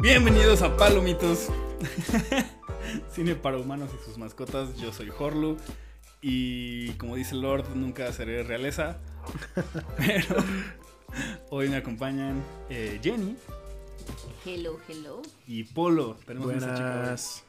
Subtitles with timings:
[0.00, 1.48] Bienvenidos a Palomitos,
[3.12, 4.76] cine para humanos y sus mascotas.
[4.76, 5.58] Yo soy Horlu
[6.22, 8.98] y como dice Lord, nunca seré realeza.
[9.98, 10.36] Pero
[11.50, 13.36] hoy me acompañan eh, Jenny
[14.46, 15.22] Hello, hello.
[15.46, 16.16] y Polo.
[16.26, 16.96] Tenemos chica hoy.
[17.00, 17.44] Buenas.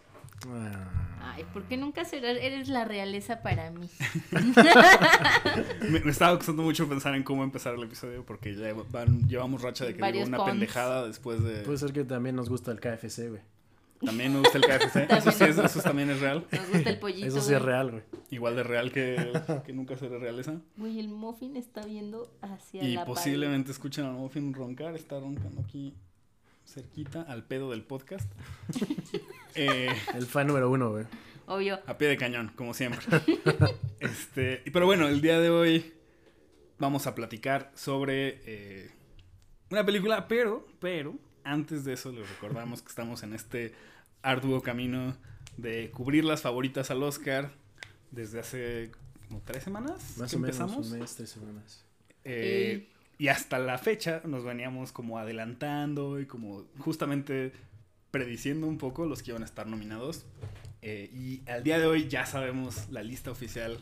[0.47, 3.87] Ah, Ay, ¿por qué nunca serás, eres la realeza para mí?
[5.89, 9.61] Me, me estaba costando mucho pensar en cómo empezar el episodio porque ya van- llevamos
[9.61, 10.49] racha de que digo una cons.
[10.51, 11.61] pendejada después de...
[11.61, 13.41] Puede ser que también nos gusta el KFC, güey.
[14.03, 14.95] También me gusta el KFC.
[15.11, 15.33] Eso, También.
[15.33, 16.47] sí es, eso también es real.
[16.51, 17.27] Nos gusta el pollito.
[17.27, 18.03] Eso sí es real, güey.
[18.31, 19.31] Igual de real que,
[19.63, 20.55] que nunca seré realeza.
[20.77, 23.13] Güey, el muffin está viendo hacia Y la pared.
[23.13, 24.95] posiblemente escuchen al Muffin roncar.
[24.95, 25.93] Está roncando aquí
[26.65, 28.31] cerquita al pedo del podcast.
[29.55, 31.05] Eh, El fan número uno, güey.
[31.47, 31.79] Obvio.
[31.85, 33.05] a pie de cañón, como siempre.
[33.99, 35.93] Este, pero bueno, el día de hoy
[36.79, 38.91] vamos a platicar sobre eh,
[39.69, 43.73] una película, pero, pero, antes de eso les recordamos que estamos en este
[44.23, 45.15] arduo camino
[45.57, 47.51] de cubrir las favoritas al Oscar
[48.09, 48.91] desde hace
[49.27, 51.85] como tres semanas Más que o menos un mes, tres semanas.
[52.23, 57.53] Eh, y hasta la fecha nos veníamos como adelantando y como justamente
[58.11, 60.25] prediciendo un poco los que iban a estar nominados.
[60.81, 63.79] Eh, y al día de hoy ya sabemos la lista oficial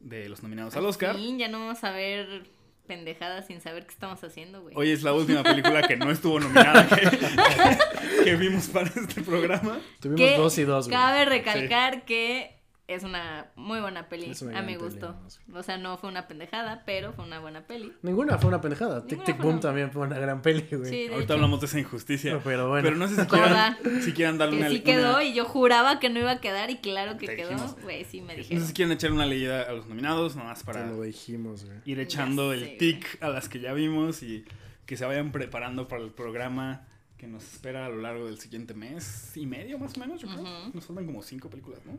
[0.00, 1.16] de los nominados al Oscar.
[1.16, 2.50] Sí, ya no vamos a ver
[2.86, 4.74] pendejadas sin saber qué estamos haciendo, güey.
[4.76, 6.88] Hoy es la última película que no estuvo nominada
[8.16, 9.80] que, que vimos para este programa.
[10.00, 10.98] Tuvimos Que dos y dos, güey.
[10.98, 14.32] Cabe recalcar que es una muy buena peli.
[14.54, 15.16] A mi gusto.
[15.54, 17.92] O sea, no fue una pendejada, pero fue una buena peli.
[18.02, 19.06] Ninguna fue una pendejada.
[19.06, 20.90] Tic Tic Boom también fue una gran peli, güey.
[20.90, 22.40] Sí, Ahorita hecho, hablamos de esa injusticia.
[22.44, 22.84] Pero bueno.
[22.84, 25.44] Pero no sé si quieran, si quieran darle Que una sí quedó una- y yo
[25.44, 27.56] juraba que no iba a quedar y claro que Te quedó.
[27.82, 28.60] Güey, sí me No dijeron.
[28.62, 31.78] sé si quieren echar una leída a los nominados, nomás Te para lo dijimos, güey.
[31.86, 34.44] ir echando el tic a las que ya vimos y
[34.86, 38.74] que se vayan preparando para el programa que nos espera a lo largo del siguiente
[38.74, 40.42] mes y medio más o menos, yo creo.
[40.74, 41.96] Nos faltan como cinco películas, ¿no?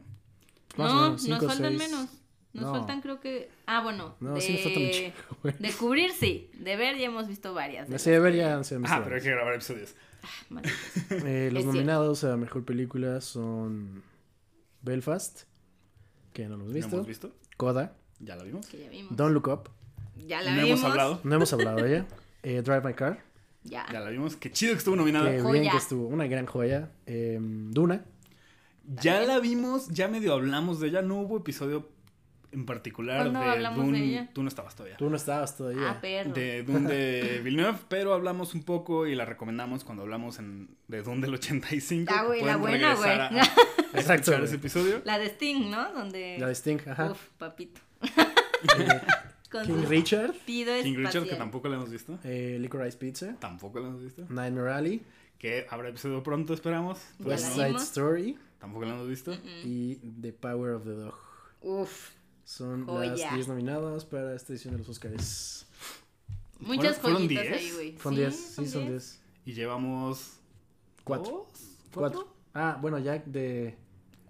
[0.78, 1.91] Más o no, menos, cinco, nos faltan seis.
[1.91, 2.09] menos.
[2.53, 2.72] Nos No.
[2.72, 3.50] faltan creo que...
[3.66, 4.16] Ah, bueno.
[4.19, 4.41] No, de...
[4.41, 5.56] sí nos faltan un chingo, güey.
[5.59, 6.51] De cubrir, sí.
[6.59, 7.89] De ver ya hemos visto varias.
[7.89, 9.95] de Sí, de ver ya se han visto Ah, pero hay que grabar episodios.
[10.50, 10.78] Malditos.
[11.25, 14.03] Eh, los Es nominados a mejor película son
[14.81, 15.44] Belfast,
[16.34, 16.95] que no lo hemos ¿Lo visto.
[16.95, 17.31] hemos visto?
[17.57, 18.67] Coda, Ya la vimos.
[18.67, 19.16] Que ya vimos.
[19.16, 19.69] Don't Look Up,
[20.28, 20.79] Ya la No vimos.
[20.79, 21.19] hemos hablado.
[21.23, 22.05] no hemos hablado de ella.
[22.45, 23.23] Eh, Drive My Car,
[23.63, 23.85] Ya.
[23.91, 24.35] Ya la vimos.
[24.35, 25.31] Qué chido que estuvo nominada.
[25.31, 25.61] que Joya.
[25.61, 26.91] bien que estuvo, una gran joya.
[27.05, 28.03] Eh, Duna,
[28.83, 31.01] Ya la vimos, ya medio hablamos de ella.
[31.01, 31.89] No hubo episodio
[32.51, 33.99] en particular ¿Cuándo de hablamos Dune.
[33.99, 34.29] de ella?
[34.33, 34.97] Tú no estabas todavía.
[34.97, 35.89] tú no estabas todavía.
[35.89, 36.33] Ah, perro.
[36.33, 41.01] de Dune de Villeneuve, pero hablamos un poco y la recomendamos cuando hablamos en, de
[41.01, 42.13] Dune del 85.
[42.16, 43.41] Ah, güey, la buena, regresar güey.
[43.41, 43.47] a- a
[43.99, 44.45] Exacto, escuchar güey.
[44.45, 45.01] ese episodio.
[45.05, 45.91] La de Sting, ¿no?
[45.93, 46.38] Donde...
[46.39, 47.11] La de Sting, ajá.
[47.11, 47.81] Uf, papito.
[49.66, 52.17] King Richard, pido King Richard, que tampoco la hemos visto.
[52.23, 54.25] eh, Licorice Pizza, Tampoco la hemos visto.
[54.29, 55.01] Nightmare Alley,
[55.43, 56.99] Que habrá episodio pronto, esperamos.
[57.19, 57.75] Ya West Side.
[57.75, 59.33] Story Tampoco la hemos visto.
[59.33, 61.15] Mm, y The Power of the Dog.
[61.59, 62.11] Uf.
[62.45, 63.09] Son Joya.
[63.09, 65.67] las 10 nominadas para esta edición de los Oscars.
[66.61, 67.57] Muchas ¿Fueron joyitas 10?
[67.57, 67.97] ahí, güey.
[67.97, 69.21] Son 10, sí, son 10.
[69.43, 70.39] Y llevamos.
[71.03, 71.49] Cuatro.
[71.51, 71.61] ¿Dos?
[71.93, 72.33] Cuatro.
[72.53, 73.75] Ah, bueno, ya de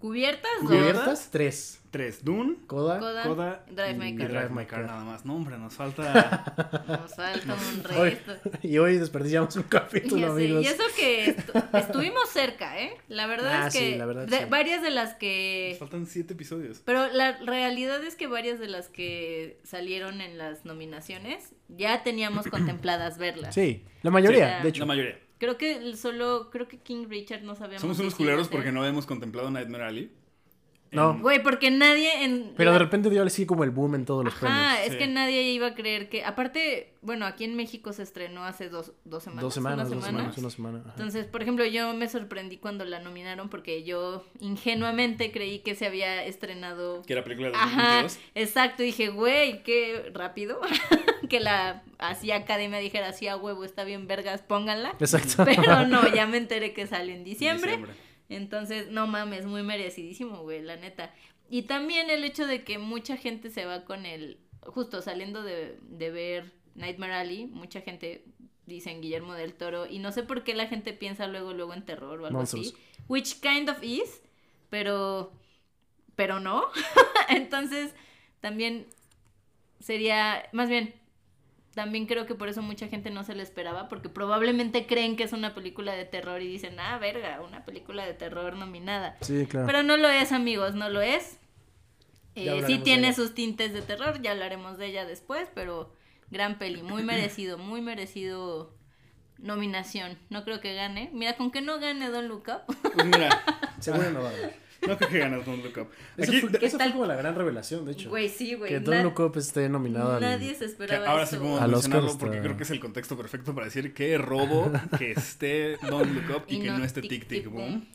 [0.04, 0.50] ¿Cubiertas?
[0.60, 0.68] dos?
[0.70, 1.80] cubiertas, tres.
[1.90, 2.22] Tres.
[2.24, 4.28] Dune, Coda, Coda, Coda Drive My y Car.
[4.28, 5.24] Drive My Car nada más.
[5.24, 6.82] No, hombre, nos falta.
[6.88, 8.50] Nos falta un Hoy- resto.
[8.62, 10.62] y hoy desperdiciamos un capítulo, amigos.
[10.62, 12.96] Y eso que estu- estuvimos cerca, ¿eh?
[13.08, 14.44] La verdad Ah, es que sí, la verdad, de- sí.
[14.50, 15.76] varias de las Nos que...
[15.78, 16.82] faltan siete episodios.
[16.84, 22.46] Pero la realidad es que varias de las que salieron en las nominaciones ya teníamos
[22.48, 23.54] contempladas verlas.
[23.54, 24.62] Sí, la mayoría, Sí.
[24.64, 24.80] de hecho.
[24.80, 25.18] La mayoría.
[25.38, 27.80] Creo que el solo, creo que King Richard no sabíamos.
[27.82, 30.10] Somos unos culeros porque no habíamos contemplado Nightmare Alley.
[30.92, 31.10] No.
[31.10, 32.52] En- Güey, porque nadie en...
[32.56, 34.46] Pero de repente dio así como el boom en todos los Ajá,
[34.76, 34.86] premios.
[34.86, 34.98] es Sí.
[34.98, 36.24] que nadie iba a creer que...
[36.24, 39.42] Aparte, bueno, aquí en México se estrenó hace dos, dos semanas.
[39.42, 40.18] Dos semanas, una dos semana.
[40.32, 40.78] semanas, una semana.
[40.84, 40.90] ajá.
[40.90, 45.84] Entonces, por ejemplo, yo me sorprendí cuando la nominaron porque yo ingenuamente creí que se
[45.86, 47.02] había estrenado.
[47.02, 48.18] Que era película de Ajá, 2022.
[48.36, 48.82] exacto.
[48.84, 50.60] Dije, güey, qué rápido.
[51.28, 54.94] que la así academia dijera, así a huevo, está bien, vergas, pónganla.
[55.00, 55.44] Exacto.
[55.44, 57.72] Pero no, ya me enteré que sale en diciembre.
[57.72, 57.94] Diciembre.
[58.28, 61.14] Entonces, no mames, muy merecidísimo, güey, la neta.
[61.50, 64.38] Y también el hecho de que mucha gente se va con el.
[64.66, 68.24] Justo saliendo de, de ver Nightmare Alley, mucha gente
[68.66, 69.86] dice en Guillermo del Toro.
[69.86, 72.74] Y no sé por qué la gente piensa luego, luego en terror o algo así.
[73.08, 74.22] Which kind of is,
[74.70, 75.32] pero.
[76.16, 76.64] Pero no.
[77.28, 77.94] Entonces,
[78.40, 78.86] también
[79.80, 80.48] sería.
[80.52, 80.94] Más bien,
[81.74, 85.24] también creo que por eso mucha gente no se le esperaba, porque probablemente creen que
[85.24, 89.16] es una película de terror y dicen, ah, verga, una película de terror nominada.
[89.20, 89.66] Sí, claro.
[89.66, 91.38] Pero no lo es, amigos, no lo es.
[92.36, 95.92] Eh, sí tiene sus tintes de terror, ya hablaremos de ella después, pero
[96.30, 98.74] gran peli, muy merecido, muy merecido
[99.38, 100.18] nominación.
[100.30, 101.10] No creo que gane.
[101.12, 102.42] Mira, con que no gane Don Up.
[102.94, 103.44] Pues mira,
[103.80, 104.63] Seguro no va a haber.
[104.88, 105.88] No creo que ganas Don't Look Up.
[106.16, 108.10] Esa Aquí, fue, esa fue como la gran revelación, de hecho.
[108.10, 108.70] Güey, sí, güey.
[108.70, 110.20] que Don't Look Up esté nominado al...
[110.20, 111.42] Nadie se que esperaba ahora sí eso.
[111.42, 114.18] podemos Al mencionarlo Oscar porque está- creo que es el contexto perfecto para decir que
[114.18, 117.86] robo que esté Don't Look Up y, Y que no no esté Tic, Tic Boom.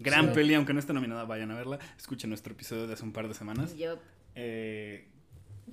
[0.00, 0.30] Gran Sí.
[0.34, 1.78] peli, aunque no esté nominada, vayan a verla.
[1.96, 3.76] Escuchen nuestro episodio de hace un par de semanas.
[3.76, 3.98] Yup.
[4.34, 5.06] Eh,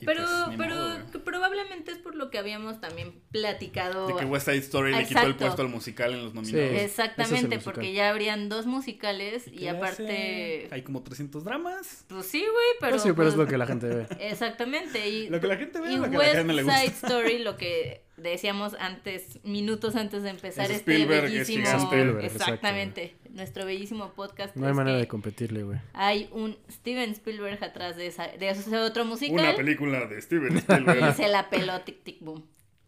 [0.05, 4.07] Pero, pues, pero modo, que probablemente es por lo que habíamos también platicado.
[4.07, 5.45] De que West Side Story le quitó el Exacto.
[5.45, 6.69] puesto al musical en los nominados.
[6.69, 6.77] Sí.
[6.77, 10.65] Exactamente, es porque ya habrían dos musicales ¿Qué y le aparte.
[10.65, 10.67] hace?
[10.71, 12.05] Hay como 300 dramas.
[12.07, 12.91] Pues sí, güey, pero.
[12.91, 14.07] Pues sí, pero es pues, lo que la gente ve.
[14.19, 15.07] Exactamente.
[15.09, 16.79] Y, Lo que la gente ve, y lo que a la West gente le gusta.
[16.79, 21.65] Side Story, lo que decíamos antes, minutos antes de empezar Es este Spielberg, es bellísimo.
[21.65, 21.83] gigante.
[21.85, 23.15] Spielberg, exactamente.
[23.31, 24.55] Nuestro bellísimo podcast.
[24.55, 25.79] No hay manera de competirle, güey.
[25.93, 29.39] Hay un Steven Spielberg atrás de, esa, de ese otro musical.
[29.39, 31.15] Una película de Steven Y Spielberg.
[31.15, 32.45] se la peló Tic Tic Boom.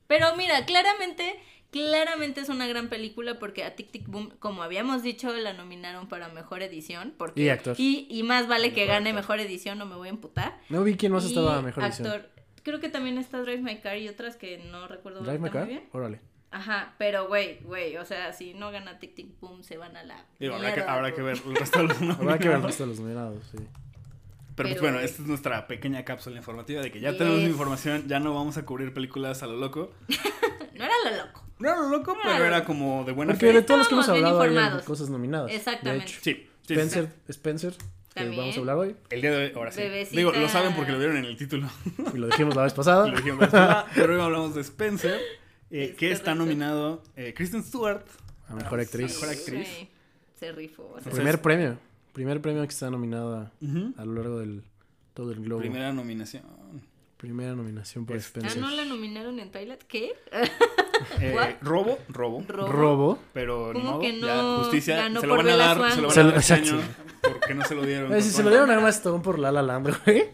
[0.08, 1.40] Pero mira, claramente,
[1.72, 6.08] claramente es una gran película porque a Tic Tic Boom, como habíamos dicho, la nominaron
[6.10, 7.14] para mejor edición.
[7.18, 7.76] Porque, Y actor.
[7.80, 9.22] Y, y más vale que gane actor.
[9.22, 10.60] mejor edición, no me voy a emputar.
[10.70, 12.08] No vi quién más Y estaba mejor edición.
[12.08, 12.30] actor,
[12.64, 15.66] Creo que también está Drive My Car y otras que no recuerdo ¿Drive My Car?
[15.66, 15.90] muy bien.
[15.92, 16.22] Órale.
[16.54, 20.04] Ajá, pero güey, güey, o sea, si no gana Tic Tic Boom, se van a
[20.04, 20.24] la.
[20.40, 22.66] Digo, habrá que, habrá que ver el resto de los Habrá que ver el nominados.
[22.66, 23.58] resto de los nominados, sí.
[23.58, 27.18] Pero, pues Pero- bueno, esta es nuestra pequeña cápsula informativa de que ya Yes.
[27.18, 29.92] tenemos información, ya no vamos a cubrir películas a lo loco.
[30.76, 31.44] No era lo loco.
[31.60, 33.54] No era lo loco, No pero era como de buena Porque fe.
[33.54, 35.52] de todos los que hemos hablado hay cosas nominadas.
[35.52, 36.06] Exactamente.
[36.06, 36.74] De hecho, Sí, sí, sí.
[36.74, 37.84] Spencer, Spencer, que
[38.16, 38.40] También.
[38.42, 39.82] vamos a hablar hoy, El día de hoy, ahora sí.
[39.82, 40.18] Bebecita.
[40.18, 41.70] Digo, lo saben porque lo vieron en el título.
[42.14, 43.08] y lo dijimos la vez pasada.
[43.08, 45.22] Lo dijimos la vez pasada, pero hoy hablamos de Spencer,
[45.74, 48.06] eh, Es que está nominado eh, Kristen Stewart.
[48.48, 49.14] A mejor actriz.
[49.14, 49.68] Mejor actriz.
[49.68, 49.90] Sí,
[50.40, 50.84] se rifó.
[50.84, 51.78] o sea, Entonces- Primer premio.
[52.14, 53.52] Primer premio que está nominada
[53.98, 54.64] a lo largo del
[55.14, 55.60] todo el globo.
[55.62, 56.44] Primera, Primera nominación.
[57.58, 58.62] nominación por Este- Ah, Spencer.
[58.62, 59.82] ¿no la nominaron en Twilight?
[59.88, 60.12] ¿Qué?
[61.22, 62.44] Eh, robo, robo.
[62.48, 62.68] ¿Robo?
[62.72, 63.20] Robo.
[63.34, 66.02] Pero ni ¿Cómo modo, que ya no justicia, ganó se lo van a dar, se
[66.02, 66.76] lo van a dar este exacto.
[66.76, 66.82] año
[67.22, 68.22] porque no se lo dieron.
[68.22, 70.26] Si se lo dieron a Emma Stone por La La Land, güey.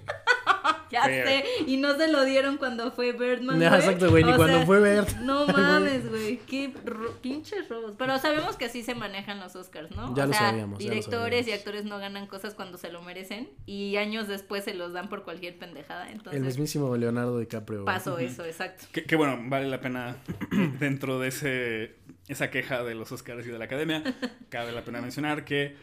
[0.92, 1.26] Ya Fair.
[1.28, 3.60] sé, y no se lo dieron cuando fue Birdman.
[3.60, 5.18] No, exacto, güey, ni O cuando sea, fue Bird.
[5.22, 7.94] No mames, güey, qué ro- pinches robos.
[7.98, 10.16] Pero sabemos que así se manejan los Oscars, ¿no?
[10.16, 13.02] Ya o lo sea, sabíamos, lo directores y actores no ganan cosas cuando se lo
[13.04, 16.08] merecen y años después se los dan por cualquier pendejada.
[16.08, 17.86] El Entonces mismísimo Leonardo DiCaprio.
[17.86, 18.86] pasó eso, exacto.
[18.92, 20.16] Que, que bueno, vale la pena
[20.80, 21.96] dentro de ese
[22.28, 24.04] esa queja de los Oscars y de la academia,
[24.50, 25.76] cabe la pena mencionar que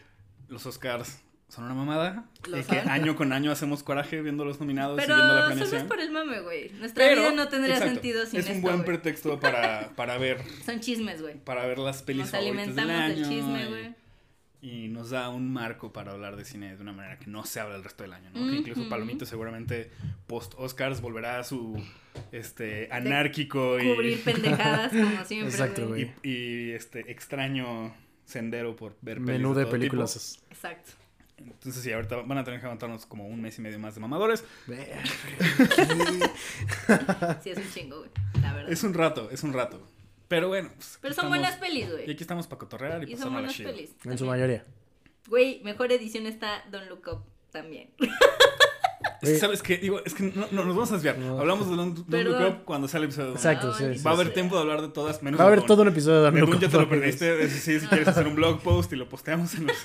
[0.47, 4.59] los Oscars son una mamada, Lo y que año con año hacemos coraje viendo los
[4.59, 6.69] nominados Pero y viendo la solo es por el mame, güey.
[6.73, 10.17] Nuestra Pero, vida no tendría exacto, sentido sin Es un esto, buen pretexto para, para
[10.17, 11.35] ver Son chismes, güey.
[11.43, 13.95] para ver las pelis Nos favoritas del alimentamos del año chisme, y- güey.
[14.59, 17.59] Y nos da un marco para hablar de cine de una manera que no se
[17.59, 18.49] habla el resto del año, ¿no?
[18.49, 18.89] Que incluso.
[18.89, 19.91] Palomito seguramente
[20.25, 21.81] post Oscars volverá a su
[22.31, 26.11] este anárquico y, Cubrir pendejadas como siempre, Exacto, güey.
[26.23, 27.93] y, y, este extraño
[28.25, 30.43] sendero por ver Menú de todo películas.
[30.49, 30.91] Exacto.
[31.37, 34.01] Entonces sí, ahorita van a tener que aguantarnos como un mes y medio más de
[34.01, 34.43] mamadores.
[37.43, 38.09] Sí, es un chingo, güey.
[38.41, 38.71] La verdad.
[38.71, 39.81] Es un rato, es un rato.
[40.27, 42.11] Pero bueno, pues, Pero son estamos- buenas pelis, Y güey.
[42.11, 43.71] aquí estamos para cotorrear y, Y son buenas chido.
[43.71, 43.91] pelis.
[44.03, 44.65] En su mayoría.
[45.29, 47.91] Güey, mejor edición está Don't Look Up también.
[49.21, 49.77] Es que, ¿Sabes qué?
[49.77, 51.17] Digo, es que no, no, nos vamos a desviar.
[51.17, 51.39] No.
[51.39, 52.43] Hablamos de Don't, Don't Perdón.
[52.43, 53.31] Look Up cuando sale el episodio.
[53.33, 54.33] Exacto, sí, Va a haber sí.
[54.33, 56.59] tiempo de hablar de todas, menos Va a haber todo un episodio de Dune Look
[56.59, 57.49] ya te Up, lo perdiste.
[57.49, 59.77] sí, si quieres hacer un blog post y lo posteamos en los,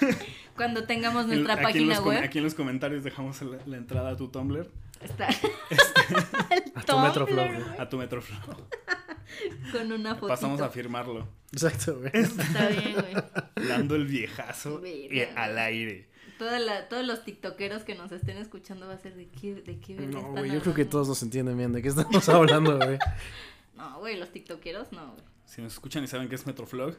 [0.56, 2.22] Cuando tengamos en- nuestra página com- web.
[2.22, 4.70] aquí en los comentarios dejamos la, la entrada a tu Tumblr,
[5.00, 5.28] Está
[6.74, 8.38] A tu Metroflow, a tu Metroflow.
[9.72, 10.28] con una fotito.
[10.28, 11.26] Pasamos a firmarlo.
[11.52, 12.10] Exacto, güey.
[12.14, 13.68] Está bien, güey.
[13.68, 15.42] Dando el viejazo y Verga.
[15.42, 16.08] al aire.
[16.38, 19.78] Toda la, todos los tiktokeros que nos estén escuchando va a ser de qué, de
[19.78, 22.76] qué No, están güey, yo creo que todos nos entienden bien de qué estamos hablando,
[22.78, 22.98] güey.
[23.76, 25.24] No, güey, los tiktokeros no, güey.
[25.46, 26.94] Si nos escuchan y saben que es Metroflog,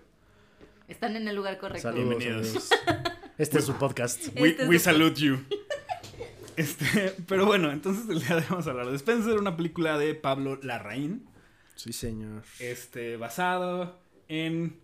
[0.89, 1.81] Están en el lugar correcto.
[1.89, 2.69] Saludos, Bienvenidos.
[2.87, 3.14] amigos.
[3.37, 4.27] Este es su podcast.
[4.39, 5.37] we, Este es we su- salute you.
[6.57, 9.97] Este, pero bueno, entonces el día de hoy vamos a hablar de Spencer, una película
[9.97, 11.27] de Pablo Larraín.
[11.75, 12.43] Sí, señor.
[12.59, 13.99] este, basado
[14.29, 14.79] en...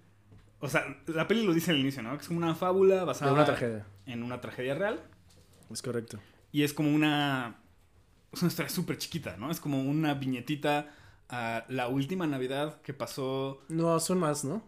[0.60, 2.12] O sea, la peli lo dice al inicio, ¿no?
[2.17, 3.86] Que es como una fábula basada De una tragedia.
[4.05, 5.00] en una tragedia real.
[5.72, 6.20] Es correcto.
[6.51, 7.55] Y es como una...
[8.34, 9.50] Es una historia súper chiquita, ¿no?
[9.50, 10.93] Es como una viñetita
[11.29, 13.62] a la última Navidad que pasó...
[13.70, 14.62] No, son más, ¿no?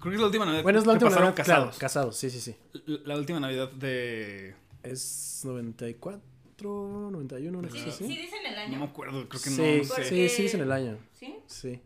[0.00, 1.78] Creo que es la última Navidad Bueno, es la que última pasaron Navidad, claro, casados.
[1.78, 2.56] casados, sí, sí, sí.
[2.86, 4.54] La, la última Navidad de...
[4.82, 8.16] Es 94, 91, una Sí, cosa sí así.
[8.16, 8.84] dicen el No me año.
[8.84, 10.08] acuerdo, creo que Sí, no, no Porque- sé.
[10.08, 10.98] sí, sí, es en el año.
[11.12, 11.34] ¿Sí?
[11.46, 11.80] Sí.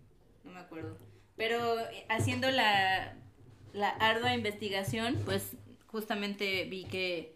[0.44, 0.96] No me acuerdo.
[1.36, 3.16] Pero eh, haciendo la,
[3.74, 5.52] la ardua investigación, pues
[5.86, 7.34] justamente vi que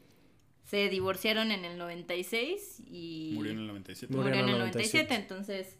[0.64, 4.14] se divorciaron en el 96 y Murió en el 97.
[4.14, 4.98] Murió en el 97.
[5.08, 5.14] 97.
[5.14, 5.78] Entonces,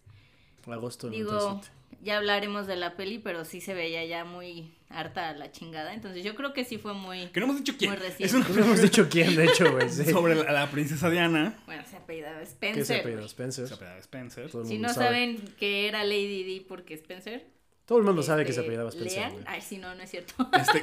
[0.67, 1.80] Agosto del digo, 97.
[2.03, 5.95] Ya hablaremos de la peli, pero sí se veía ya muy harta la chingada.
[5.95, 7.27] Entonces yo creo que sí fue muy...
[7.29, 7.97] Que no hemos dicho quién.
[8.19, 9.89] Es una No hemos dicho quién, de hecho, güey.
[9.89, 10.05] Sí.
[10.11, 11.59] sobre la, la princesa Diana.
[11.67, 13.01] Bueno, se apellidaba ¿Qué se Spencer.
[13.01, 13.17] apellida?
[13.21, 13.27] güey.
[13.29, 13.69] Spencer.
[13.69, 14.51] Se apellidaba Spencer.
[14.51, 15.07] Todo el Si no sabe.
[15.07, 17.47] saben que era Lady Di porque Spencer.
[17.87, 19.33] Todo el mundo sabe que se este, apellidaba Spencer.
[19.33, 19.45] Lean.
[19.47, 20.35] Ay, sí, no, no es cierto.
[20.53, 20.83] Este,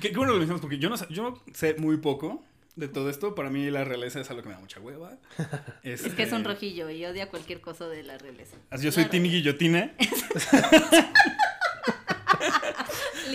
[0.00, 2.44] qué, bueno que lo mencionas porque yo no sé, yo sé muy poco
[2.76, 3.34] de todo esto.
[3.34, 5.16] Para mí la realeza es algo que me da mucha hueva.
[5.82, 8.56] Es que es un rojillo y odia cualquier cosa de la realeza.
[8.70, 9.30] Así yo soy La Timmy.
[9.30, 9.94] Guillotina.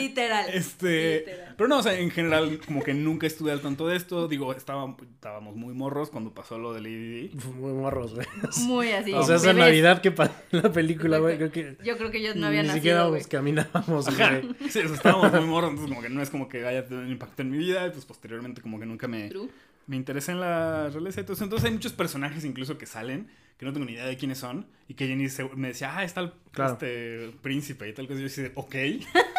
[0.01, 0.49] Literal.
[0.53, 1.53] Este, Literal.
[1.57, 4.27] pero no, o sea, en general como que nunca estuve al tanto de esto.
[4.27, 7.31] Digo, estaba- estábamos muy morros cuando pasó lo de Lady Di.
[7.55, 8.27] Muy morros, güey.
[8.61, 9.13] Muy así.
[9.13, 9.65] o sea, esa bebés.
[9.65, 12.61] Navidad que pasó en la película, güey, creo que Yo creo que yo no había
[12.61, 13.19] ni nacido, siquiera güey.
[13.21, 14.69] nos caminábamos, güey.
[14.69, 17.41] Sí, estábamos muy morros, entonces como que no es como que haya tenido un impacto
[17.41, 17.85] en mi vida.
[17.87, 19.49] Y pues posteriormente como que nunca me, True.
[19.87, 21.19] me interesé en la realeza.
[21.21, 23.27] Entonces, entonces hay muchos personajes incluso que salen
[23.57, 24.67] que no tengo ni idea de quiénes son.
[24.87, 26.73] Y que Jenny se- me decía, ah, está el Claro.
[26.73, 28.17] este, príncipe y tal cosa.
[28.19, 28.75] Y yo decía, ok.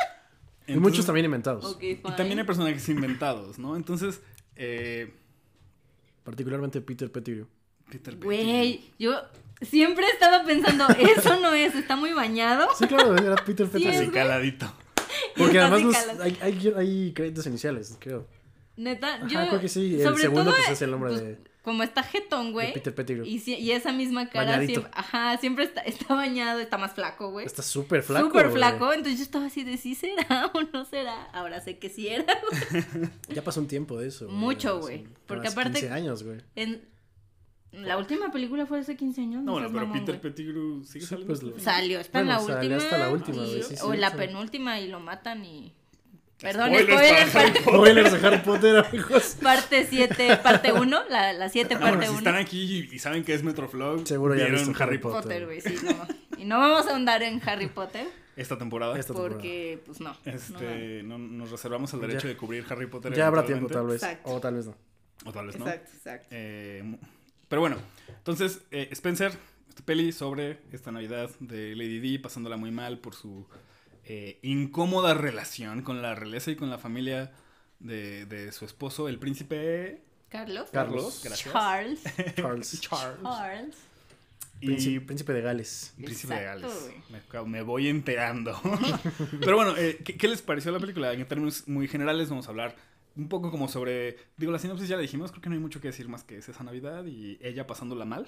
[0.67, 1.77] Y muchos también inventados.
[1.81, 3.77] Y también hay personajes inventados, ¿no?
[3.77, 4.21] Entonces,
[4.57, 5.13] eh,
[6.25, 7.47] Particularmente Peter Pettigrew.
[7.91, 9.21] Peter Güey, yo
[9.63, 12.69] siempre estaba pensando, eso no es, está muy bañado.
[12.79, 13.95] Sí, claro, era Peter Sí, Pettigrew.
[13.95, 14.11] es, güey.
[14.13, 14.73] caladito.
[15.37, 18.29] Porque Está además hay, hay, hay créditos iniciales, creo.
[18.77, 19.49] Neta, Ajá, yo.
[19.49, 19.97] creo que sí.
[19.97, 22.73] El sobre segundo, todo, pues, es el nombre pues, de, Como está jetón, güey.
[22.73, 23.27] Peter Pettigrew.
[23.27, 24.81] Y, si- y esa misma cara Bañadito.
[24.81, 27.45] siempre, ajá, siempre está, está bañado, está más flaco, güey.
[27.45, 28.27] Está súper flaco.
[28.29, 28.57] Súper güey.
[28.57, 31.25] flaco, entonces yo estaba así de sí será o no será.
[31.33, 32.25] Ahora sé que sí era.
[33.29, 34.29] Ya pasó un tiempo de eso.
[34.29, 35.07] Mucho, hace- güey.
[35.27, 36.39] Porque hace aparte- 15 años, güey.
[36.57, 36.89] En...
[37.73, 39.45] La última película fue hace 15 años.
[39.45, 40.21] No, No, pero mamón, Peter güey.
[40.21, 41.35] Pettigrew sigue Sí, saliendo.
[41.53, 41.63] pues.
[41.63, 42.77] Salió, está en Bueno, la salió última.
[42.77, 44.17] hasta la última, y- güey, sí, o en la sí.
[44.17, 45.73] penúltima y lo matan y.
[46.41, 49.37] Perdón, Spoilers Harry parte- Spoilers de Harry Potter, amigos.
[49.43, 52.19] parte 7, parte 1, la, la 7, Ah, bueno, parte si 1.
[52.19, 55.77] están aquí y saben que es Metroflog, Seguro ya vieron Harry Potter Potter, güey, sí,
[55.85, 56.07] no.
[56.39, 58.07] Y no vamos a ahondar en Harry Potter
[58.37, 58.99] esta temporada.
[58.99, 59.35] Esta temporada.
[59.35, 60.17] porque, pues no.
[60.25, 62.29] Este, no, nos reservamos el derecho Ya.
[62.29, 63.13] de cubrir Harry Potter.
[63.13, 64.03] Ya habrá tiempo, tal vez.
[64.03, 64.31] Exacto.
[64.31, 64.75] O tal vez no.
[65.27, 65.67] O tal vez no.
[65.67, 66.27] Exacto, exacto.
[66.31, 66.97] Eh,
[67.49, 67.77] pero bueno,
[68.09, 69.33] entonces, eh, Spencer,
[69.69, 73.47] esta peli sobre esta Navidad de Lady Di, pasándola muy mal por su
[74.13, 77.31] eh, incómoda relación con la realeza y con la familia
[77.79, 80.69] de, de su esposo, el príncipe Carlos.
[80.73, 81.21] Carlos.
[81.23, 81.53] Gracias.
[81.53, 82.03] Charles.
[82.35, 82.81] Charles.
[82.81, 83.21] Charles.
[83.21, 83.77] Charles.
[84.63, 85.95] Y Príncipe, de Gales.
[85.97, 86.91] Príncipe de Gales.
[87.47, 88.61] Me, voy enterando.
[89.41, 91.13] Pero bueno, eh, ¿qué, qué les pareció la película?
[91.13, 92.77] En términos muy generales vamos a hablar
[93.17, 94.19] un poco como sobre...
[94.37, 96.37] Digo, la sinopsis ya la dijimos, creo que no hay mucho que decir más que
[96.37, 98.27] es esa Navidad y ella pasándola mal.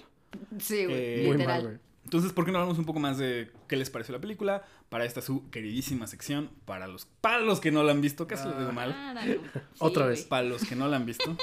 [0.59, 1.63] Sí, güey, Eh, Muy literal.
[1.63, 1.92] mal, güey.
[2.05, 4.65] Entonces, ¿por qué no hablamos un poco más de qué les pareció la película?
[4.89, 8.49] Para esta su queridísima sección, para los, para los que no la han visto, casi
[8.49, 8.93] lo digo mal.
[8.93, 9.41] Claro.
[9.53, 10.25] Sí, Otra vez.
[10.25, 11.37] Para los que no la han visto,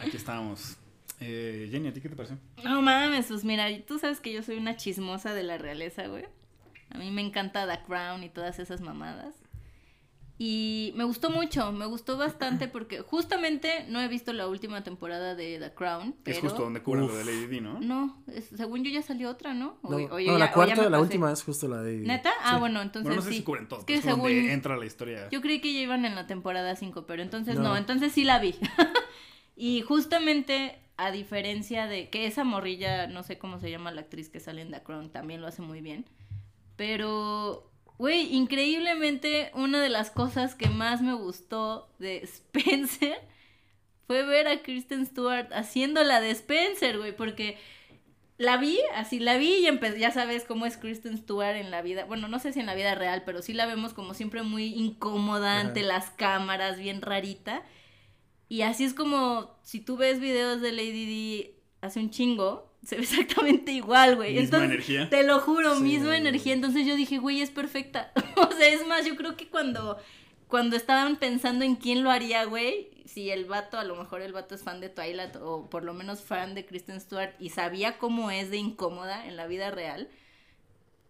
[0.00, 0.76] aquí estamos.
[1.20, 2.38] Eh, Jenny, ¿a ti qué te pareció?
[2.64, 6.26] No mames, pues mira, tú sabes que yo soy una chismosa de la realeza, güey.
[6.90, 9.34] A mí me encanta The Crown y todas esas mamadas.
[10.36, 15.36] Y me gustó mucho, me gustó bastante porque justamente no he visto la última temporada
[15.36, 16.16] de The Crown.
[16.24, 16.36] Pero...
[16.36, 17.78] es justo donde cubren lo de Lady Di, ¿no?
[17.80, 19.78] No, es- según yo ya salió otra, ¿no?
[19.82, 21.02] O- No, o yo no, ya- o la ya cuarta, la pasé.
[21.02, 21.98] última es justo la de.
[21.98, 22.32] ¿Neta?
[22.42, 22.60] Ah, Sí.
[22.60, 23.36] bueno, entonces bueno, no sé sí.
[23.38, 25.28] si cubren todo, Es que pero es donde según- entra la historia.
[25.30, 27.62] Yo creí que ya iban en la temporada 5, pero entonces no.
[27.62, 27.76] No.
[27.76, 28.56] entonces sí la vi.
[29.56, 34.30] y justamente, a diferencia de que esa morrilla, no sé cómo se llama la actriz
[34.30, 36.06] que sale en The Crown, también lo hace muy bien.
[36.76, 43.18] Pero, güey, increíblemente una de las cosas que más me gustó de Spencer
[44.06, 47.56] fue ver a Kristen Stewart haciendo la de Spencer, güey, porque
[48.36, 52.04] la vi, así la vi y ya sabes cómo es Kristen Stewart en la vida,
[52.04, 54.74] bueno, no sé si en la vida real, pero sí la vemos como siempre muy
[54.74, 55.88] incómoda ante Ajá.
[55.88, 57.62] las cámaras, bien rarita.
[58.48, 62.96] Y así es como si tú ves videos de Lady Di hace un chingo, se
[62.96, 64.32] ve exactamente igual, güey.
[64.34, 65.10] Misma Entonces, energía.
[65.10, 65.82] te lo juro, Sí.
[65.82, 66.52] misma energía.
[66.52, 68.12] Entonces yo dije, güey, es perfecta.
[68.36, 69.98] o sea, es más, yo creo que cuando,
[70.48, 74.32] cuando estaban pensando en quién lo haría, güey, si el vato, a lo mejor el
[74.32, 77.98] vato es fan de Twilight o por lo menos fan de Kristen Stewart y sabía
[77.98, 80.08] cómo es de incómoda en la vida real,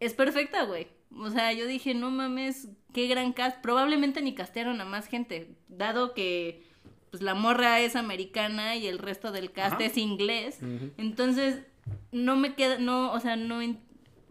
[0.01, 0.89] es perfecta, güey.
[1.17, 3.59] O sea, yo dije, no mames, qué gran cast.
[3.61, 6.64] Probablemente ni castearon a más gente, dado que
[7.15, 9.85] pues la morra es americana y el resto del cast Ajá.
[9.85, 10.59] es inglés.
[10.99, 11.61] Entonces,
[12.11, 13.61] no me queda, no, o sea, no...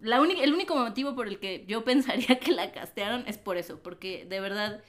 [0.01, 3.55] La única, el único motivo por el que yo pensaría que la castearon es por
[3.55, 4.83] eso, porque de verdad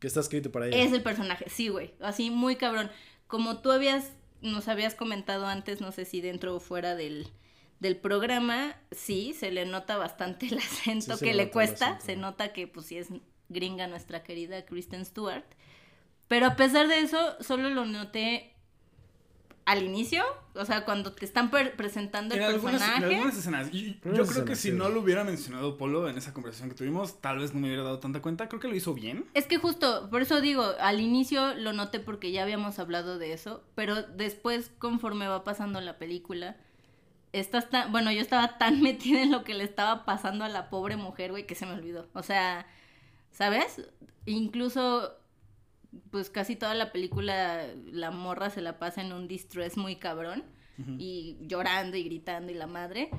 [0.00, 0.78] Que está escrito para ella.
[0.82, 2.90] es el personaje, sí, güey, así muy cabrón.
[3.28, 7.28] Como tú habías, nos habías comentado antes, no sé si dentro o fuera del,
[7.78, 12.52] del programa, sí, se le nota bastante el acento Sí, que le cuesta, se nota
[12.52, 13.10] que pues sí es
[13.48, 15.44] gringa nuestra querida Kristen Stewart.
[16.28, 18.54] Pero a pesar de eso, solo lo noté
[19.64, 23.14] al inicio, o sea, cuando te están per- presentando el En algunas, en personaje.
[23.16, 23.70] algunas escenas.
[23.70, 24.74] Yo creo que si sí.
[24.76, 27.82] no lo hubiera mencionado Polo en esa conversación que tuvimos, tal vez no me hubiera
[27.82, 28.48] dado tanta cuenta.
[28.48, 29.26] Creo que lo hizo bien.
[29.34, 33.34] Es que justo, por eso digo, al inicio lo noté porque ya habíamos hablado de
[33.34, 36.56] eso, pero después, conforme va pasando la película,
[37.34, 40.70] estás tan, bueno, yo estaba tan metida en lo que le estaba pasando a la
[40.70, 42.08] pobre mujer, güey, que se me olvidó.
[42.14, 42.66] O sea,
[43.32, 43.82] ¿sabes?
[44.24, 45.12] Incluso,
[46.10, 50.44] pues casi toda la película, la morra se la pasa en un distress muy cabrón,
[50.96, 53.10] y llorando y gritando y la madre.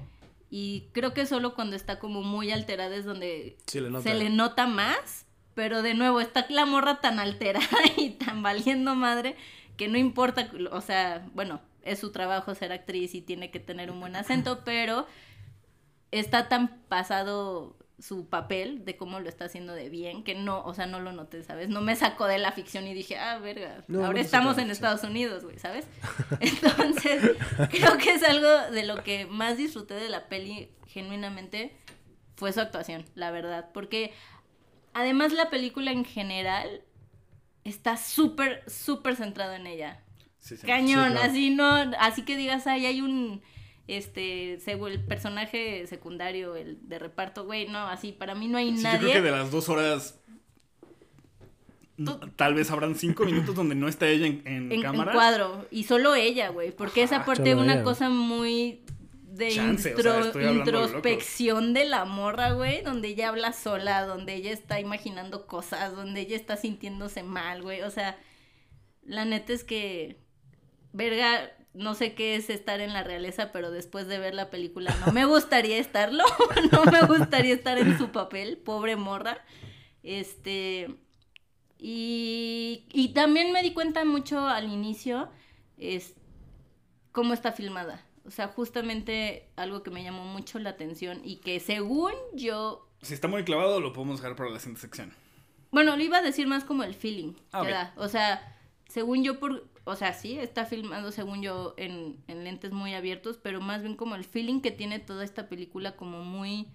[0.50, 4.04] Y creo que solo cuando está como muy alterada es donde Sí, le nota.
[4.04, 8.96] se le nota más, pero de nuevo está la morra tan alterada y tan valiendo
[8.96, 9.36] madre
[9.76, 13.92] que no importa, o sea, bueno, es su trabajo ser actriz y tiene que tener
[13.92, 15.06] un buen acento, pero
[16.12, 20.74] está tan pasado su papel de cómo lo está haciendo de bien que no, o
[20.74, 21.70] sea, no lo noté, ¿sabes?
[21.70, 24.70] No me sacó de la ficción y dije, ah, verga, No, ahora estamos en.
[24.70, 25.88] Estados Unidos, güey, ¿sabes?
[26.39, 27.32] Entonces,
[27.70, 31.75] creo que es algo de lo que más disfruté de la peli, genuinamente,
[32.36, 33.70] fue su actuación, la verdad.
[33.74, 34.13] Porque
[34.94, 36.84] además la película en general
[37.63, 40.03] está súper, súper centrado en ella.
[40.39, 40.65] Sí, sí.
[40.65, 41.29] Cañón, Sí, claro.
[41.29, 43.41] así no, así que digas, ay, hay un,
[43.98, 48.91] este, el personaje secundario, el de reparto, güey, no, así, para mí no hay Sí,
[48.91, 49.00] yo nadie.
[49.00, 50.19] creo que de las dos horas.
[52.38, 55.12] Tal vez habrán cinco minutos donde no está ella en, en en, en cámara.
[55.12, 57.84] cuadro y solo ella, güey, porque esa Ajá, parte solo una ella.
[57.84, 58.86] cosa muy
[59.24, 64.34] de Chance, o sea, de introspección de la morra, güey, donde ella habla sola, donde
[64.36, 68.17] ella está imaginando cosas, donde ella está sintiéndose mal, güey, o sea,
[69.03, 70.17] la neta es que
[70.93, 74.96] verga, no sé qué es estar en la realeza, pero después de ver la película
[75.06, 76.24] no me gustaría estarlo,
[76.72, 79.44] no me gustaría estar en su papel, pobre morra.
[80.04, 80.90] Este,
[81.78, 85.30] y, y también me di cuenta mucho al inicio,
[85.78, 86.13] es
[87.12, 88.06] cómo está filmada.
[88.26, 93.13] O sea, justamente algo que me llamó mucho la atención y que según yo, Si
[93.13, 95.13] está muy clavado, lo podemos dejar para la siguiente sección.
[95.72, 97.93] bueno, lo iba a decir más como el feeling Ah, que da.
[97.96, 102.71] O sea, según yo, por, o sea, sí, está filmado según yo en, en lentes
[102.71, 106.67] muy abiertos, pero más bien como el feeling que tiene toda esta película como muy,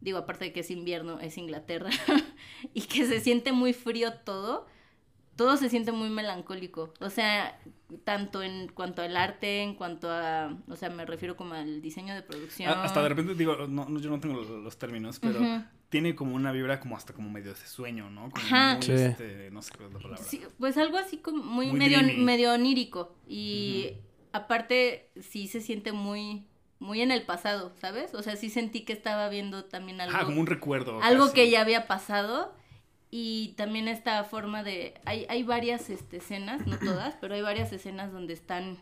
[0.00, 1.90] digo, aparte de que es invierno, es Inglaterra,
[2.74, 4.66] y que se siente muy frío todo,
[5.36, 6.92] todo se siente muy melancólico.
[7.00, 7.58] O sea,
[8.04, 12.14] tanto en cuanto al arte, en cuanto a, o sea, me refiero como al diseño
[12.14, 12.68] de producción.
[12.70, 15.40] A- Hasta de repente digo, no, no, yo no tengo los, términos, pero.
[15.90, 18.30] Tiene como una vibra como hasta como medio de sueño, ¿no?
[18.30, 18.74] Como Ajá.
[18.76, 18.92] muy, Sí.
[18.92, 20.24] este, no sé cuál es la palabra.
[20.24, 22.22] Sí, pues algo así como muy, Muy medio, dreamy.
[22.24, 23.14] medio onírico.
[23.28, 23.94] Y
[24.32, 26.46] aparte, sí se siente muy,
[26.78, 28.14] muy en el pasado, ¿sabes?
[28.14, 31.02] O sea, sí sentí que estaba viendo también algo, Ajá, como un recuerdo.
[31.02, 31.34] algo casi.
[31.34, 32.54] que ya había pasado.
[33.12, 34.94] Y también esta forma de.
[35.04, 38.78] Hay, hay varias este, escenas, no todas, pero hay varias escenas donde están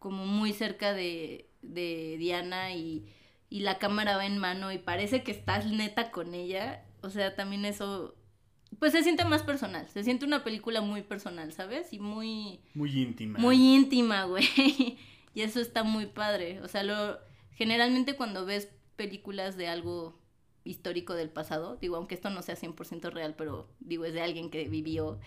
[0.00, 3.06] como muy cerca de, de Diana y,
[3.54, 6.84] y la cámara va en mano y parece que estás neta con ella.
[7.02, 8.16] O sea, también eso.
[8.80, 9.88] Pues se siente más personal.
[9.90, 11.92] Se siente una película muy personal, ¿sabes?
[11.92, 12.58] Y muy.
[12.74, 13.38] Muy íntima.
[13.38, 14.98] Muy íntima, güey.
[15.34, 16.62] y eso está muy padre.
[16.62, 17.20] O sea, lo.
[17.52, 20.18] Generalmente cuando ves películas de algo
[20.64, 24.50] histórico del pasado, digo, aunque esto no sea 100% real, pero digo, es de alguien
[24.50, 25.20] que vivió,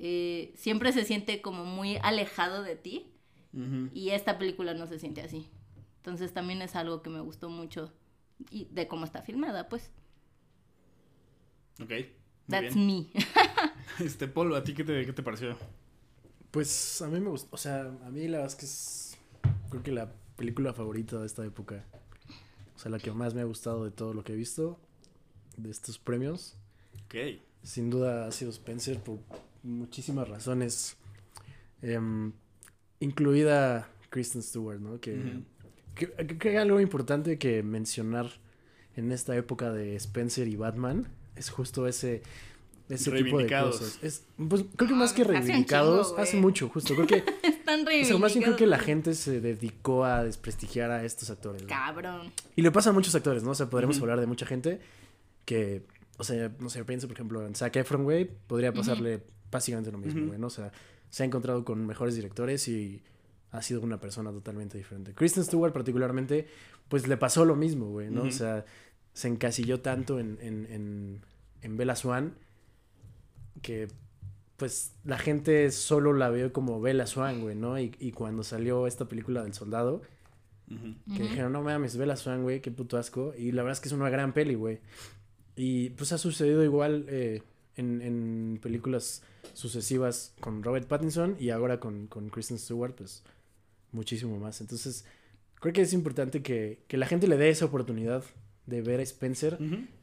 [0.00, 3.12] eh, siempre se siente como muy alejado de ti
[3.94, 5.46] y esta película no se siente así.
[6.00, 7.92] Entonces también es algo que me gustó mucho
[8.50, 9.90] y de cómo está filmada, pues.
[11.80, 11.90] Ok.
[11.90, 12.06] Muy
[12.48, 12.86] That's bien.
[12.86, 13.06] me.
[14.04, 15.56] Este, Polo, ¿a ti qué te, qué te pareció?
[16.50, 19.10] Pues a mí me gustó, o sea, a mí la verdad es que es
[19.68, 21.84] creo que la película favorita de esta época.
[22.76, 24.78] O sea, la que más me ha gustado de todo lo que he visto
[25.56, 26.56] de estos premios.
[27.04, 27.14] Ok.
[27.62, 29.18] Sin duda ha sido Spencer por
[29.62, 30.96] muchísimas razones.
[31.82, 32.32] Em,
[33.00, 35.00] incluida Kristen Stewart, ¿no?
[35.00, 35.42] Que,
[36.08, 38.30] que- que algo importante que mencionar
[38.96, 42.22] en esta época de Spencer y Batman es justo ese,
[42.88, 43.78] ese tipo de Reivindicados.
[43.78, 43.98] cosas.
[44.02, 46.94] Es, pues, creo que más que Hace un reivindicados, chingo, hace mucho, justo.
[46.96, 48.84] Creo que, Están o sea, más bien creo que la reivindicados.
[48.86, 51.62] gente se dedicó a desprestigiar a estos actores.
[51.62, 51.68] ¿no?
[51.68, 52.32] Cabrón.
[52.56, 53.52] Y le pasa a muchos actores, ¿no?
[53.52, 54.80] O sea, podremos hablar de mucha gente
[55.44, 55.82] que,
[56.18, 59.98] o sea, no sé, pienso, por ejemplo, en Zac Efron, güey, podría pasarle básicamente lo
[59.98, 60.48] mismo, güey, ¿no?
[60.48, 60.72] O sea,
[61.10, 63.02] se ha encontrado con mejores directores y
[63.52, 65.12] ha sido una persona totalmente diferente.
[65.14, 66.46] Kristen Stewart, particularmente,
[66.88, 68.22] pues le pasó lo mismo, güey, ¿no?
[68.22, 68.64] O sea,
[69.12, 71.20] se encasilló tanto en, en, en,
[71.62, 72.34] en Bella Swan
[73.62, 73.88] que,
[74.56, 77.78] pues, la gente solo la vio como Bella Swan, güey, ¿no?
[77.78, 80.02] Y, y cuando salió esta película del soldado,
[81.16, 83.34] que dijeron, no mames, Bella Swan, güey, qué puto asco.
[83.36, 84.78] Y la verdad es que es una gran peli, güey.
[85.56, 87.42] Y pues ha sucedido igual eh,
[87.74, 93.24] en, en películas sucesivas con Robert Pattinson y ahora con, con Kristen Stewart, pues
[93.92, 94.60] muchísimo más.
[94.60, 95.04] Entonces,
[95.60, 98.24] creo que es importante que, que la gente le dé esa oportunidad
[98.66, 99.58] de ver a Spencer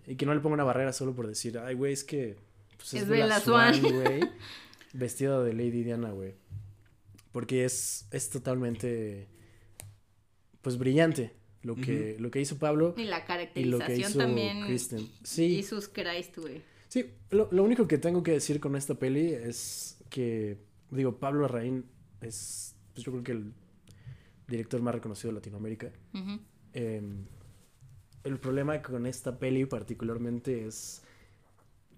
[0.05, 2.37] y que no le ponga una barrera solo por decir, ay, güey, es que
[2.77, 3.81] pues, Es Bella Bella Swan".
[3.81, 4.21] güey,
[4.93, 6.33] vestida de Lady Diana, güey.
[7.31, 9.27] Porque es, es totalmente,
[10.61, 13.17] pues, brillante lo que, lo que hizo Pablo Y la
[13.55, 14.65] y lo que caracterización hizo también.
[14.65, 15.09] Kristen.
[15.23, 16.61] Sí, Jesus Christ, güey.
[16.87, 20.57] Sí, lo, lo único que tengo que decir con esta peli es que,
[20.91, 21.85] digo, Pablo Larraín
[22.21, 23.53] es, pues yo creo que el
[24.47, 25.91] director más reconocido de Latinoamérica.
[26.73, 27.01] Eh,
[28.23, 31.01] el problema con esta peli particularmente es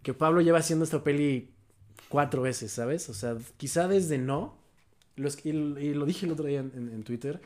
[0.04, 1.52] que Pablo lleva haciendo esta peli
[2.10, 3.10] cuatro veces, ¿sabes?
[3.10, 4.58] O sea, quizá desde no,
[5.16, 7.42] los, y, y lo dije el otro día en, en- en Twitter,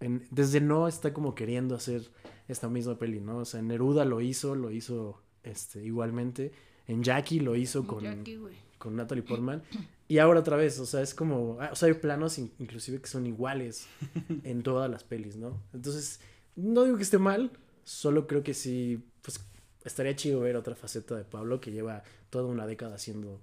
[0.00, 2.10] en- desde no está como queriendo hacer
[2.48, 3.38] esta misma peli, ¿no?
[3.38, 6.52] O sea, Neruda lo hizo, lo hizo este, igualmente,
[6.86, 8.54] en Jackie lo hizo con, Jackie, güey.
[8.78, 9.62] con Natalie Portman.
[10.08, 13.00] Y ahora otra vez, o sea, es como, ah, o sea, hay planos in- inclusive
[13.00, 13.86] que son iguales
[14.44, 15.60] en todas las pelis, ¿no?
[15.74, 16.20] Entonces,
[16.56, 17.50] no digo que esté mal,
[17.84, 19.40] solo creo que sí, pues
[19.84, 23.40] estaría chido ver otra faceta de Pablo que lleva toda una década haciendo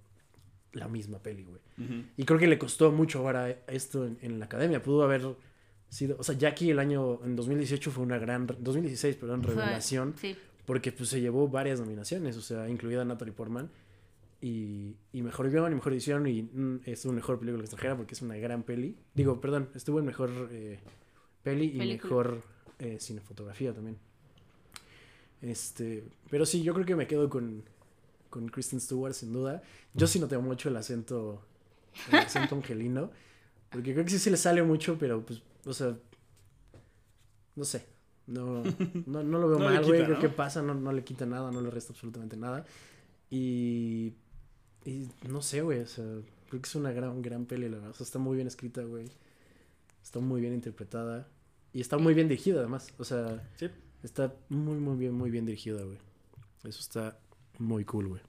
[0.74, 1.62] la misma peli, güey.
[2.18, 4.82] Y creo que le costó mucho ahora esto en, en la academia.
[4.84, 5.24] Pudo haber
[5.90, 10.16] sido, o sea, Jackie el año, en 2018 fue una gran, 2016, perdón, revelación.
[10.20, 10.36] Sí.
[10.66, 13.70] Porque pues se llevó varias nominaciones, o sea, incluida Natalie Portman.
[14.46, 18.14] Y, y mejor guion y mejor edición y mm, estuvo en mejor película extranjera porque
[18.14, 18.96] es una gran peli.
[19.16, 20.80] Digo, perdón, estuvo en mejor eh,
[21.42, 22.04] peli y Película.
[22.04, 22.44] mejor
[22.78, 23.98] eh, cinefotografía también.
[25.42, 27.64] Este, pero sí, yo creo que me quedo con,
[28.30, 29.64] con Kristen Stewart sin duda.
[29.96, 31.42] Yo sí noté mucho el acento,
[32.12, 33.10] el acento angelino,
[33.72, 35.98] porque creo que sí se le sale mucho, pero pues, o sea,
[37.56, 37.88] no sé,
[38.28, 38.64] no,
[39.08, 40.22] no, no lo veo No le mal, güey, quita, creo ¿no?
[40.22, 42.64] que pasa, no, no le quita nada, no le resta absolutamente nada.
[43.32, 44.14] Y,
[44.86, 46.04] y no sé, güey, o sea,
[46.50, 47.92] creo que es una gran, gran peli, la verdad.
[47.92, 49.06] O sea, está muy bien escrita, güey.
[50.04, 51.28] Está muy bien interpretada.
[51.74, 52.94] Y está muy bien dirigida, además.
[52.98, 53.70] O sea, Sí.
[54.04, 55.98] está muy, muy bien, muy bien dirigida, güey.
[56.64, 57.18] Eso está
[57.60, 58.22] muy cool, güey.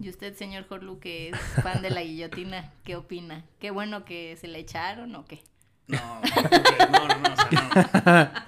[0.00, 3.44] Y usted, señor Horlu, que es fan de la guillotina, ¿qué opina?
[3.58, 5.42] ¿Qué bueno que se le echaron o qué?
[5.88, 8.44] No, no, no, no, o sea,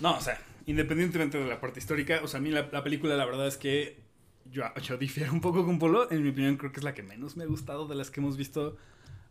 [0.00, 0.10] no.
[0.10, 3.16] No, o sea, independientemente de la parte histórica, o sea, a mí la, la película
[3.16, 4.03] la verdad es que
[4.50, 6.10] yo, yo difiero un poco con Polo.
[6.10, 8.20] En mi opinión creo que es la que menos me ha gustado de las que
[8.20, 8.76] hemos visto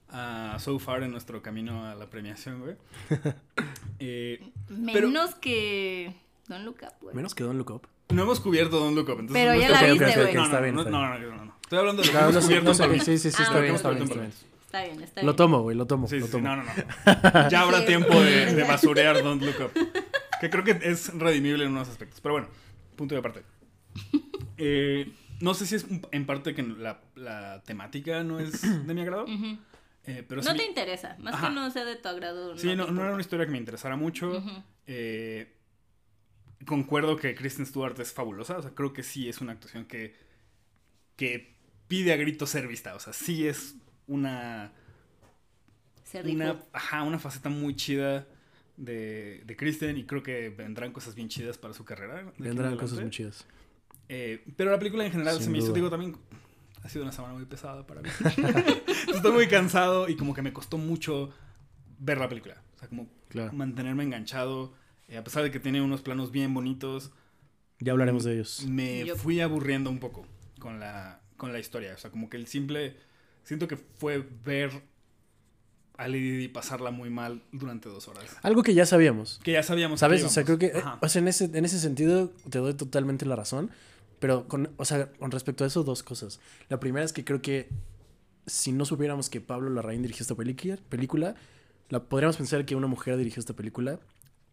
[0.09, 2.75] ah, so far en nuestro camino a la premiación, güey.
[3.99, 4.51] Eh,
[4.91, 6.13] Pero- Menos que
[6.47, 7.15] Don't Look Up, güey.
[7.15, 7.87] Menos que Don't Look Up.
[8.09, 10.33] no hemos cubierto Don't Look Up, entonces Pero no ya está- la viste, güey.
[10.35, 11.55] No, está no, bien, no, está no, no, no, no.
[11.61, 12.73] Estoy hablando de lo que hemos cubierto
[13.05, 14.31] sí, sí, sí, Ah, está bien, está bien, está bien.
[14.65, 15.25] Está bien, está bien.
[15.27, 16.47] Lo tomo, güey, lo tomo, Sí, lo sí, sí, tomo.
[16.49, 17.49] no, no, no.
[17.49, 19.71] Ya habrá tiempo de, de basurear Don't Look Up.
[20.41, 22.19] Que creo que es redimible en unos aspectos.
[22.19, 22.47] Pero bueno,
[22.97, 23.43] punto de aparte.
[24.57, 29.01] Eh, no sé si es en parte que la, la temática no es de mi
[29.01, 29.25] agrado.
[30.05, 31.47] Eh, pero sí, No me- te interesa, más Ajá.
[31.49, 32.57] que no sea de tu agrado.
[32.57, 34.43] sí, no, no era una historia que me interesara mucho.
[34.85, 35.51] Eh,
[36.65, 38.57] concuerdo que Kristen Stewart es fabulosa.
[38.57, 40.15] O sea, creo que sí es una actuación que,
[41.15, 41.55] que
[41.87, 42.95] pide a gritos ser vista.
[42.95, 43.75] O sea, sí es
[44.07, 44.71] una,
[46.23, 48.27] una, ajá, una faceta muy chida
[48.77, 52.31] de, de Kristen y creo que vendrán cosas bien chidas para su carrera.
[52.37, 53.45] Vendrán cosas muy chidas.
[54.09, 55.75] Eh, pero la película en general Sin se me hizo, duda.
[55.75, 56.15] digo, también
[56.83, 58.09] ha sido una semana muy pesada para mí.
[59.13, 61.31] Estoy muy cansado y como que me costó mucho
[61.99, 62.61] ver la película.
[62.75, 63.51] O sea, como Claro.
[63.53, 64.73] mantenerme enganchado.
[65.07, 67.11] eh, a pesar de que tiene unos planos bien bonitos,
[67.79, 68.65] Ya hablaremos de ellos.
[68.67, 70.25] me Yo- fui aburriendo un poco
[70.59, 71.93] con la, con la historia.
[71.93, 72.95] O sea, como que el simple...
[73.43, 74.71] Siento que fue ver
[75.97, 78.25] a Lady Di pasarla muy mal durante dos horas.
[78.41, 79.39] Algo que ya sabíamos.
[79.43, 80.21] Que ya sabíamos ¿Sabes?
[80.21, 82.73] que O sea, creo que, eh, o sea, en ese, en ese sentido te doy
[82.73, 83.69] totalmente la razón.
[84.23, 86.39] Pero, con, o sea, con respecto a eso, dos cosas.
[86.69, 87.67] La primera es que creo que
[88.45, 91.35] si no supiéramos que Pablo Larraín dirigió esta película, película
[91.89, 93.99] la, podríamos pensar que una mujer dirigió esta película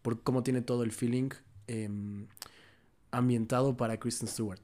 [0.01, 1.29] por cómo tiene todo el feeling
[1.67, 2.27] em,
[3.11, 4.59] ambientado para Kristen Stewart.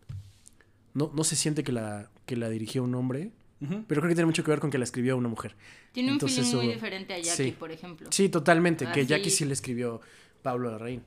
[0.93, 4.25] No, no se siente que la, que la dirigió un hombre, pero creo que tiene
[4.25, 5.55] mucho que ver con que la escribió una mujer.
[5.93, 7.55] Tiene un feeling muy diferente a Jackie, sí.
[7.57, 8.09] por ejemplo.
[8.11, 8.85] Sí, totalmente.
[8.91, 10.01] Que Jackie sí le escribió
[10.41, 11.03] Pablo Larraín.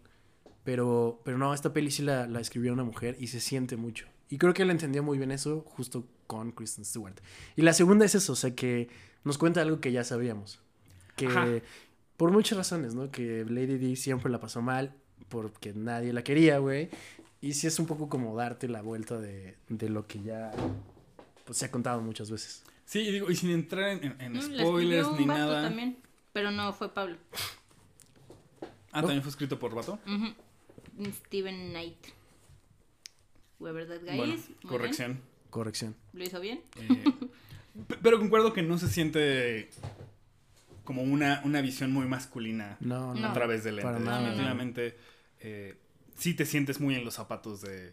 [0.64, 4.06] Pero, pero no, esta peli sí la, la escribió una mujer y se siente mucho.
[4.28, 7.16] Y creo que él entendió muy bien eso justo con Kristen Stewart.
[7.56, 8.88] Y la segunda es eso, o sea, que
[9.24, 10.60] nos cuenta algo que ya sabíamos.
[11.16, 11.46] Que Ajá.
[12.16, 13.10] por muchas razones, ¿no?
[13.10, 14.94] Que Lady Di siempre la pasó mal
[15.28, 16.90] porque nadie la quería, güey.
[17.40, 20.50] Y sí es un poco como darte la vuelta de, de lo que ya
[21.46, 22.62] pues, se ha contado muchas veces.
[22.84, 25.62] Sí, y digo, y sin entrar en, en- en Mm, le spoilers ni nada.
[25.62, 25.96] también,
[26.32, 27.16] pero no fue Pablo.
[28.92, 29.98] Ah, también fue escrito por Vato.
[30.06, 30.34] Ujú.
[31.06, 32.06] Steven Knight.
[33.58, 34.48] Whoever that guy Bueno, is.
[34.48, 34.68] Muy bien.
[34.68, 35.20] corrección.
[35.50, 35.96] Corrección.
[36.12, 36.62] ¿Lo hizo bien?
[36.76, 37.04] Eh,
[38.02, 39.70] pero concuerdo que no se siente
[40.84, 43.20] como una, una visión muy masculina No, no.
[43.20, 43.28] No.
[43.28, 43.92] a través del lente.
[43.92, 44.96] Definitivamente,
[45.40, 45.76] eh,
[46.16, 47.92] sí te sientes muy en los zapatos de,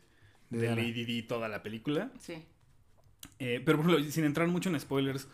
[0.49, 0.75] De de.
[0.75, 2.11] Lady Di toda la película.
[2.19, 2.33] Sí.
[3.39, 5.27] Eh, pero, por ejemplo, sin entrar mucho en spoilers,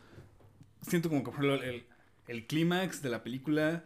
[0.81, 1.85] siento como que, por ejemplo, el,
[2.27, 3.83] el clímax de la película,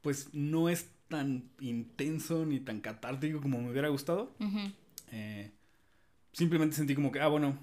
[0.00, 4.34] pues no es tan intenso ni tan catártico como me hubiera gustado.
[5.12, 5.50] Eh,
[6.32, 7.56] simplemente sentí como que, ah, bueno,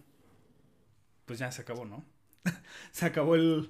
[1.25, 2.03] pues ya se acabó, ¿no?
[2.91, 3.69] se acabó el,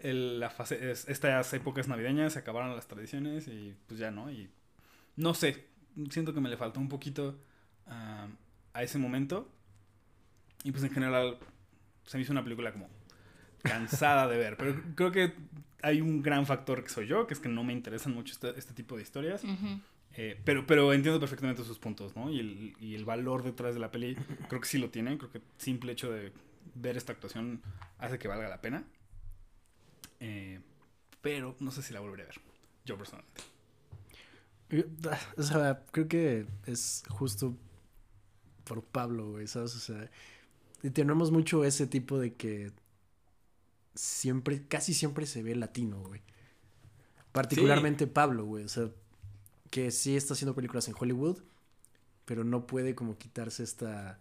[0.00, 4.30] el- la fase, es- estas épocas navideñas, se acabaron las tradiciones y pues ya, ¿no?
[4.30, 4.50] Y
[5.16, 5.64] no sé,
[6.10, 7.38] siento que me le faltó un poquito
[7.86, 8.26] ah,
[8.72, 9.48] a ese momento.
[10.64, 11.38] Y pues en general
[12.06, 12.88] se me hizo una película como
[13.62, 15.32] cansada de ver, pero creo que
[15.82, 18.56] hay un gran factor que soy yo, que es que no me interesan mucho este,
[18.58, 19.42] este tipo de historias.
[20.14, 22.30] Eh, pero, pero entiendo perfectamente sus puntos, ¿no?
[22.30, 24.14] Y el, y el valor detrás de la peli,
[24.48, 25.18] creo que sí lo tiene.
[25.18, 26.32] Creo que el simple hecho de
[26.74, 27.62] ver esta actuación
[27.98, 28.84] hace que valga la pena.
[30.20, 30.60] Eh,
[31.20, 32.40] pero no sé si la volveré a ver.
[32.84, 33.42] Yo personalmente.
[35.36, 37.56] O sea, creo que es justo
[38.64, 39.74] por Pablo, güey, ¿sabes?
[39.76, 40.10] O sea,
[40.82, 42.72] y tenemos mucho ese tipo de que
[43.94, 46.20] siempre, casi siempre se ve latino, güey.
[47.32, 48.64] Particularmente Pablo, güey.
[48.64, 48.88] O sea,
[49.70, 51.38] que sí está haciendo películas en Hollywood,
[52.24, 54.18] pero no puede como quitarse esta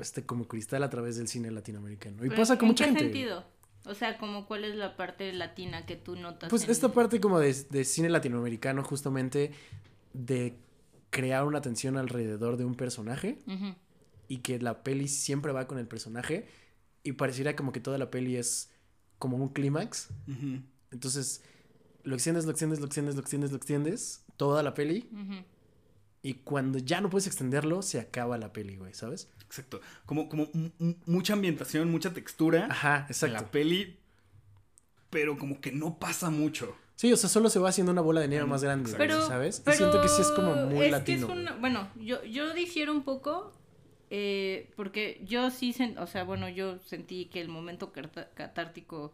[0.00, 2.24] este como cristal a través del cine latinoamericano.
[2.24, 3.04] Y Pero, pasa con ¿en mucha qué gente.
[3.04, 3.44] sentido?
[3.84, 6.48] O sea, como cuál es la parte latina que tú notas.
[6.48, 9.52] Pues en- esta parte como de, de cine latinoamericano, justamente
[10.14, 10.56] de
[11.10, 13.38] crear una tensión alrededor de un personaje
[14.28, 16.48] y que la peli siempre va con el personaje
[17.02, 18.70] y pareciera como que toda la peli es
[19.18, 20.08] como un clímax.
[20.90, 21.42] Entonces,
[22.04, 25.08] lo extiendes, lo extiendes, lo extiendes, lo extiendes, lo extiendes, toda la peli
[26.22, 29.28] y cuando ya no puedes extenderlo, se acaba la peli, güey, ¿sabes?
[29.46, 29.80] Exacto.
[30.06, 30.48] Como, como
[31.06, 33.34] mucha ambientación, mucha textura Ajá, en exacto.
[33.36, 33.98] la peli,
[35.10, 36.74] pero como que no pasa mucho.
[36.96, 39.26] Sí, o sea, solo se va haciendo una bola de nieve Mm, más grande, Pero,
[39.26, 39.62] ¿sabes?
[39.66, 41.26] Y siento que sí es como muy es latino.
[41.26, 41.40] Que es güey.
[41.40, 43.52] una- bueno, yo, yo difiero un poco.
[44.14, 47.92] Eh, porque yo sí, sen- o sea, bueno, yo sentí que el momento
[48.34, 49.12] catártico,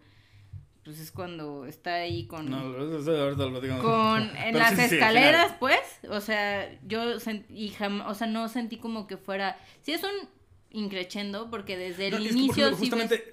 [0.84, 2.50] pues es cuando está ahí con...
[2.50, 3.78] No, ahorita lo digo.
[3.82, 5.80] con en Pero las sí, escaleras, pues,
[6.10, 7.72] o sea, yo sentí,
[8.06, 10.28] o sea, no sentí como que fuera, sí es un
[10.70, 13.32] increchendo, porque desde el No, es que, por inicio sí ves- justamente,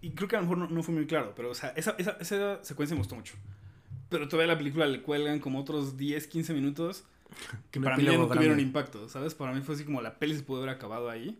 [0.00, 1.96] y creo que a lo mejor no, no fue muy claro, pero, o sea, esa,
[1.98, 3.34] esa, esa secuencia me gustó mucho.
[4.08, 7.04] Pero todavía la película le cuelgan como otros 10, 15 minutos
[7.70, 9.34] que para mí ya no epílogo tuvieron impacto, ¿sabes?
[9.34, 11.38] Para mí fue así como la peli se pudo haber acabado ahí,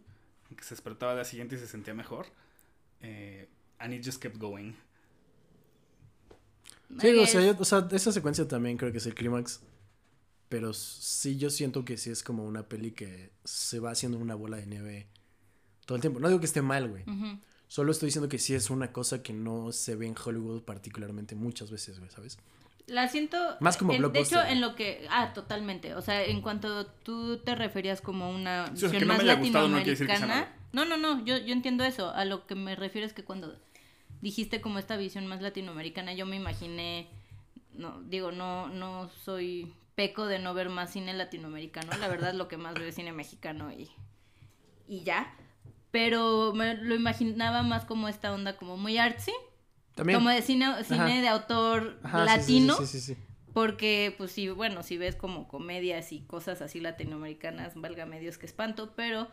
[0.57, 2.27] que se despertaba al día siguiente y se sentía mejor.
[3.01, 4.73] Eh, and it just kept going.
[7.01, 9.61] Sí, I o sea, yo- o sea, esa secuencia también creo que es el clímax.
[10.49, 14.37] Pero sí, yo siento que sí es como una peli que se va haciendo una
[14.37, 15.09] bola de nieve
[15.87, 16.21] todo el tiempo.
[16.21, 17.05] No digo que esté mal, güey.
[17.67, 21.35] Solo estoy diciendo que sí es una cosa que no se ve en Hollywood particularmente
[21.35, 22.39] muchas veces, güey, ¿sabes?
[22.87, 23.37] La siento.
[23.61, 25.07] Más como en- De hecho, en lo que.
[25.11, 25.95] Ah, totalmente.
[25.95, 29.23] O sea, en cuanto tú te referías como una Sí, visión que no más me
[29.31, 30.69] haya gustado no quiere decir que sea latinoamericana.
[30.73, 31.25] No, no, no.
[31.25, 32.11] Yo, yo entiendo eso.
[32.11, 33.59] A lo que me refiero es que cuando
[34.21, 37.09] dijiste como esta visión más latinoamericana, yo me imaginé.
[37.73, 41.91] No, digo, no, no soy peco de no ver más cine latinoamericano.
[41.99, 43.91] La verdad, lo que más veo es cine mexicano y.
[44.87, 45.35] Y ya.
[45.91, 49.33] Pero me lo imaginaba más como esta onda como muy artsy.
[49.97, 50.19] También.
[50.21, 52.77] Como de cine, cine de autor Ajá, latino.
[52.77, 53.17] Sí, sí, sí.
[53.53, 58.45] Porque, pues sí, bueno, si ves como comedias y cosas así latinoamericanas, válgame Dios que
[58.47, 59.29] espanto, pero,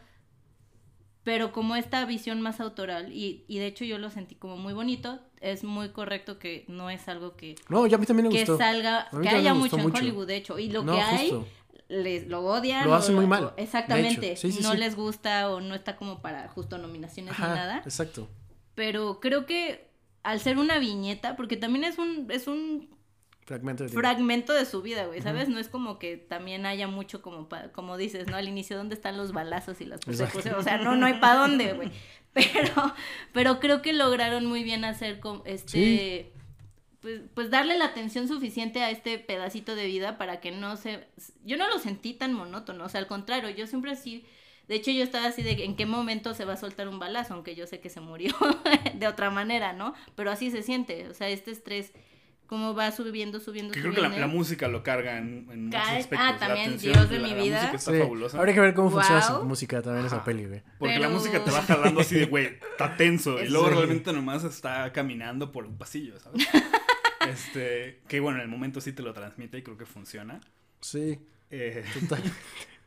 [1.23, 4.73] pero como esta visión más autoral, y, y de hecho yo lo sentí como muy
[4.73, 8.33] bonito, es muy correcto que no es algo que, No, ya a mí también me
[8.33, 8.57] que gustó.
[8.57, 9.97] salga, A mí que haya mucho en mucho.
[9.97, 11.47] Hollywood, de hecho, y lo No, que hay, justo.
[11.89, 12.85] les lo odian.
[12.85, 14.37] Lo o hacen muy mal, Exactamente.
[14.37, 14.77] Sí, sí, no sí.
[14.77, 18.29] les gusta o no está como para justo nominaciones Ajá, ni nada exacto.
[18.73, 19.91] pero creo que
[20.23, 22.89] al ser una viñeta, porque también es un, es un
[23.45, 23.99] Fragmento de tiempo.
[24.07, 25.49] fragmento de su vida, güey, ¿sabes?
[25.49, 28.37] No es como que también haya mucho como pa- como dices, ¿no?
[28.37, 30.57] Al inicio, ¿dónde están los balazos y las persecuciones?
[30.59, 31.91] O sea, no, no hay para dónde, güey.
[32.33, 32.95] Pero,
[33.31, 36.31] pero creo que lograron muy bien hacer como este...
[36.99, 41.05] Pues, pues darle la atención suficiente a este pedacito de vida para que no se...
[41.43, 44.25] Yo no lo sentí tan monótono, o sea, al contrario, yo siempre sí...
[44.67, 47.33] De hecho, yo estaba así de en qué momento se va a soltar un balazo,
[47.33, 48.33] aunque yo sé que se murió
[48.95, 49.93] de otra manera, ¿no?
[50.15, 51.91] Pero así se siente, o sea, este estrés,
[52.47, 54.15] cómo va subiendo, subiendo, Que creo subiendo.
[54.15, 56.27] que la, la música lo carga en, en muchos Cae- aspectos.
[56.27, 57.55] ah, La también, atención Dios de la- mi la vida.
[57.57, 58.37] música está Sí, fabulosa.
[58.37, 59.39] Habría que ver cómo funciona Wow.
[59.41, 60.61] su música también esa peli, güey.
[60.79, 63.39] Porque Pero- la música te va jalando así de, güey, está tenso.
[63.43, 63.73] Y luego Sí.
[63.75, 66.47] realmente nomás está caminando por un pasillo, ¿sabes?
[67.29, 70.39] este, que bueno, en el momento sí te lo transmite y creo que funciona.
[70.81, 72.23] Sí, Eh, total.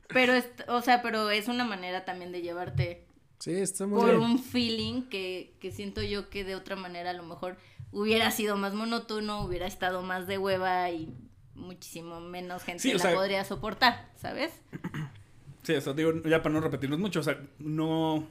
[0.08, 3.06] Pero, es, o sea, pero es una manera también de llevarte
[3.38, 4.22] Sí, está muy por bien.
[4.22, 7.56] un feeling que, que siento yo que de otra manera a lo mejor
[7.92, 11.12] hubiera sido más monótono, hubiera estado más de hueva y
[11.54, 14.52] muchísimo menos gente Sí, la sea- podría soportar, ¿sabes?
[15.62, 18.26] Sí, o sea, digo, ya para no repetirnos mucho, o sea, no.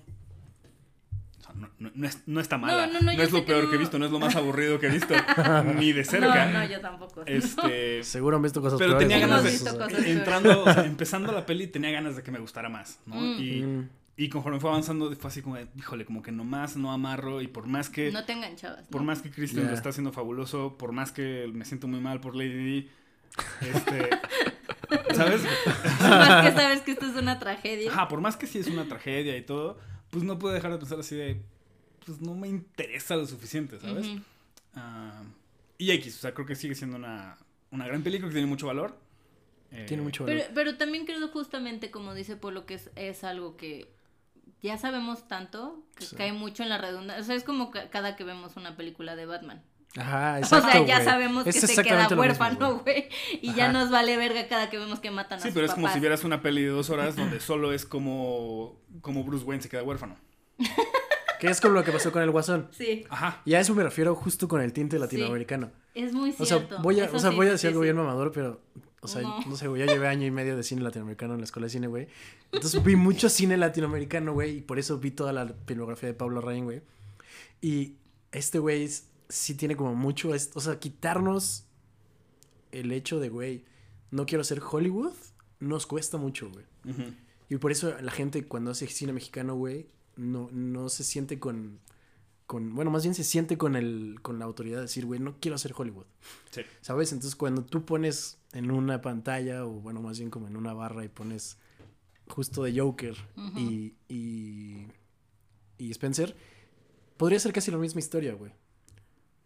[1.57, 2.87] No, no- no es- no está mala.
[2.87, 4.35] No, No, no, no, yo es lo peor que he visto, no es lo más
[4.35, 5.13] aburrido que he visto.
[5.77, 6.45] ni de cerca.
[6.47, 7.23] No, no, yo tampoco.
[7.25, 8.03] Este.
[8.03, 9.71] Seguro han visto cosas Pero peores, tenía ganas de.
[9.71, 10.05] cosas.
[10.05, 13.15] Entrando, o sea, empezando la peli, tenía ganas de que me gustara más, ¿no?
[13.15, 13.39] Mm.
[13.39, 13.89] Y, Mm.
[14.17, 17.41] y conforme fue avanzando, fue así como de, híjole, como que nomás no amarro.
[17.41, 18.11] Y por más que.
[18.11, 18.85] No te enganchabas.
[18.87, 19.07] Por ¿no?
[19.07, 19.69] más que Kristen Ya.
[19.69, 22.89] lo está haciendo fabuloso, por más que me siento muy mal por Lady D,
[23.61, 24.09] este,
[25.15, 25.41] ¿sabes?
[26.01, 27.91] Más que sabes que esto es una tragedia.
[27.91, 29.77] Ajá, por más que sí es una tragedia y todo,
[30.15, 31.41] pues no puedo dejar de pensar así de,
[32.05, 34.07] pues no me interesa lo suficiente, ¿sabes?
[34.73, 35.23] Ah,
[35.77, 37.37] y X, o sea, creo que sigue siendo una,
[37.71, 38.97] una gran película que tiene mucho valor.
[39.71, 40.39] Eh, Tiene mucho valor.
[40.39, 43.93] Pero, pero también creo justamente, como dice Polo, que es, es algo que
[44.61, 46.15] ya sabemos tanto, que Sí.
[46.15, 47.21] cae mucho en la redundancia.
[47.21, 49.61] O sea, es como ca- cada que vemos una película de Batman.
[49.97, 53.07] Ajá, o exacto, sea, ya sabemos Es que se queda huérfano, güey.
[53.41, 55.73] Y ya nos vale verga cada que vemos que matan a Sí, sus pero es
[55.73, 59.63] como si vieras una peli de dos horas donde solo es como, como Bruce Wayne
[59.63, 60.15] se queda huérfano.
[61.37, 62.69] Que es como lo que pasó con el Guasón.
[62.71, 63.41] Sí, Ajá.
[63.43, 65.69] Y a eso me refiero justo con el tinte latinoamericano.
[65.93, 66.79] es muy O sea, cierto.
[66.81, 67.83] voy a, Eso o sea, sí, voy a sí, decir algo sí.
[67.83, 68.61] bien mamador, pero,
[69.01, 69.41] o sea, No.
[69.45, 71.71] no, sé, güey, ya llevé año y medio de cine latinoamericano en la escuela de
[71.71, 72.07] cine, güey.
[72.53, 76.39] Entonces vi mucho cine latinoamericano, güey, y por eso vi toda la filmografía de Pablo
[76.39, 76.81] Rain, güey.
[77.61, 77.95] Y
[78.31, 81.65] este güey es- sí tiene como mucho, es- o sea, quitarnos
[82.71, 83.65] el hecho de, güey,
[84.11, 85.13] no quiero ser Hollywood,
[85.59, 86.65] nos cuesta mucho, güey.
[87.49, 91.79] Y por eso la gente cuando hace cine mexicano, güey, no, no se siente con,
[92.47, 95.35] con, bueno, más bien se siente con el, con la autoridad de decir, güey, no
[95.39, 96.05] quiero hacer Hollywood.
[96.51, 96.61] Sí.
[96.81, 97.11] ¿Sabes?
[97.11, 101.03] Entonces cuando tú pones en una pantalla, o bueno, más bien como en una barra
[101.05, 101.57] y pones
[102.27, 103.15] justo de Joker
[103.55, 104.87] y, y,
[105.77, 106.35] y Spencer,
[107.17, 108.51] podría ser casi la misma historia, güey.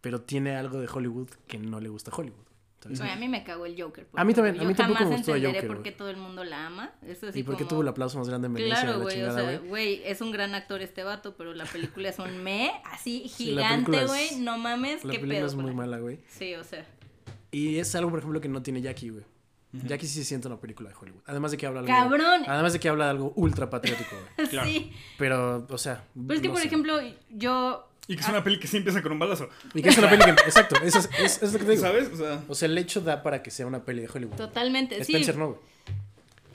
[0.00, 2.46] Pero tiene algo de Hollywood que no le gusta a Hollywood.
[3.02, 4.06] a mí me cagó el Joker.
[4.14, 6.16] A mí también, a mí tampoco jamás me gustó entenderé Joker, por qué todo el
[6.16, 6.92] mundo la ama.
[7.06, 8.80] Eso así ¿Y por qué como- tuvo el aplauso más grande en Venecia?
[8.82, 9.58] Claro, la güey, o sea, güey?
[9.68, 13.50] güey, es un gran actor este vato, pero la película es un me, así Sí,
[13.52, 15.46] la gigante, película güey, es- no mames, La qué película pedo.
[15.48, 15.76] es con muy él?
[15.76, 16.20] mala, güey.
[16.28, 16.86] Sí, o sea,
[17.50, 19.24] Y es algo, por ejemplo, que no tiene Jackie, güey.
[19.72, 21.20] Jackie sí se siente una película de Hollywood.
[21.26, 21.92] Además de que habla algo.
[21.92, 22.42] cabrón.
[22.48, 24.48] Además de que habla de algo ultra patriótico, güey.
[24.50, 24.68] claro.
[24.68, 26.02] Sí, Pero, o sea.
[26.14, 26.66] pero es que no por sé.
[26.66, 26.98] ejemplo,
[27.30, 29.48] yo Y que es una peli que sí empieza con un balazo.
[29.72, 30.30] Y que es una peli que.
[30.30, 31.82] Exacto, eso es, es, es lo que te digo.
[31.82, 32.08] ¿Sabes?
[32.12, 34.36] O sea, O sea, el hecho da para que sea una peli de Hollywood.
[34.36, 35.12] totalmente, sí.
[35.12, 35.60] Spencer no, güey.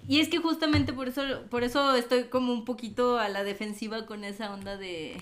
[0.07, 4.05] Y es que justamente por eso por eso estoy como un poquito a la defensiva
[4.05, 5.17] con esa onda de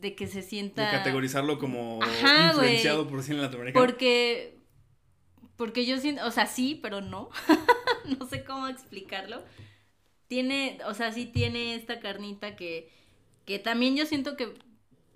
[0.00, 3.84] de que se de sienta categorizarlo como Ajá, influenciado por cine latinoamericano.
[3.84, 4.56] Porque.
[5.56, 6.26] Porque yo siento.
[6.26, 7.30] O sea, sí, pero no.
[8.18, 9.42] no sé cómo explicarlo.
[10.28, 10.78] Tiene.
[10.86, 12.90] O sea, sí tiene esta carnita que.
[13.46, 14.54] Que también yo siento que.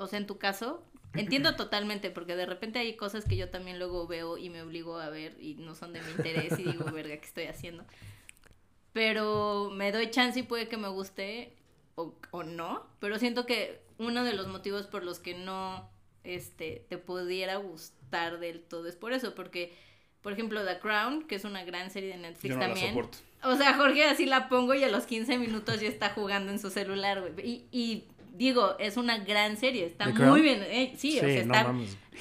[0.01, 0.83] O sea, en tu caso.
[1.15, 4.99] Entiendo totalmente, porque de repente hay cosas que yo también luego veo y me obligo
[4.99, 7.85] a ver y no son de mi interés y digo, verga, ¿qué estoy haciendo?
[8.93, 11.55] Pero me doy chance y puede que me guste
[11.97, 15.91] o, o no, pero siento que uno de los motivos por los que no
[16.25, 19.77] este, te pudiera gustar del todo es por eso, porque,
[20.23, 22.89] por ejemplo, The Crown, que es una gran serie de Netflix Yo no la también.
[22.89, 23.19] soporto.
[23.43, 26.59] O sea, Jorge así la pongo y a los 15 minutos ya está jugando en
[26.59, 27.47] su celular, güey.
[27.47, 30.43] Y, y digo, es una gran serie, está ¿The muy Crown?
[30.43, 30.62] bien.
[30.62, 31.75] eh, sí, o sea, está.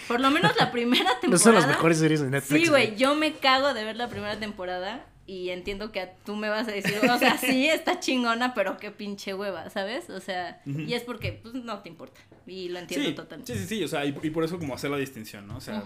[0.07, 1.31] Por lo menos la primera temporada.
[1.31, 2.63] No son las mejores series de Netflix.
[2.63, 6.49] Sí, güey, yo me cago de ver la primera temporada y entiendo que tú me
[6.49, 10.09] vas a decir, o sea, sí, está chingona, pero qué pinche hueva, ¿sabes?
[10.09, 12.19] O sea, y es porque, pues, no te importa.
[12.47, 13.53] Y lo entiendo Sí, totalmente.
[13.53, 15.57] sí, sí, sí, o sea, y, y por eso como hacer la distinción, ¿no?
[15.57, 15.83] O sea,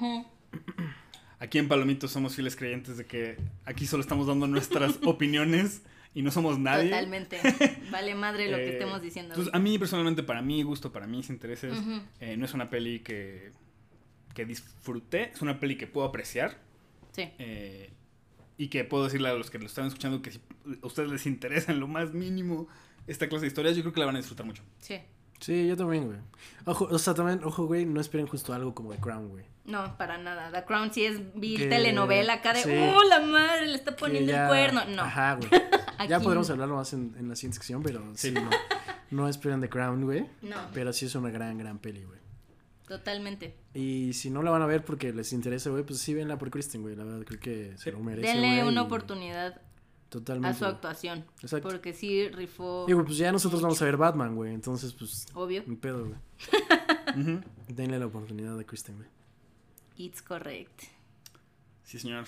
[1.40, 5.82] aquí en Palomitos somos fieles creyentes de que aquí solo estamos dando nuestras opiniones
[6.14, 6.90] y no somos nadie.
[6.90, 7.40] Totalmente.
[7.92, 9.34] Vale madre lo que Eh, estemos diciendo.
[9.34, 11.74] Entonces, a mí personalmente, para mi gusto, para mis intereses,
[12.20, 13.52] eh, no es una peli que,
[14.34, 16.58] que disfruté, es una peli que puedo apreciar
[17.12, 17.30] Sí.
[17.40, 17.92] eh,
[18.58, 20.40] y que puedo decirle a los que lo están escuchando que si
[20.82, 22.68] a ustedes les interesa en lo más mínimo
[23.08, 24.64] esta clase de historias, yo creo que la van a disfrutar mucho.
[24.80, 25.00] Sí.
[25.40, 26.20] Sí, yo también, güey.
[26.66, 29.44] Ojo, o sea, también, ojo, güey, no esperen justo algo como The Crown, güey.
[29.66, 30.52] No, para nada.
[30.52, 32.70] The Crown sí es vil Que- telenovela acá de, sí.
[32.72, 33.68] ¡oh, la madre!
[33.68, 34.86] Le está poniendo ya- el cuerno.
[34.86, 35.02] No.
[35.02, 35.50] Ajá, güey.
[36.10, 36.54] Ya podremos no.
[36.54, 38.34] hablarlo más en, en la siguiente sección, pero sí, Sí.
[38.34, 38.50] no.
[39.12, 40.28] No esperen The Crown, güey.
[40.42, 42.20] No, Pero sí es una gran, gran peli, güey.
[42.88, 43.56] totalmente.
[43.74, 46.50] Y si no la van a ver porque les interesa, güey, pues sí, venla por
[46.50, 46.96] Kristen, güey.
[46.96, 49.62] La verdad, creo que se lo merece, Denle güey, una y- oportunidad
[50.10, 50.56] Totalmente.
[50.56, 51.26] a su actuación.
[51.42, 51.70] Exacto.
[51.70, 52.86] Porque sí rifó.
[52.88, 54.54] Y, güey, pues ya nosotros vamos a ver Batman, güey.
[54.54, 55.64] Entonces, pues, Obvio.
[55.68, 56.18] un pedo, güey.
[57.68, 59.08] Denle la oportunidad a Kristen, güey.
[59.98, 60.84] It's correct.
[61.84, 62.26] Sí, señor.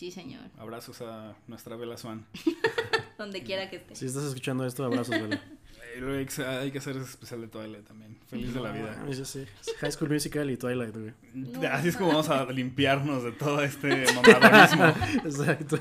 [0.00, 0.40] Sí, señor.
[0.56, 2.24] Abrazos a nuestra Bella Swan.
[3.18, 3.94] Donde quiera que esté.
[3.94, 5.14] Si estás escuchando esto, abrazos.
[5.14, 8.16] Y luego hay que, hay que hacer ese especial de Twilight también.
[8.26, 8.96] Feliz de la vida.
[8.98, 9.44] Ah, sí, sí.
[9.78, 11.12] High School Musical y Twilight, güey.
[11.34, 14.86] No, Así es como vamos a limpiarnos de todo este mamadorismo.
[15.22, 15.78] Exacto.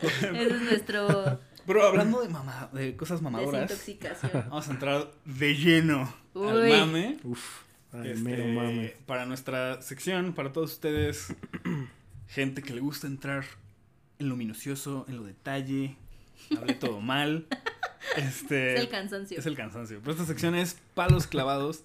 [0.00, 4.46] Ese es nuestro Pero hablando de, mama, de cosas mamadoras, desintoxicación.
[4.50, 6.68] vamos a entrar de lleno al Uy.
[6.68, 7.16] mame.
[7.22, 7.60] Uf.
[7.92, 8.96] Ay, Este, mero mame.
[9.06, 11.32] Para nuestra sección, para todos ustedes,
[12.32, 13.44] gente que le gusta entrar
[14.18, 15.96] en lo minucioso, en lo detalle,
[16.56, 17.46] hable todo mal.
[18.16, 19.38] Este, Es el cansancio.
[19.38, 20.00] es el cansancio.
[20.00, 21.84] Pero esta sección es palos clavados,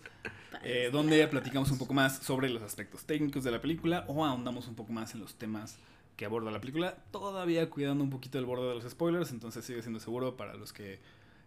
[0.64, 4.68] eh, donde platicamos un poco más sobre los aspectos técnicos de la película o ahondamos
[4.68, 5.78] un poco más en los temas
[6.18, 9.82] que aborda la película, todavía cuidando un poquito el borde de los spoilers, entonces sigue
[9.84, 11.00] siendo seguro para los que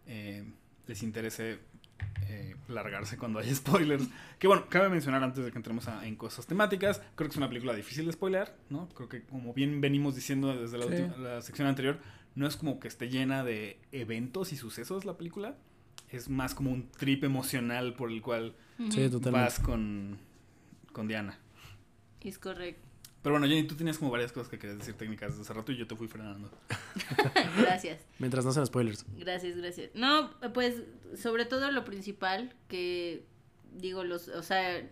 [0.06, 0.44] eh,
[0.86, 1.58] les interese
[2.28, 4.08] eh, largarse cuando hay spoilers.
[4.38, 7.36] Que bueno, cabe mencionar antes de que entremos a- en cosas temáticas, creo que es
[7.36, 8.88] una película difícil de spoiler, ¿no?
[8.90, 10.92] Creo que como bien venimos diciendo desde la, Sí.
[10.92, 11.98] última- la sección anterior,
[12.34, 15.56] no es como que esté llena de eventos y sucesos la película,
[16.10, 18.54] es más como un trip emocional por el cual.
[18.90, 20.18] Sí, vas con,
[20.92, 21.38] con Diana.
[22.22, 22.88] Es correcto.
[23.22, 25.72] Pero bueno, Jenny, tú tenías como varias cosas que querías decir técnicas de hace rato
[25.72, 26.50] y yo te fui frenando.
[27.58, 28.00] Gracias.
[28.18, 29.04] Mientras no sean spoilers.
[29.18, 29.90] Gracias, gracias.
[29.94, 30.82] No, pues
[31.20, 33.26] sobre todo lo principal que
[33.76, 34.88] digo los, o sea,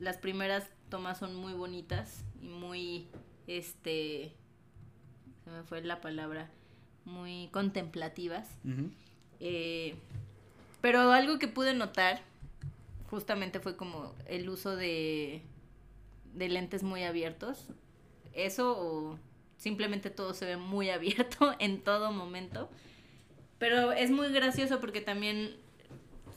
[0.00, 3.06] las primeras tomas son muy bonitas y muy
[3.46, 4.34] este
[5.44, 6.50] se me fue la palabra,
[7.04, 8.48] muy contemplativas.
[9.40, 9.94] Eh,
[10.80, 12.22] pero algo que pude notar
[13.10, 15.42] justamente fue como el uso de,
[16.34, 17.66] de lentes muy abiertos.
[18.32, 19.18] Eso o
[19.56, 22.68] simplemente todo se ve muy abierto en todo momento.
[23.58, 25.56] Pero es muy gracioso porque también,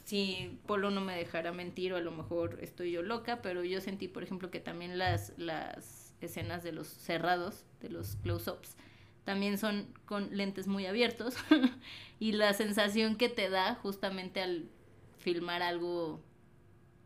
[0.04, 3.82] si Polo no me dejara mentir o a lo mejor estoy yo loca, pero yo
[3.82, 8.76] sentí, por ejemplo, que también las, las escenas de los cerrados, de los close-ups,
[9.24, 11.36] también son con lentes muy abiertos
[12.20, 14.70] y la sensación que te da justamente al
[15.18, 16.22] filmar algo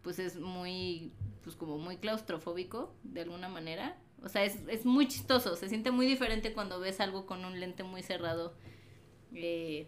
[0.02, 1.14] pues es muy
[1.50, 3.98] pues como muy claustrofóbico de alguna manera.
[4.22, 7.60] O sea es, es muy chistoso se siente muy diferente cuando ves algo con un
[7.60, 8.54] lente muy cerrado
[9.34, 9.88] eh,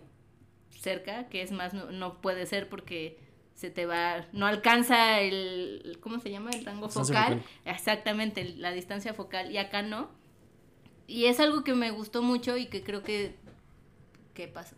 [0.70, 3.20] cerca que es más no, no puede ser porque
[3.54, 7.42] se te va no alcanza el cómo se llama el rango focal.
[7.42, 7.44] focal.
[7.66, 10.10] exactamente la distancia focal y acá no.
[11.06, 13.36] Y es algo que me gustó mucho y que creo que
[14.34, 14.76] qué pasó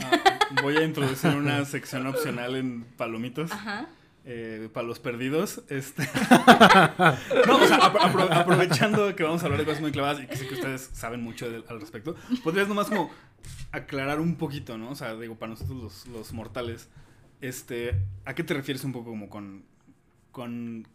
[0.00, 3.52] Ah, voy a introducir una sección opcional en palomitos.
[3.52, 3.88] ajá
[4.30, 5.62] eh, para los perdidos.
[5.70, 6.02] Este.
[7.46, 10.26] no, o sea, apro- apro- aprovechando que vamos a hablar de cosas muy clavadas y
[10.26, 12.14] que sé que ustedes saben mucho al respecto,
[12.44, 13.10] podrías nomás como
[13.72, 14.90] aclarar un poquito, ¿no?
[14.90, 16.88] O sea, digo, para nosotros los, los mortales,
[17.40, 17.94] este,
[18.26, 19.64] ¿a qué te refieres un poco como con.
[20.30, 20.86] con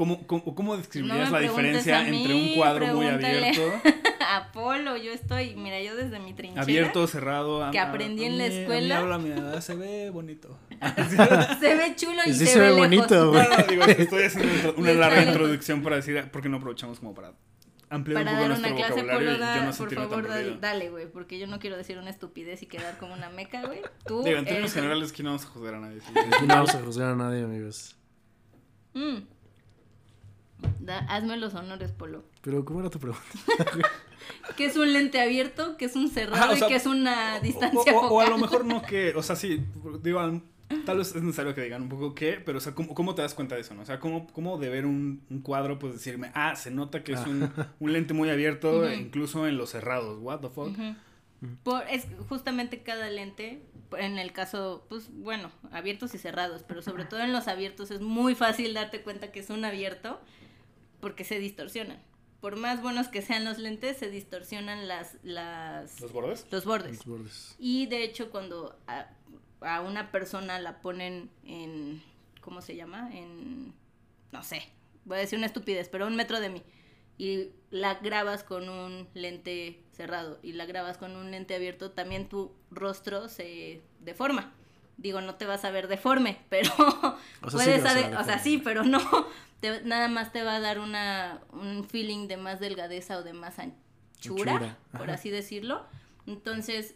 [0.00, 3.60] ¿Cómo, cómo, cómo describirías No la diferencia a mí, entre un cuadro muy abierto,
[4.32, 7.62] Apolo, yo estoy, mira, yo desde mi trinchera abierto, cerrado?
[7.62, 8.98] a- que aprendí a- en la mí- a mí escuela.
[8.98, 10.58] háblame, ah, se ve bonito.
[11.60, 13.28] se ve chulo y Sí se, se ve ve, bonito, lejos.
[13.28, 13.42] güey.
[13.50, 17.34] No, no, digo, estoy haciendo una- larga introducción para decir, porque no aprovechamos como para
[17.90, 20.26] ampliar Para un poco dar nuestro una clase, vocabulario Polo, yo da- no por favor,
[20.28, 23.66] tan dale, güey, porque yo no quiero decir una estupidez y quedar como una meca,
[23.66, 23.82] güey.
[24.06, 25.98] Tú Digo, en términos generales, aquí no vamos a juzgar a nadie.
[25.98, 27.96] Aquí no vamos a juzgar a nadie, amigos.
[28.94, 29.18] Mm.
[30.80, 32.24] Da- hazme los honores, Polo.
[32.42, 33.22] Pero, ¿cómo era tu pregunta?
[34.56, 35.76] ¿Qué es un lente abierto?
[35.76, 36.42] ¿Qué es un cerrado?
[36.44, 38.30] Ajá, o sea, ¿Y qué es una O, distancia o- o a focal?
[38.30, 39.62] lo mejor no que, o sea, sí,
[40.02, 40.42] digo, al-
[40.84, 43.22] tal vez es necesario que digan un poco qué, pero o sea, ¿cómo, cómo te
[43.22, 43.82] das cuenta de eso, no?
[43.82, 47.12] O sea, ¿cómo, cómo de ver un, un cuadro, pues decirme, ah, se nota que
[47.12, 47.50] es un,
[47.80, 50.68] un lente muy abierto, incluso en los cerrados, what the fuck?
[50.68, 50.94] Ujú.
[51.62, 53.62] Por, es justamente cada lente,
[53.96, 58.02] en el caso, pues bueno, abiertos y cerrados, pero sobre todo en los abiertos es
[58.02, 60.20] muy fácil darte cuenta que es un abierto
[61.00, 62.02] porque se distorsionan.
[62.40, 66.46] Por más buenos que sean los lentes, se distorsionan las, las, ¿Los bordes?
[66.50, 66.96] los bordes.
[66.98, 67.56] Los bordes.
[67.58, 69.08] Y de hecho cuando a,
[69.60, 72.02] a una persona la ponen en,
[72.40, 73.10] ¿cómo se llama?
[73.14, 73.74] En,
[74.32, 74.62] no sé,
[75.04, 76.62] voy a decir una estupidez, pero un metro de mí.
[77.18, 82.30] Y la grabas con un lente cerrado y la grabas con un lente abierto, también
[82.30, 84.54] tu rostro se deforma.
[85.00, 86.70] Digo, no te vas a ver deforme, pero
[87.42, 89.00] O sea, sí puedes a ver o sea, sí, pero no,
[89.60, 93.32] te- nada más te va a dar una, un feeling de más delgadeza o de
[93.32, 95.84] más anchura, por así decirlo.
[96.26, 96.94] Entonces,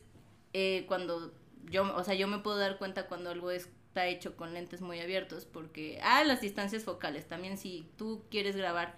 [0.52, 1.32] eh, cuando
[1.70, 5.00] yo, o sea, yo me puedo dar cuenta cuando algo está hecho con lentes muy
[5.00, 8.96] abiertos, porque, ah, las distancias focales, también si tú quieres grabar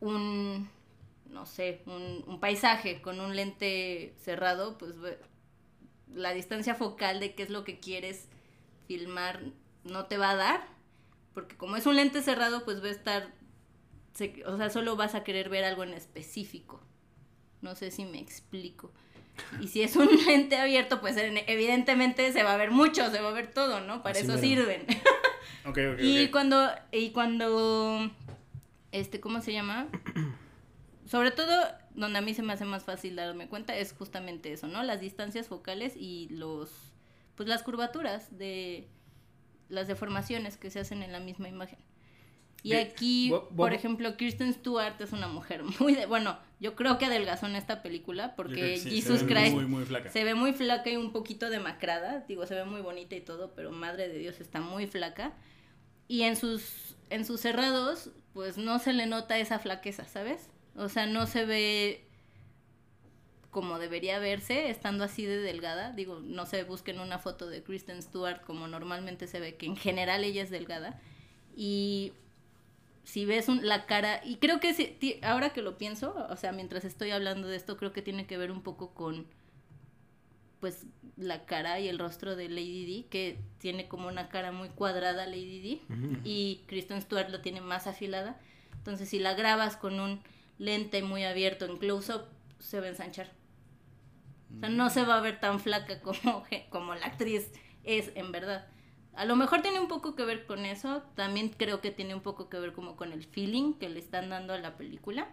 [0.00, 0.68] un,
[1.30, 4.94] no sé, un, un paisaje con un lente cerrado, pues
[6.14, 8.26] la distancia focal de qué es lo que quieres
[8.86, 9.40] filmar
[9.84, 10.66] no te va a dar,
[11.34, 13.32] porque como es un lente cerrado, pues va a estar,
[14.14, 16.80] se- o sea, solo vas a querer ver algo en específico.
[17.60, 18.92] No sé si me explico.
[19.60, 23.20] Y si es un lente abierto, pues en- evidentemente se va a ver mucho, se
[23.20, 24.02] va a ver todo, ¿no?
[24.02, 24.42] Para Así eso mero.
[24.42, 24.86] sirven.
[25.66, 28.10] Ok, ok, Y cuando, y cuando,
[28.92, 29.86] este, ¿cómo se llama?
[31.06, 31.52] Sobre todo,
[31.98, 34.82] donde a mí se me hace más fácil darme cuenta es justamente eso, ¿no?
[34.82, 36.70] Las distancias focales y los,
[37.34, 38.88] pues las curvaturas de
[39.68, 41.78] las deformaciones que se hacen en la misma imagen.
[42.62, 47.06] Y aquí, por ejemplo, Kirsten Stewart es una mujer muy de, bueno, yo creo que
[47.06, 50.10] adelgazó en esta película porque que sí, Jesus se ve Christ Muy, muy flaca.
[50.10, 52.24] se ve muy flaca y un poquito demacrada.
[52.26, 55.34] Digo, se ve muy bonita y todo, pero madre de Dios está muy flaca.
[56.08, 60.48] Y en sus, en sus cerrados, pues no se le nota esa flaqueza, ¿sabes?
[60.78, 62.04] O sea, no se ve
[63.50, 65.92] como debería verse, estando así de delgada.
[65.92, 69.76] Digo, no se busquen una foto de Kristen Stewart como normalmente se ve, que en
[69.76, 71.00] general ella es delgada.
[71.56, 72.12] Y
[73.04, 76.52] si ves un- la cara, y creo que si- ahora que lo pienso, o sea,
[76.52, 79.26] mientras estoy hablando de esto, creo que tiene que ver un poco con,
[80.60, 80.84] pues,
[81.16, 85.26] la cara y el rostro de Lady D, que tiene como una cara muy cuadrada
[85.26, 88.38] Lady D, y Kristen Stewart lo tiene más afilada.
[88.76, 90.20] Entonces, si la grabas con un
[90.58, 92.22] lente muy abierto en close-up,
[92.58, 93.30] se va a ensanchar.
[94.56, 97.50] O sea, no se va a ver tan flaca como, como la actriz
[97.84, 98.66] es en verdad.
[99.14, 101.02] A lo mejor tiene un poco que ver con eso.
[101.16, 104.30] También creo que tiene un poco que ver como con el feeling que le están
[104.30, 105.28] dando a la película.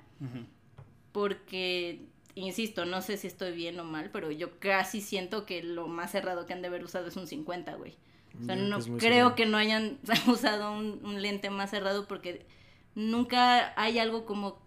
[1.11, 5.88] Porque, insisto, no sé si estoy bien o mal, pero yo casi siento que lo
[5.88, 7.95] más cerrado que han de haber usado es un 50, güey.
[8.41, 9.36] O sea, no creo cerrado.
[9.36, 12.45] que no hayan usado un, un lente más cerrado porque
[12.95, 14.64] nunca hay algo como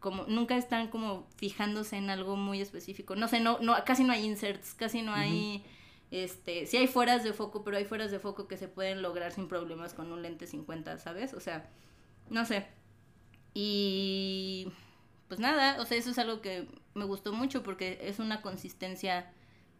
[0.00, 3.16] como nunca están como fijándose en algo muy específico.
[3.16, 5.64] No sé, no no casi no hay inserts, casi no hay
[6.10, 9.32] este, sí hay fueras de foco, pero hay fueras de foco que se pueden lograr
[9.32, 11.34] sin problemas con un lente 50, ¿sabes?
[11.34, 11.68] O sea,
[12.30, 12.66] no sé.
[13.54, 14.68] Y
[15.28, 19.32] pues nada, o sea, eso es algo que me gustó mucho porque es una consistencia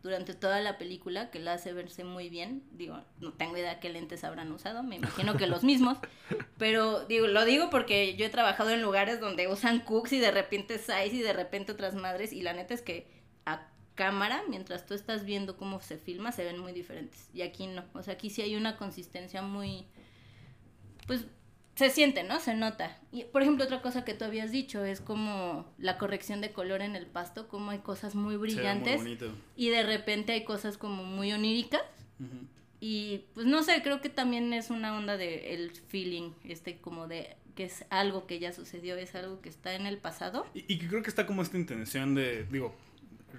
[0.03, 2.63] durante toda la película que la hace verse muy bien.
[2.73, 5.99] Digo, no tengo idea qué lentes habrán usado, me imagino que los mismos,
[6.59, 10.31] pero digo, lo digo porque yo he trabajado en lugares donde usan Cooks y de
[10.31, 13.07] repente Zeiss y de repente otras madres y la neta es que
[13.45, 17.29] a cámara, mientras tú estás viendo cómo se filma, se ven muy diferentes.
[17.35, 19.87] Y aquí no, o sea, aquí sí hay una consistencia muy
[21.09, 21.25] pues
[21.79, 22.41] se siente, ¿no?
[22.41, 22.99] Se nota.
[23.13, 26.83] Y, por ejemplo, otra cosa que tú habías dicho es como la corrección de color
[26.83, 29.33] en el pasto, como hay cosas muy muy brillantes bonito.
[29.55, 31.83] y de repente hay cosas como muy oníricas.
[32.81, 37.07] Y pues no sé, creo que también es una onda de el feeling, este como
[37.07, 40.47] de que es algo que ya sucedió, es algo que está en el pasado.
[40.55, 42.75] Y, que creo que está como esta intención de, digo,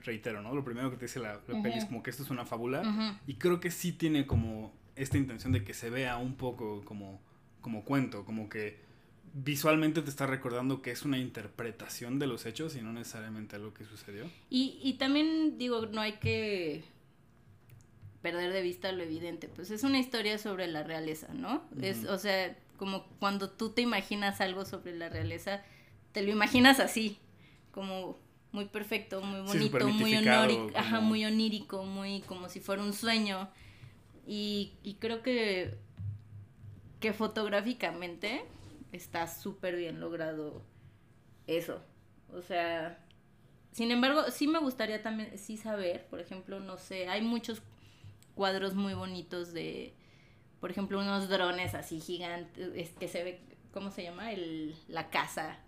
[0.05, 0.55] reitero, ¿no?
[0.55, 3.17] Lo primero que te dice la, la peli es como que esto es una fábula.
[3.27, 7.21] Y creo que sí tiene como esta intención de que se vea un poco como,
[7.61, 8.77] como cuento, como que
[9.33, 13.73] visualmente te está recordando que es una interpretación de los hechos y no necesariamente algo
[13.73, 14.25] que sucedió.
[14.49, 16.83] Y, y también digo, no hay que
[18.21, 21.63] perder de vista lo evidente, pues es una historia sobre la realeza, ¿no?
[21.81, 25.61] Es, o sea, como cuando tú te imaginas algo sobre la realeza,
[26.11, 27.17] te lo imaginas así,
[27.71, 28.17] como
[28.51, 32.93] muy perfecto, muy bonito, muy onírico, ajá, como- muy onírico, muy como si fuera un
[32.93, 33.49] sueño.
[34.27, 35.75] Y, y creo que,
[36.99, 38.43] que fotográficamente
[38.91, 40.61] está súper bien logrado
[41.47, 41.81] eso.
[42.33, 42.99] O sea,
[43.71, 47.61] sin embargo, sí me gustaría también, sí saber, por ejemplo, no sé, hay muchos
[48.35, 49.93] cuadros muy bonitos de,
[50.59, 53.41] por ejemplo, unos drones así gigantes, es que se ve,
[53.71, 54.31] ¿cómo se llama?
[54.31, 55.59] El, la casa.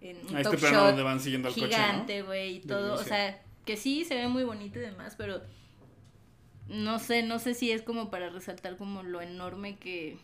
[0.00, 2.94] En un A este top plano shot donde van siguiendo al gigante, güey, y todo,
[2.94, 5.40] o sea, que sí se ve muy bonito y demás, pero
[6.68, 10.18] no sé, no sé si es como para resaltar como lo enorme que,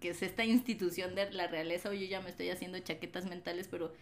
[0.00, 3.68] que es esta institución de la realeza, o yo ya me estoy haciendo chaquetas mentales,
[3.70, 3.92] pero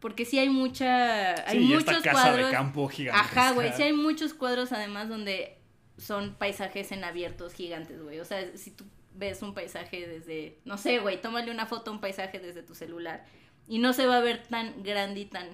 [0.00, 3.20] porque sí hay mucha, hay Sí, y muchos esta casa cuadros, de campo gigante.
[3.20, 5.58] ajá, güey, sí hay muchos cuadros además donde
[5.96, 8.84] son paisajes en abiertos gigantes, güey, o sea, si tú
[9.14, 12.74] ves un paisaje desde, no sé, güey, tómale una foto a un paisaje desde tu
[12.74, 13.24] celular
[13.68, 15.48] y no se va a ver tan grande y tan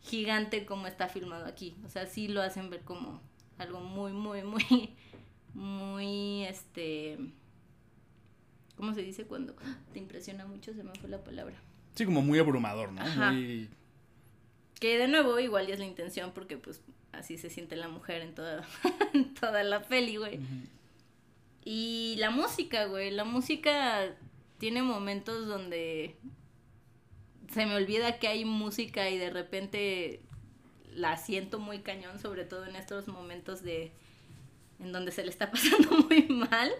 [0.00, 1.76] gigante como está filmado aquí.
[1.84, 3.20] O sea, sí lo hacen ver como
[3.58, 4.94] algo muy, muy, muy,
[5.54, 7.18] muy, este,
[8.82, 9.54] ¿cómo se dice cuando
[9.92, 10.74] te impresiona mucho?
[10.74, 11.54] Se me fue la palabra.
[11.94, 13.00] Sí, como muy abrumador, ¿no?
[13.00, 13.30] Ajá.
[13.30, 13.68] Muy...
[14.80, 16.80] Que de nuevo igual ya es la intención porque pues
[17.12, 18.66] así se siente la mujer en toda,
[19.14, 20.40] en toda la peli, güey.
[21.64, 24.16] Y la música, güey, la música
[24.58, 26.16] tiene momentos donde
[27.52, 30.22] se me olvida que hay música y de repente
[30.92, 33.92] la siento muy cañón, sobre todo en estos momentos de
[34.82, 36.70] en donde se le está pasando muy mal,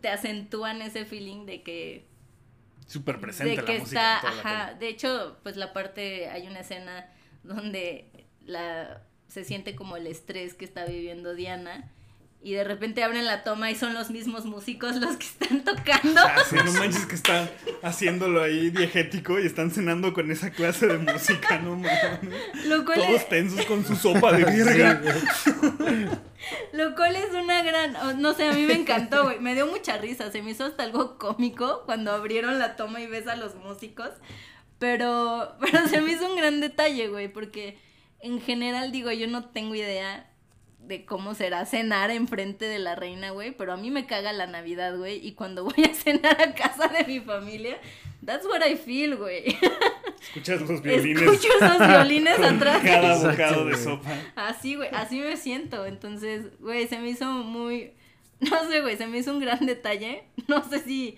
[0.00, 2.06] te acentúan ese feeling de que
[2.86, 4.16] Súper presente de la que música.
[4.16, 7.08] está, la ajá, de hecho, pues la parte, hay una escena
[7.42, 11.90] donde la se siente como el estrés que está viviendo Diana.
[12.42, 16.20] Y de repente abren la toma y son los mismos músicos los que están tocando.
[16.20, 17.50] Así, no manches que están
[17.82, 22.20] haciéndolo ahí diegético y están cenando con esa clase de música, no mames.
[22.66, 25.02] Lo cual, es, Todos tensos con su sopa de virga.
[26.72, 27.96] lo cual es una gran...
[28.20, 29.40] No sé, a mí me encantó, güey.
[29.40, 30.30] Me dio mucha risa.
[30.30, 34.10] Se me hizo hasta algo cómico cuando abrieron la toma y ves a los músicos.
[34.78, 37.28] Pero, pero se me hizo un gran detalle, güey.
[37.28, 37.78] Porque
[38.20, 40.30] en general, digo, yo no tengo idea
[40.86, 43.52] de cómo será cenar enfrente de la reina, güey.
[43.52, 45.26] Pero a mí me caga la Navidad, güey.
[45.26, 47.78] Y cuando voy a cenar a casa de mi familia,
[48.24, 49.56] that's what I feel, güey.
[50.20, 51.22] Escuchas los violines.
[51.22, 52.82] Escucho esos violines atrás.
[52.82, 54.10] Cada bocado de sopa.
[54.34, 55.86] Así, güey, así me siento.
[55.86, 57.92] Entonces, güey, se me hizo muy.
[58.38, 60.24] No sé, güey, se me hizo un gran detalle.
[60.46, 61.16] No sé si,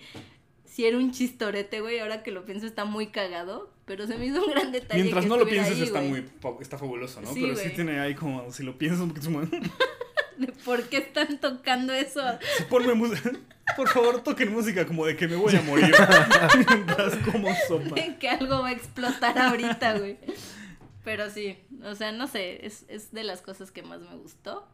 [0.63, 1.99] si era un chistorete, güey.
[1.99, 3.69] Ahora que lo pienso está muy cagado.
[3.89, 5.01] Pero se me hizo un gran detalle.
[5.01, 6.11] Mientras que no lo pienses ahí, está güey.
[6.21, 6.25] muy
[6.61, 7.33] está fabuloso, ¿no?
[7.33, 7.73] Sí, Pero sí güey.
[7.73, 9.41] tiene ahí como, si lo piensas un poquito como,
[10.37, 12.21] De ¿Por qué están tocando eso?
[12.57, 13.31] sí, ponme música.
[13.75, 15.91] Por favor, toquen música como de que me voy a morir.
[16.69, 17.95] Mientras como sopa.
[18.19, 20.17] que algo va a explotar ahorita, güey.
[21.03, 24.67] Pero sí, o sea, no sé, es, es de las cosas que más me gustó.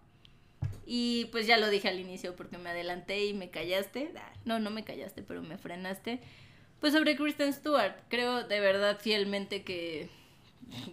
[0.86, 4.12] Y pues ya lo dije al inicio porque me adelanté y me callaste.
[4.18, 6.20] Ah, No, no me callaste, pero me frenaste.
[6.86, 10.08] Pues sobre Kristen Stewart, creo de verdad fielmente que,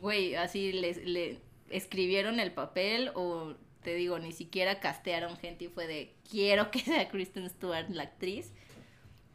[0.01, 1.39] güey, así le, le
[1.69, 6.79] escribieron el papel o te digo, ni siquiera castearon gente y fue de, quiero que
[6.79, 8.55] sea Kristen Stewart la actriz.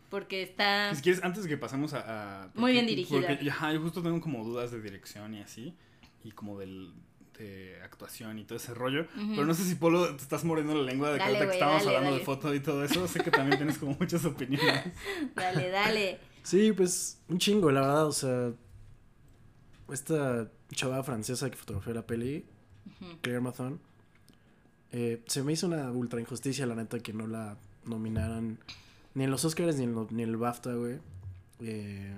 [0.09, 0.95] Porque está...
[0.95, 2.45] Si quieres, antes de que pasemos a...
[2.45, 3.27] a- Muy bien dirigida.
[3.27, 5.75] Porque ajá, yo justo tengo como dudas de dirección y así.
[6.23, 6.91] Y como del,
[7.37, 9.05] de actuación y todo ese rollo.
[9.15, 12.17] Pero no sé si Polo te estás mordiendo la lengua de que estábamos hablando dale.
[12.17, 13.07] de foto y todo eso.
[13.07, 14.85] Sé que también tienes como muchas opiniones.
[15.35, 16.19] Dale, dale.
[16.43, 18.53] Sí, pues un chingo, la verdad, o sea,
[19.91, 22.45] esta chava francesa que fotografió la peli,
[23.01, 23.17] Ujú.
[23.21, 23.79] Claire Mathon,
[24.91, 28.59] eh, se me hizo una ultra injusticia, la neta, que no la nominaran
[29.13, 30.99] ni en los Oscars ni en, lo- ni en el BAFTA, güey.
[31.59, 32.15] Eh,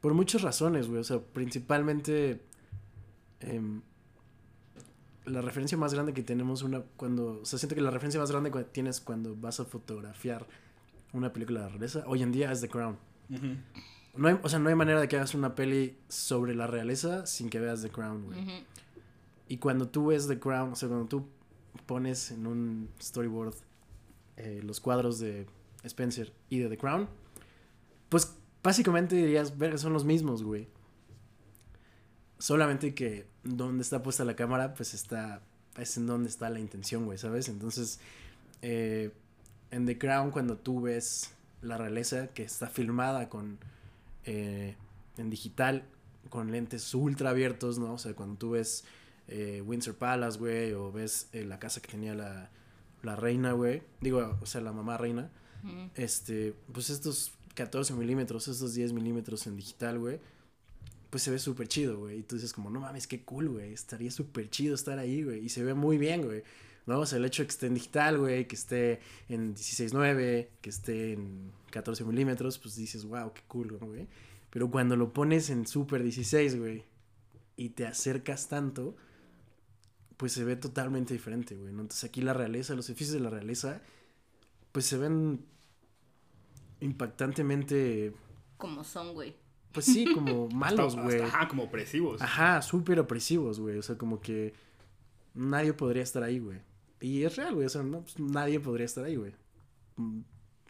[0.00, 2.40] por muchas razones, güey, o sea, principalmente
[3.40, 3.82] em,
[5.26, 8.32] la referencia más grande que tenemos una cuando, o sea, siento que la referencia más
[8.32, 10.46] grande que tienes cuando vas a fotografiar
[11.12, 12.96] una película de realeza hoy en día es The Crown.
[14.14, 17.26] No hay, o sea, no hay manera de que hagas una peli sobre la realeza
[17.26, 18.64] sin que veas The Crown, güey.
[19.48, 21.28] Y cuando tú ves The Crown, o sea, cuando tú
[21.86, 23.54] pones en un storyboard
[24.36, 25.46] eh, los cuadros de
[25.84, 27.08] Spencer y de The Crown,
[28.08, 30.68] pues básicamente dirías, ver, son los mismos, güey.
[32.38, 35.42] Solamente que donde está puesta la cámara, pues está,
[35.78, 37.48] es en donde está la intención, güey, ¿sabes?
[37.48, 38.00] Entonces,
[38.62, 39.12] eh,
[39.72, 43.58] en The Crown, cuando tú ves la realeza que está filmada con,
[44.24, 44.76] eh,
[45.16, 45.84] en digital,
[46.28, 47.94] con lentes ultra abiertos, ¿no?
[47.94, 48.84] O sea, cuando tú ves
[49.28, 52.50] eh, Windsor Palace, güey, o ves eh, la casa que tenía la,
[53.02, 55.30] la reina, güey, digo, o sea, la mamá reina,
[55.94, 60.20] este, pues estos 14 milímetros, estos 10 milímetros en digital, güey,
[61.08, 62.20] pues se ve súper chido, güey.
[62.20, 63.72] Y tú dices como, no mames, qué cool, güey.
[63.72, 65.44] Estaría súper chido estar ahí, güey.
[65.44, 66.42] Y se ve muy bien, güey.
[66.86, 67.00] ¿No?
[67.00, 70.70] O sea, el hecho de que esté en digital, güey, que esté en 16.9, que
[70.70, 74.08] esté en 14 milímetros, pues dices, wow, qué cool, güey.
[74.50, 76.84] Pero cuando lo pones en super 16, güey,
[77.56, 78.96] y te acercas tanto,
[80.16, 81.72] pues se ve totalmente diferente, güey.
[81.72, 81.82] ¿no?
[81.82, 83.80] Entonces aquí la realeza, los edificios de la realeza,
[84.72, 85.44] pues se ven
[86.80, 88.12] impactantemente,
[88.56, 89.36] Como son, güey.
[89.72, 91.20] pues sí, como malos, güey.
[91.22, 92.20] Ajá, como opresivos.
[92.20, 93.78] Ajá, súper opresivos, güey.
[93.78, 94.52] O sea, como que
[95.34, 96.58] nadie podría estar ahí, güey.
[97.02, 97.66] Y es real, güey.
[97.66, 99.32] O sea, no, pues, nadie podría estar ahí, güey.
[99.96, 100.20] Mm,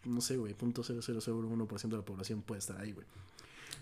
[0.04, 0.52] No sé, güey.
[0.54, 3.06] Punto cero cero cero uno por ciento de la población puede estar ahí, güey.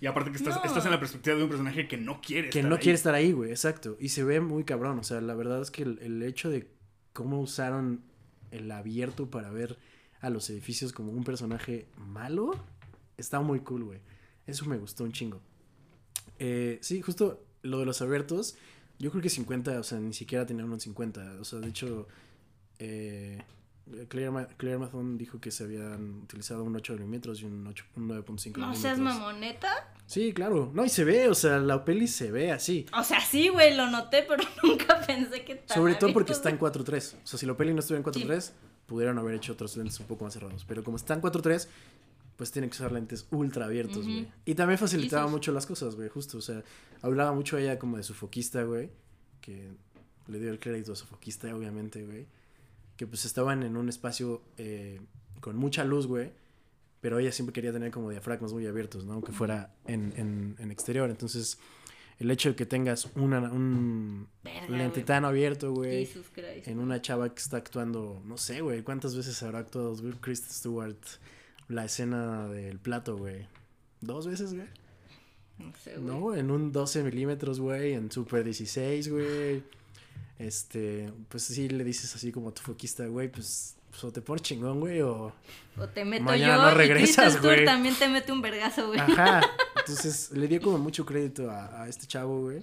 [0.02, 0.64] Y aparte que estás, No.
[0.64, 2.82] estás en la perspectiva de un personaje que no quiere Que estar no ahí.
[2.82, 3.50] quiere estar ahí, güey.
[3.50, 3.96] Exacto.
[3.98, 4.98] Y se ve muy cabrón.
[4.98, 6.68] O sea, la verdad es que el, el hecho de
[7.14, 8.02] cómo usaron
[8.50, 9.78] el abierto para ver
[10.20, 12.52] a los edificios como un personaje malo
[13.16, 14.00] está muy cool, güey.
[14.46, 15.40] Eso me gustó un chingo.
[16.38, 18.56] Eh, sí, justo lo de los abiertos,
[18.98, 21.36] yo creo que 50, o sea, ni siquiera tenían un 50.
[21.40, 22.08] O sea, de hecho,
[22.80, 23.42] eh,
[24.08, 27.84] Claire, Ma- Claire Mathon dijo que se habían utilizado un 8 milímetros y un, 8
[27.96, 29.92] un 9.5 No seas mamoneta.
[30.06, 30.70] Sí, claro.
[30.74, 32.86] No, y se ve, o sea, la peli se ve así.
[32.96, 36.50] O sea, sí, güey, lo noté, pero nunca pensé que tan Sobre todo porque está
[36.50, 36.72] en güey.
[36.72, 37.14] 4.3.
[37.22, 38.52] O sea, si la peli no estuviera en 4.3,
[38.86, 40.64] pudieran haber hecho otros lentes un poco más cerrados.
[40.68, 41.66] Pero como está en 4.3,
[42.36, 44.28] pues tiene que usar lentes ultra abiertos, güey.
[44.44, 45.32] Y también facilitaba Sí, sí.
[45.34, 46.38] mucho las cosas, güey, justo.
[46.38, 46.62] O sea,
[47.02, 48.90] hablaba mucho ella como de su foquista, güey.
[49.40, 49.68] Que
[50.28, 52.26] le dio el crédito a su foquista, obviamente, güey.
[53.00, 55.00] Que pues estaban en un espacio eh,
[55.40, 56.32] con mucha luz, güey.
[57.00, 59.14] Pero ella siempre quería tener como diafragmas muy abiertos, ¿no?
[59.14, 61.08] Aunque fuera en, en, en exterior.
[61.08, 61.58] Entonces,
[62.18, 66.10] el hecho de que tengas una, un Verga, lente tan abierto, güey,
[66.66, 70.98] en una chava que está actuando, no sé, güey, ¿cuántas veces habrá actuado Kristen Stewart
[71.68, 73.46] la escena del plato, güey?
[74.02, 74.68] ¿Dos veces, güey?
[75.58, 76.04] No sé, güey.
[76.04, 79.79] No, en un 12 milímetros, güey, en Super 16, güey.
[80.40, 84.40] Este, pues sí le dices así como tu foquista, güey, pues, pues o te pones
[84.40, 85.34] chingón, güey, o...
[85.76, 87.64] O te meto Mañana yo no y regresas, Stewart güey.
[87.66, 89.00] también te mete un vergazo, güey.
[89.00, 89.42] Ajá.
[89.76, 92.62] Entonces le dio como mucho crédito a, a este chavo, güey,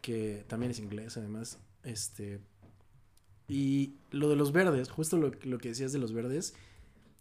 [0.00, 1.58] que también es inglés, además.
[1.82, 2.40] Este,
[3.48, 6.54] y lo de los verdes, justo lo, lo que decías de los verdes,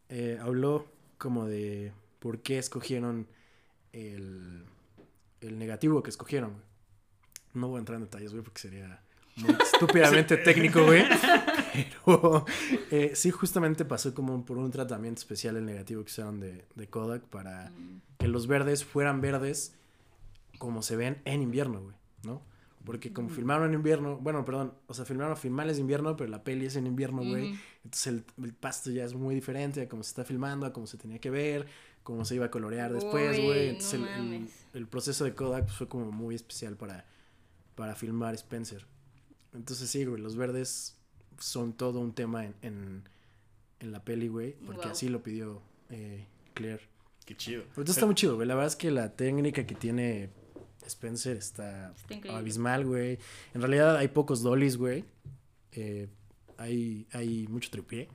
[0.08, 3.28] eh, habló como de por qué escogieron
[3.92, 4.64] el,
[5.42, 6.64] el negativo que escogieron, güey.
[7.54, 9.04] No voy a entrar en detalles, güey, porque sería
[9.38, 11.04] muy estúpidamente técnico, güey.
[12.06, 12.46] Pero
[12.92, 16.88] eh, sí, justamente pasó como por un tratamiento especial el negativo que usaron de, de
[16.88, 18.02] Kodak para Mm.
[18.20, 19.76] que los verdes fueran verdes
[20.60, 22.42] como se ven en invierno, güey, ¿no?
[22.86, 26.30] Porque como filmaron en invierno, bueno, perdón, o sea, filmaron a finales de invierno, pero
[26.30, 27.58] la peli es en invierno, güey.
[27.86, 30.86] Entonces el, el pasto ya es muy diferente a cómo se está filmando, a cómo
[30.86, 31.66] se tenía que ver,
[32.04, 33.68] cómo se iba a colorear después, güey.
[33.68, 34.66] no Entonces el- el, mames.
[34.74, 37.06] el proceso de Kodak pues, fue como muy especial para,
[37.76, 38.86] para filmar Spencer.
[39.54, 40.98] Entonces sí, güey, los verdes
[41.40, 43.04] son todo un tema en, en,
[43.80, 44.92] en la peli, güey, porque Wow.
[44.92, 46.82] así lo pidió eh, Claire.
[47.26, 47.64] Qué chido.
[47.76, 48.48] Ahorita está muy chido, güey.
[48.48, 50.30] La verdad es que la técnica que tiene
[50.86, 51.94] Spencer está,
[52.30, 53.18] abismal, güey.
[53.54, 55.06] En realidad hay pocos dollies, güey.
[55.72, 56.10] Eh,
[56.58, 58.10] hay, hay mucho tripié.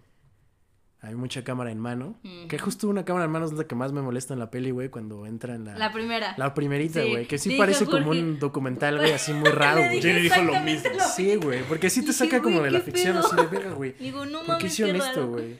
[1.00, 2.18] Hay mucha cámara en mano.
[2.48, 4.72] Que justo una cámara en mano es la que más me molesta en la peli,
[4.72, 5.78] güey, cuando entra en la...
[5.78, 6.34] La primera.
[6.36, 7.26] la primerita, Sí, güey.
[7.28, 9.96] Que sí dijo parece como un documental, güey, así muy raro, Le güey.
[10.00, 10.90] dije Jenny dijo lo mismo.
[11.14, 11.62] Sí, güey.
[11.68, 13.26] Porque sí te Dije, saca como de la ¿qué ficción pedo?
[13.26, 13.92] así de verga, güey.
[14.00, 15.32] Digo, no ¿Por qué mames, hicieron qué esto, raro.
[15.32, 15.58] güey?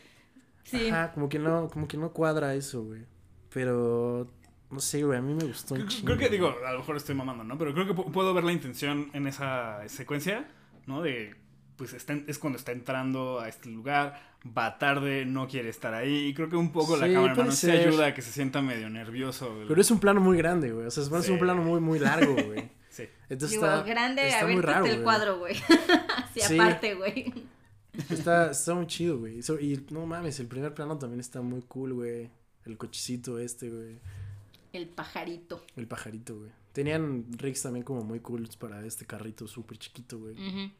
[0.64, 0.88] Sí.
[0.90, 3.02] Ajá, como que no, como que no cuadra eso, güey.
[3.52, 4.28] Pero
[4.70, 6.06] no sé, güey, a mí me gustó un Creo, chingo.
[6.06, 7.56] creo que digo, a lo mejor estoy mamando, ¿no?
[7.56, 10.46] Pero creo que pu- puedo ver la intención en esa secuencia,
[10.86, 11.00] ¿no?
[11.00, 11.34] De,
[11.78, 16.26] pues está es cuando está entrando a este lugar, va tarde, no quiere estar ahí.
[16.26, 17.88] Y creo que un poco la Sí, cámara puede mano sí ser.
[17.88, 19.54] ayuda a que se sienta medio nervioso.
[19.54, 19.68] güey.
[19.68, 20.86] Pero es un plano muy grande, güey.
[20.86, 21.32] O sea, es Sí.
[21.32, 22.68] un plano muy, muy largo, güey.
[22.90, 23.04] Sí.
[23.28, 25.04] Entonces Digo, está, grande, está a ver, muy raro, quita el güey.
[25.04, 25.54] cuadro, güey.
[26.16, 26.58] Así Sí.
[26.58, 27.32] aparte, güey.
[28.10, 29.40] Está, está muy chido, güey.
[29.42, 32.28] So- Y no mames, el primer plano también está muy cool, güey.
[32.64, 33.98] El cochecito este, güey.
[34.72, 35.64] El pajarito.
[35.76, 36.50] El pajarito, güey.
[36.72, 40.34] Tenían rigs también como muy cool para este carrito súper chiquito, güey.
[40.34, 40.70] Ujú.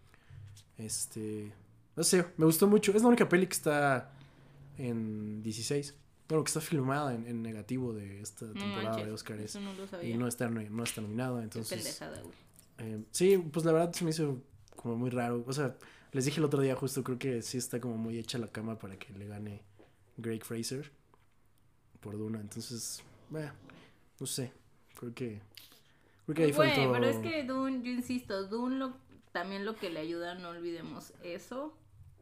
[0.78, 1.52] Este.
[1.96, 2.92] No sé, me gustó mucho.
[2.92, 4.10] Es la única peli que está
[4.78, 5.94] en 16.
[6.28, 9.42] Bueno, que está filmada en, en negativo de esta temporada manches, de Oscars.
[9.42, 10.10] Eso no lo sabía.
[10.14, 11.78] Y no está, no está nominada, Qué entonces.
[11.82, 12.34] pendejada, güey.
[12.78, 14.42] eh, sí, pues la verdad se me hizo
[14.76, 15.42] como muy raro.
[15.46, 15.74] O sea,
[16.12, 18.78] les dije el otro día justo, creo que sí está como muy hecha la cama
[18.78, 19.62] para que le gane
[20.18, 20.92] Greg Fraser
[22.00, 22.40] por Duna.
[22.40, 23.50] Entonces, bueno,
[24.20, 24.52] no sé.
[25.00, 25.40] Creo que.
[26.26, 26.92] Creo que ahí Güey, faltó.
[26.92, 28.96] pero es que Dune, yo insisto, Dune lo,
[29.32, 31.76] también lo que le ayuda, no olvidemos eso,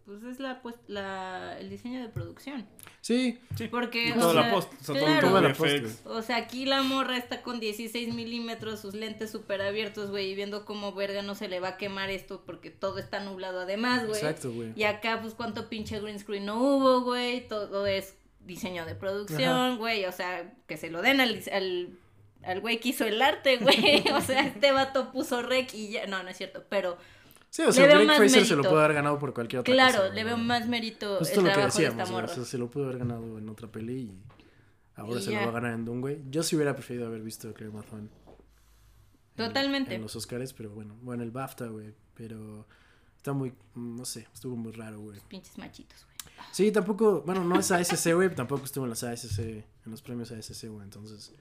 [0.04, 2.64] pues es la, pues, la, el diseño de producción.
[3.00, 3.66] Sí, Sí.
[3.68, 5.20] Porque, o toda la sea, post, o sea, todo- claro.
[5.20, 6.06] todo Toda la el post.
[6.06, 10.34] O sea, aquí la morra está con 16 milímetros, sus lentes súper abiertos, güey, y
[10.36, 14.06] viendo cómo verga no se le va a quemar esto porque todo está nublado además,
[14.06, 14.20] güey.
[14.20, 14.72] exacto, güey.
[14.76, 17.46] Y acá, pues, cuánto pinche green screen no hubo, güey.
[17.48, 20.04] Todo es diseño de producción, güey.
[20.04, 21.98] O sea, que se lo den al, al,
[22.46, 24.04] al güey que hizo el arte, güey.
[24.14, 26.06] O sea, este vato puso rec y ya.
[26.06, 26.64] No, no es cierto.
[26.68, 26.96] Pero,
[27.50, 28.70] Sí, o sea, más Fraser se lo mérito.
[28.70, 30.14] puede haber ganado por cualquier otra claro, cosa.
[30.14, 32.32] le veo más mérito Justo el lo que trabajo de decíamos, esta morra.
[32.32, 34.18] o sea, se lo pudo haber ganado en otra peli y
[34.96, 35.38] ahora Y se ya.
[35.40, 36.18] lo va a ganar en Dune, güey.
[36.28, 38.00] Yo sí hubiera preferido haber visto Claire Mathon.
[38.00, 38.10] en-
[39.36, 39.94] Totalmente.
[39.94, 42.66] En, los Oscars, pero bueno, bueno, el BAFTA, güey, pero
[43.16, 45.18] está muy, no sé, estuvo muy raro, güey.
[45.28, 46.16] Pinches machitos, güey.
[46.52, 50.30] Sí, tampoco, bueno, no es ASC, güey, tampoco estuvo en las ASC, en los premios
[50.32, 51.32] ASC, güey, entonces,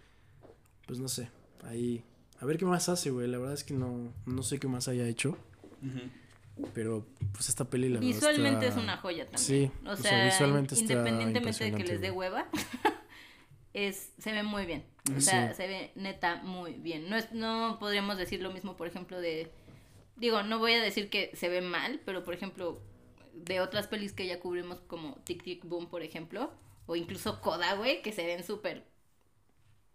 [0.87, 1.29] pues no sé,
[1.63, 2.03] ahí,
[2.39, 4.87] a ver qué más hace, güey, la verdad es que no, no sé qué más
[4.87, 5.37] haya hecho,
[6.73, 9.39] pero pues esta peli, la verdad Visualmente está- es una joya también.
[9.39, 12.47] Sí, o o sea, sea, visualmente está independientemente de que les dé hueva,
[13.73, 14.85] es, se ve muy bien.
[15.15, 15.55] O sea, Sí.
[15.57, 17.09] se ve neta muy bien.
[17.09, 19.51] No, es, no podríamos decir lo mismo, por ejemplo, de...
[20.15, 22.79] Digo, no voy a decir que se ve mal, pero por ejemplo,
[23.33, 26.51] de otras pelis que ya cubrimos como Tic Tic Boom, por ejemplo,
[26.87, 28.85] o incluso Coda, güey, que se ven súper...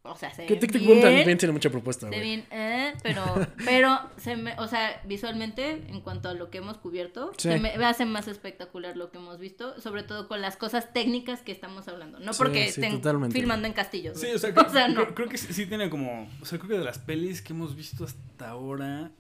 [0.03, 2.95] O sea, se Que ven Tic Tic Boom también tiene mucha propuesta, se ven, eh,
[3.03, 3.23] pero,
[3.67, 7.51] pero, se me, o sea, visualmente, en cuanto a lo que hemos cubierto, Sí.
[7.51, 11.43] se me hace más espectacular lo que hemos visto, sobre todo con las cosas técnicas
[11.43, 12.19] que estamos hablando.
[12.19, 13.39] No Sí, porque sí, estén totalmente.
[13.39, 14.19] filmando en castillos.
[14.19, 14.95] Sí, o sea, o creo, sea, no.
[15.03, 16.31] creo- creo que sí, sí tiene como.
[16.41, 19.11] O sea, creo que de las pelis que hemos visto hasta ahora.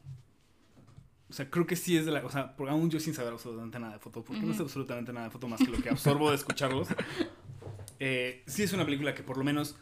[1.28, 2.24] O sea, creo que sí es de la.
[2.24, 5.12] O sea, por, aún yo sin saber absolutamente nada de foto, porque no sé absolutamente
[5.12, 6.88] nada de foto más que lo que absorbo de escucharlos.
[8.00, 9.76] eh, sí es una película que por lo menos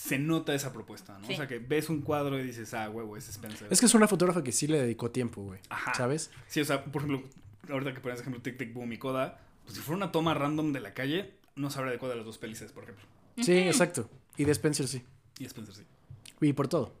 [0.00, 1.26] se nota esa propuesta, ¿no?
[1.26, 1.34] Sí.
[1.34, 3.68] O sea, que ves un cuadro y dices, ah, huevo, es Spencer.
[3.70, 5.60] Es que es una fotógrafa que sí le dedicó tiempo, güey.
[5.68, 5.92] Ajá.
[5.94, 6.30] ¿Sabes?
[6.46, 7.28] Sí, o sea, por ejemplo,
[7.68, 10.72] ahorita que pones ejemplo Tic Tic Boom y Coda, pues si fuera una toma random
[10.72, 13.04] de la calle, no sabría de cuál de las dos pelis es, por ejemplo.
[13.38, 14.08] Sí, exacto.
[14.38, 15.02] Y de Spencer sí.
[15.38, 15.82] Y Spencer sí.
[16.40, 16.94] Y por todo.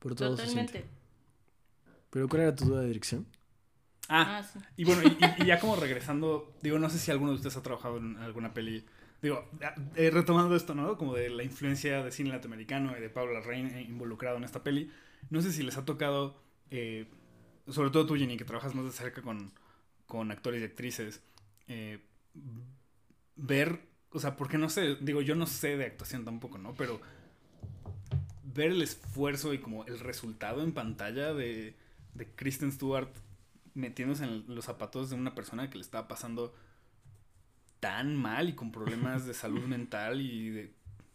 [0.00, 0.80] Por todo se siente.
[0.80, 0.84] Totalmente.
[2.10, 3.26] Pero ¿cuál era tu duda de dirección?
[4.08, 4.58] Ah, Ah, sí.
[4.76, 5.06] y bueno, y,
[5.40, 8.16] y- y ya como regresando, digo, no sé si alguno de ustedes ha trabajado en
[8.16, 8.84] alguna peli.
[9.22, 9.44] Digo,
[9.96, 10.96] eh, retomando esto, ¿no?
[10.96, 14.62] Como de la influencia de cine latinoamericano y de Pablo Larraín eh, involucrado en esta
[14.62, 14.90] peli.
[15.28, 16.36] No sé si les ha tocado,
[16.70, 17.06] eh,
[17.68, 19.52] sobre todo tú, Jenny, que trabajas más de cerca con,
[20.06, 21.22] con actores y actrices,
[21.68, 22.00] eh,
[23.36, 26.74] ver, o sea, porque no sé, digo, yo no sé de actuación tampoco, ¿no?
[26.74, 27.00] Pero
[28.42, 31.76] ver el esfuerzo y como el resultado en pantalla de,
[32.14, 33.10] de Kristen Stewart
[33.74, 36.54] metiéndose en los zapatos de una persona que le estaba pasando
[37.80, 40.72] tan mal y con problemas de salud mental y de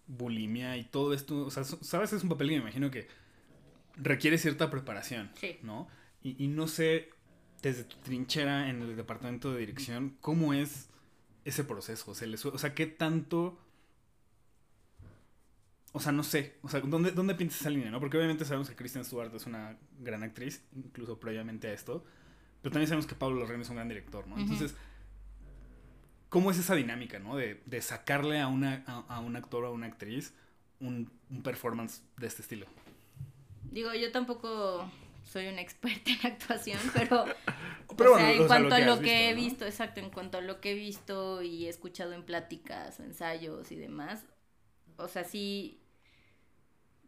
[0.07, 1.45] bulimia y todo esto.
[1.45, 3.07] O sea, sabes, es un papel que me imagino que
[3.95, 5.57] requiere cierta preparación, Sí.
[5.63, 5.87] ¿no?
[6.21, 7.09] Y, y no sé,
[7.61, 10.89] desde tu trinchera en el departamento de dirección, ¿cómo es
[11.45, 12.11] ese proceso?
[12.11, 12.27] O sea,
[12.71, 13.59] o ¿qué tanto...
[15.93, 16.57] O sea, no sé.
[16.61, 18.01] O sea, ¿dónde, ¿dónde pintas esa línea, no?
[18.01, 22.03] Porque obviamente sabemos que Kristen Stewart es una gran actriz, incluso previamente a esto.
[22.61, 24.37] Pero también sabemos que Pablo Larraín es un gran director, ¿no?
[24.37, 24.75] Entonces,
[26.35, 27.37] ¿cómo es esa dinámica, no?
[27.37, 30.33] De, de sacarle a, una, a, a un actor o a una actriz
[30.81, 32.65] un, un performance de este estilo.
[33.71, 34.85] Digo, yo tampoco
[35.23, 37.23] soy una experta en actuación, pero,
[37.95, 40.01] Pero o sea, bueno, en o sea, cuanto lo a lo que he visto, exacto,
[40.01, 44.25] en cuanto a lo que he visto y he escuchado en pláticas, ensayos y demás,
[44.97, 45.84] o sea, sí,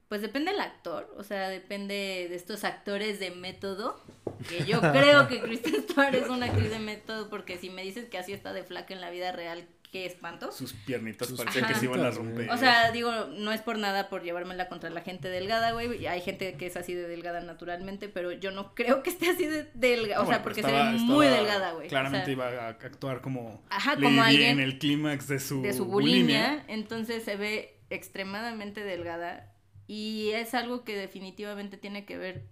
[0.09, 4.01] pues depende del actor, o sea, depende de estos actores de método,
[4.47, 8.05] que yo creo que Kristen Stewart es una actriz de método, porque si me dices
[8.05, 10.51] que así está de flaca en la vida real, qué espanto.
[10.51, 12.49] Sus piernitas Sus parecían que se iban a romper.
[12.51, 16.05] O sea, digo, no es por nada por llevármela contra la gente delgada, güey.
[16.07, 19.45] Hay gente que es así de delgada naturalmente, pero yo no creo que esté así
[19.45, 20.23] de delgada.
[20.23, 21.87] O sea, porque se ve muy estaba- delgada, güey.
[21.87, 25.61] Claramente O sea, iba a actuar como Ajá, como alguien en el clímax de su,
[25.61, 29.53] de su bulimia, entonces se ve extremadamente delgada
[29.87, 32.45] y es algo que definitivamente tiene que ver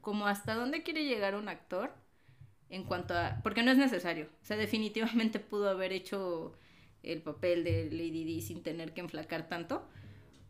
[0.00, 1.94] como hasta dónde quiere llegar un actor
[2.68, 6.52] en cuanto a porque no es necesario, o sea, definitivamente pudo haber hecho
[7.02, 9.88] el papel de Lady Di sin tener que enflacar tanto,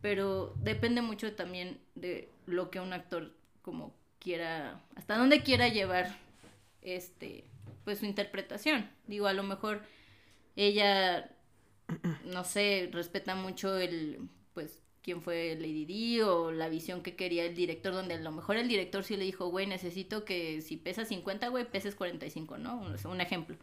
[0.01, 6.17] pero depende mucho también de lo que un actor como quiera, hasta dónde quiera llevar
[6.83, 7.45] este
[7.85, 8.91] pues su interpretación.
[9.07, 9.83] Digo, a lo mejor
[10.57, 11.31] ella
[12.25, 14.29] no sé, respeta mucho el,
[15.03, 18.57] quién fue Lady Di o la visión que quería el director, donde a lo mejor
[18.57, 22.77] el director sí le dijo, güey, necesito que si pesas 50, güey, peses 45, ¿no?
[22.79, 23.57] Un, un ejemplo.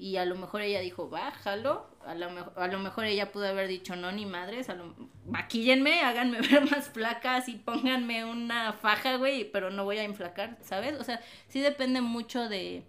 [0.00, 1.86] Y a lo mejor ella dijo, bájalo.
[2.06, 4.70] A lo, a lo mejor ella pudo haber dicho, no, ni madres.
[4.70, 4.94] A lo,
[5.26, 10.56] maquíllenme, háganme ver más flaca, y pónganme una faja, güey, pero no voy a inflacar,
[10.62, 10.98] ¿sabes?
[10.98, 12.84] O sea, sí depende mucho de,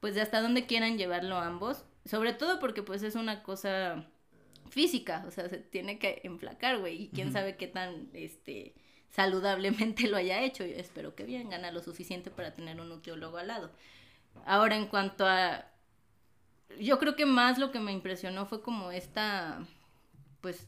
[0.00, 1.84] pues, de hasta dónde quieran llevarlo ambos.
[2.04, 4.04] Sobre todo porque, pues, es una cosa
[4.72, 5.24] física.
[5.26, 7.02] O sea, se tiene que enflacar, güey.
[7.04, 8.74] Y quién sabe qué tan, este
[9.10, 10.64] saludablemente lo haya hecho.
[10.64, 13.70] Yo espero que bien, gana lo suficiente para tener un nutriólogo al lado.
[14.46, 15.66] Ahora, en cuanto a
[16.80, 19.66] yo creo que más lo que me impresionó fue como esta,
[20.40, 20.66] pues,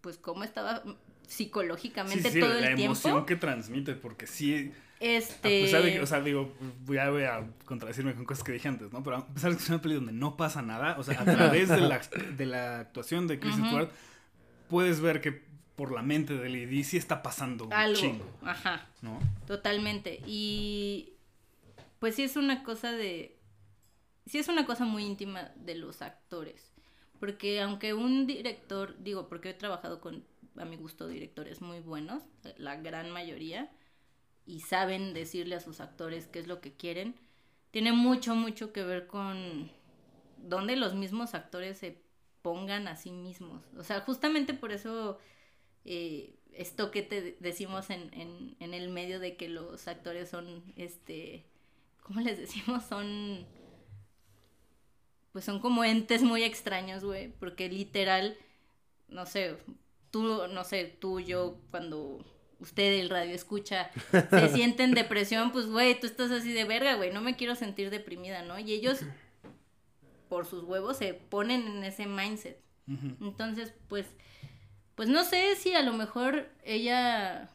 [0.00, 0.82] pues cómo estaba
[1.26, 3.26] psicológicamente Sí, sí, todo la el emoción tiempo.
[3.26, 7.24] que transmite, porque sí, a Este, pesar de que, o sea, digo, voy a, voy
[7.24, 9.02] a contradecirme con cosas que dije antes, ¿no?
[9.02, 11.24] Pero a pesar de que es una peli donde no pasa nada, o sea, a
[11.24, 12.00] través de la,
[12.36, 13.70] de la actuación de Kristen Ujú.
[13.74, 13.90] Stewart,
[14.68, 15.44] puedes ver que
[15.76, 19.18] por la mente de Lady sí está pasando un algo, chingo, ajá, ¿no?
[19.46, 20.20] totalmente.
[20.26, 21.12] Y
[21.98, 23.36] pues sí es una cosa de,
[24.24, 26.72] sí es una cosa muy íntima de los actores,
[27.20, 30.24] porque aunque un director, digo, porque he trabajado con,
[30.56, 32.22] a mi gusto, directores muy buenos,
[32.56, 33.70] la gran mayoría,
[34.46, 37.16] y saben decirle a sus actores qué es lo que quieren,
[37.72, 39.70] tiene mucho, mucho que ver con
[40.38, 42.00] dónde los mismos actores se
[42.42, 43.62] pongan a sí mismos.
[43.76, 45.18] O sea, justamente por eso
[45.84, 50.62] eh, esto que te decimos en, en, en el medio de que los actores son,
[50.76, 51.44] este,
[52.02, 52.84] ¿cómo les decimos?
[52.84, 53.46] Son,
[55.32, 58.38] pues son como entes muy extraños, güey, porque literal,
[59.08, 59.58] no sé,
[60.10, 62.24] tú, no sé, tú, yo, cuando
[62.60, 63.90] usted el radio escucha,
[64.30, 67.54] se siente en depresión, pues, güey, tú estás así de verga, güey, no me quiero
[67.54, 68.58] sentir deprimida, ¿no?
[68.58, 69.00] Y ellos,
[70.28, 72.60] por sus huevos, se ponen en ese mindset.
[73.20, 74.06] Entonces, pues,
[74.94, 77.50] pues no sé si a lo mejor ella,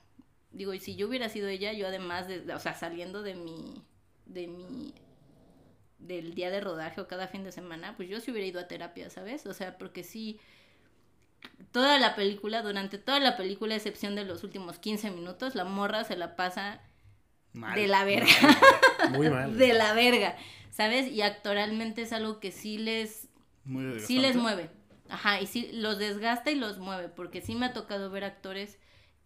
[0.51, 3.81] digo, y si yo hubiera sido ella, yo además de, o sea, saliendo de mi,
[4.25, 4.93] de mi,
[5.99, 8.67] del día de rodaje o cada fin de semana, pues yo sí hubiera ido a
[8.67, 9.45] terapia, ¿sabes?
[9.45, 10.39] O sea, porque sí,
[11.71, 15.63] toda la película, durante toda la película, a excepción de los últimos 15 minutos, la
[15.63, 16.81] morra se la pasa
[17.53, 17.75] Mal.
[17.75, 18.27] de la verga.
[19.11, 19.57] Muy mal.
[19.57, 20.37] de la verga,
[20.69, 21.11] ¿sabes?
[21.11, 23.29] Y actoralmente es algo que sí les,
[23.63, 24.69] Muy sí les mueve.
[25.09, 28.77] Ajá, y sí los desgasta y los mueve, porque sí me ha tocado ver actores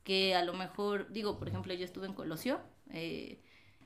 [0.03, 2.59] que a lo mejor, digo, por ejemplo, yo estuve en Colosio,
[2.91, 3.41] eh,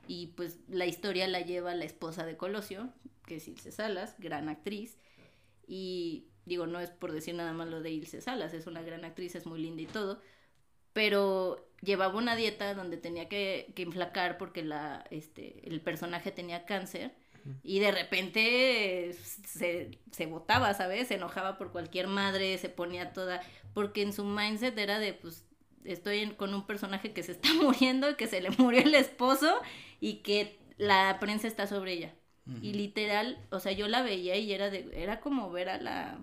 [0.06, 2.92] y pues la historia la lleva la esposa de Colosio,
[3.26, 4.98] que es Ilse Salas, gran actriz,
[5.66, 9.34] y digo, no es por decir nada malo de Ilse Salas, es una gran actriz,
[9.36, 10.20] es muy linda y todo,
[10.92, 16.66] pero llevaba una dieta donde tenía que, que inflacar porque la, este, el personaje tenía
[16.66, 17.14] cáncer
[17.62, 21.08] y de repente se, se botaba, ¿sabes?
[21.08, 23.40] Se enojaba por cualquier madre, se ponía toda,
[23.74, 25.46] porque en su mindset era de, pues,
[25.84, 29.60] estoy en- con un personaje que se está muriendo, que se le murió el esposo
[30.00, 32.14] y que la prensa está sobre ella.
[32.60, 36.18] Y literal, o sea, yo la veía y era de, era como ver a la,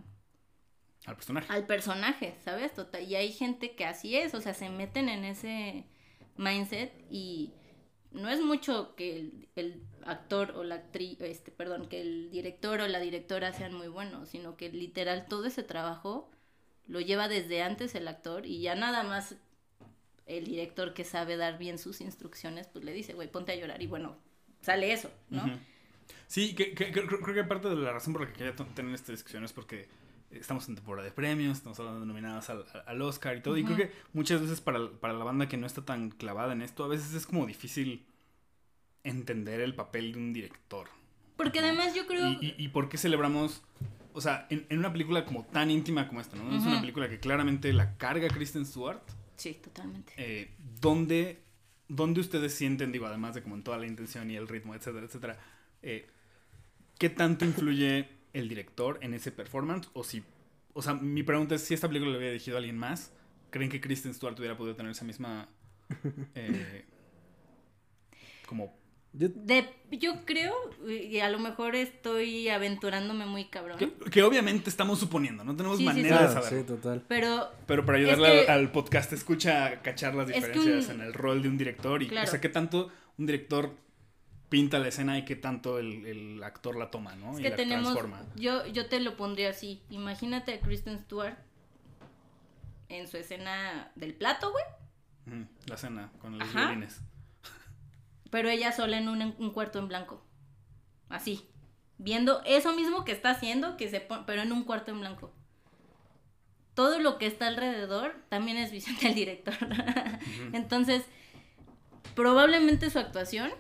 [1.07, 1.51] Al personaje.
[1.51, 2.73] al personaje, ¿sabes?
[2.75, 5.85] Total, y hay gente que así es, o sea, se meten en ese
[6.35, 7.53] mindset y
[8.11, 12.81] no es mucho que el, el actor o la actriz, este, perdón, que el director
[12.81, 16.29] o la directora sean muy buenos, sino que literal todo ese trabajo
[16.87, 19.35] lo lleva desde antes el actor y ya nada más
[20.25, 23.81] el director que sabe dar bien sus instrucciones, pues le dice, güey, ponte a llorar
[23.81, 24.17] y bueno,
[24.61, 25.43] sale eso, ¿no?
[26.27, 28.53] Sí, que, que- que- creo, creo que parte de la razón por la que quería
[28.75, 29.87] tener esta discusión es porque
[30.31, 33.63] estamos en temporada de premios, estamos hablando de nominadas al, al Oscar y todo, y
[33.63, 36.83] creo que muchas veces para, para la banda que no está tan clavada en esto,
[36.83, 38.05] a veces es como difícil
[39.03, 40.89] entender el papel de un director.
[41.37, 42.31] Porque además yo creo...
[42.31, 43.63] Y, y, y por qué celebramos,
[44.13, 46.57] o sea, en, en una película como tan íntima como esta, ¿no?
[46.57, 49.01] Es una película que claramente la carga Kristen Stewart.
[49.35, 50.13] Sí, totalmente.
[50.17, 50.51] Eh,
[50.81, 51.43] ¿dónde,
[51.87, 55.05] dónde ustedes sienten, digo, además de como en toda la intención y el ritmo, etcétera,
[55.05, 55.39] etcétera,
[55.83, 56.07] eh,
[56.97, 59.89] qué tanto influye el director en ese performance?
[59.93, 60.23] O si,
[60.73, 63.11] o sea, mi pregunta es si esta película le hubiera dirigido a alguien más,
[63.49, 65.49] ¿creen que Kristen Stewart hubiera podido tener esa misma,
[66.35, 66.85] eh,
[68.47, 68.77] como,
[69.13, 70.53] Yo- De, yo creo,
[70.87, 75.77] y a lo mejor estoy aventurándome muy cabrón, que, que obviamente estamos suponiendo, no tenemos
[75.77, 76.59] Sí, sí, manera de saberlo.
[76.59, 77.03] sí, total.
[77.07, 80.87] pero Pero para ayudarle Es que- al, podcast, escucha a cachar las Es que diferencias
[80.93, 82.27] un- en el rol de un director y Claro.
[82.27, 83.71] o sea, qué tanto un director
[84.49, 87.33] pinta la escena y qué tanto el, el actor la toma, ¿no?
[87.33, 88.23] es y la tenemos, transforma.
[88.35, 91.35] yo, yo te lo pondría así, imagínate a Kristen Stewart
[92.89, 96.67] en su escena del plato, güey, La escena con los Ajá.
[96.67, 97.01] violines.
[98.31, 100.23] pero ella sola en un, un cuarto en blanco,
[101.09, 101.45] así,
[101.97, 105.33] viendo eso mismo que está haciendo, que se pon- pero en un cuarto en blanco.
[106.73, 109.55] Todo lo que está alrededor también es visión del director.
[110.53, 111.03] Entonces,
[112.15, 113.51] probablemente su actuación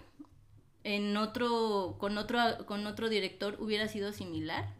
[0.87, 4.73] en otro con otro con otro director hubiera sido similar,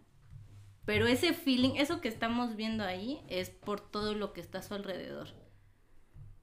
[0.86, 4.62] pero ese feeling, eso que estamos viendo ahí es por todo lo que está a
[4.64, 5.28] su alrededor.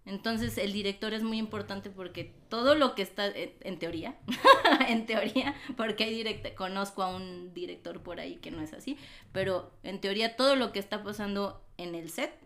[0.05, 4.19] Entonces, el director es muy importante porque todo lo que está en, teoría,
[4.89, 8.99] en teoría, porque hay conozco a un director por ahí que no es así,
[9.33, 12.43] pero en teoría todo lo que está pasando en el set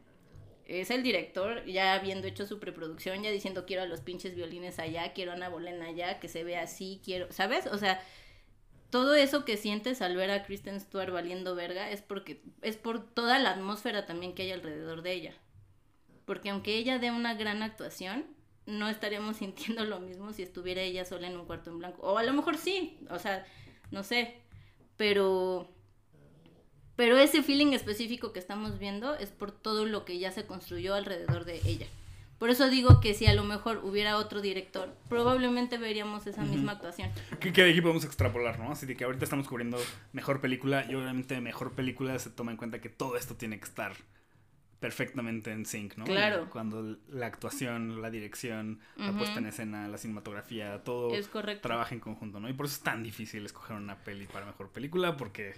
[0.69, 4.79] es el director ya habiendo hecho su preproducción, ya diciendo quiero a los pinches violines
[4.79, 7.67] allá, quiero a Ana Bolena allá, que se vea así, quiero, ¿sabes?
[7.67, 8.01] O sea,
[8.91, 13.03] todo eso que sientes al ver a Kristen Stewart valiendo verga es porque es por
[13.03, 15.35] toda la atmósfera también que hay alrededor de ella.
[16.27, 18.27] Porque aunque ella dé una gran actuación,
[18.67, 22.03] no estaríamos sintiendo lo mismo si estuviera ella sola en un cuarto en blanco.
[22.03, 23.47] O a lo mejor sí, o sea,
[23.91, 24.37] no sé,
[24.99, 25.71] pero
[26.99, 30.97] pero ese feeling específico que estamos viendo es por todo lo que ya se construyó
[30.97, 31.87] alrededor de ella.
[32.41, 36.73] Por eso digo que si a lo mejor hubiera otro director, probablemente veríamos esa misma
[36.73, 37.11] actuación.
[37.39, 38.73] Que, que de aquí podemos extrapolar, ¿no?
[38.73, 39.79] Así de que ahorita estamos cubriendo
[40.13, 43.65] mejor película y obviamente mejor película se toma en cuenta que todo esto tiene que
[43.65, 43.93] estar
[44.81, 46.05] perfectamente en sync, ¿no?
[46.05, 46.49] Claro.
[46.51, 49.19] Cuando la actuación, la dirección, la Ujú.
[49.19, 51.63] puesta en escena, la cinematografía, todo Es correcto.
[51.69, 52.49] trabaja en conjunto, ¿no?
[52.49, 55.55] Y por eso es tan difícil escoger una peli para mejor película porque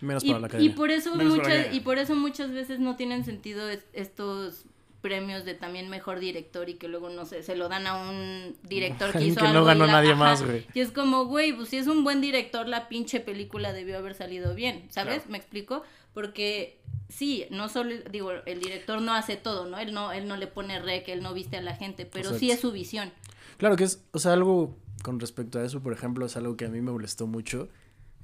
[0.00, 0.74] Menos Y, para la y academia.
[0.74, 3.86] por eso Menos para la muchas y por eso muchas veces no tienen sentido es-
[3.92, 4.64] estos
[5.00, 8.56] premios de también mejor director y que luego no sé, se lo dan a un
[8.64, 10.18] director que hizo que no algo y ganó la- nadie ajá.
[10.18, 10.66] más, güey.
[10.74, 14.14] Y es como, güey, pues si es un buen director, la pinche película debió haber
[14.14, 15.16] salido bien, ¿sabes?
[15.18, 15.30] Claro.
[15.30, 15.82] ¿Me explico?
[16.12, 19.78] Porque sí, no solo digo, el director no hace todo, ¿no?
[19.78, 22.46] Él no él no le pone rec, él no viste a la gente, pero sí
[22.50, 22.54] Exacto.
[22.54, 23.12] es su visión.
[23.58, 26.64] Claro que es, o sea, algo con respecto a eso, por ejemplo, es algo que
[26.64, 27.68] a mí me molestó mucho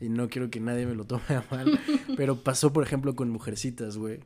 [0.03, 1.79] y no quiero que nadie me lo tome a mal,
[2.17, 4.19] pero pasó, por ejemplo, con Mujercitas, güey,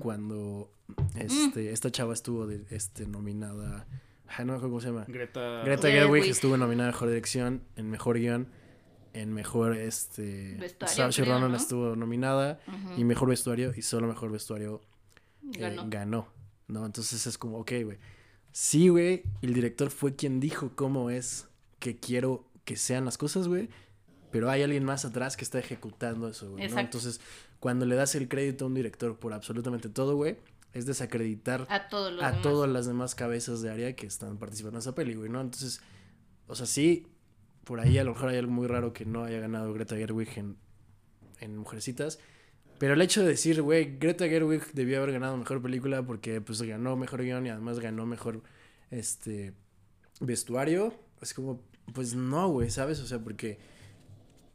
[0.00, 0.72] cuando
[1.14, 3.86] este, esta chava estuvo de, este, nominada,
[4.26, 5.62] ay, no me acuerdo cómo se llama, Greta...
[5.64, 6.24] Greta Gerwig.
[6.24, 8.48] Estuvo nominada a Mejor Dirección, en Mejor Guión,
[9.12, 11.56] en Mejor, este, Vestuario, creo, Ronan ¿no?
[11.56, 12.58] estuvo nominada,
[12.96, 14.80] y Mejor Vestuario, y solo Mejor Vestuario
[15.54, 15.86] eh, Ganó.
[15.88, 16.28] ganó,
[16.66, 16.84] ¿no?
[16.84, 17.98] Entonces es como, ok, güey.
[18.50, 21.46] Sí, güey, el director fue quien dijo cómo es
[21.78, 23.68] que quiero que sean las cosas, güey.
[24.30, 26.64] Pero hay alguien más atrás que está ejecutando eso, güey.
[26.64, 27.20] Entonces,
[27.58, 30.36] cuando le das el crédito a un director por absolutamente todo, güey,
[30.72, 32.42] es desacreditar A todos los a demás.
[32.42, 35.40] todas las demás cabezas de área que están participando en esa peli, güey, ¿no?
[35.40, 35.80] Entonces,
[36.46, 37.08] o sea, sí,
[37.64, 40.30] por ahí a lo mejor hay algo muy raro que no haya ganado Greta Gerwig
[40.38, 40.56] en,
[41.40, 42.20] en Mujercitas.
[42.78, 46.62] Pero el hecho de decir, güey, Greta Gerwig debió haber ganado mejor película porque pues
[46.62, 48.40] ganó mejor guion y además ganó mejor
[48.90, 49.52] este
[50.20, 51.60] vestuario, es como,
[51.94, 53.00] pues no, güey, ¿sabes?
[53.00, 53.58] O sea, porque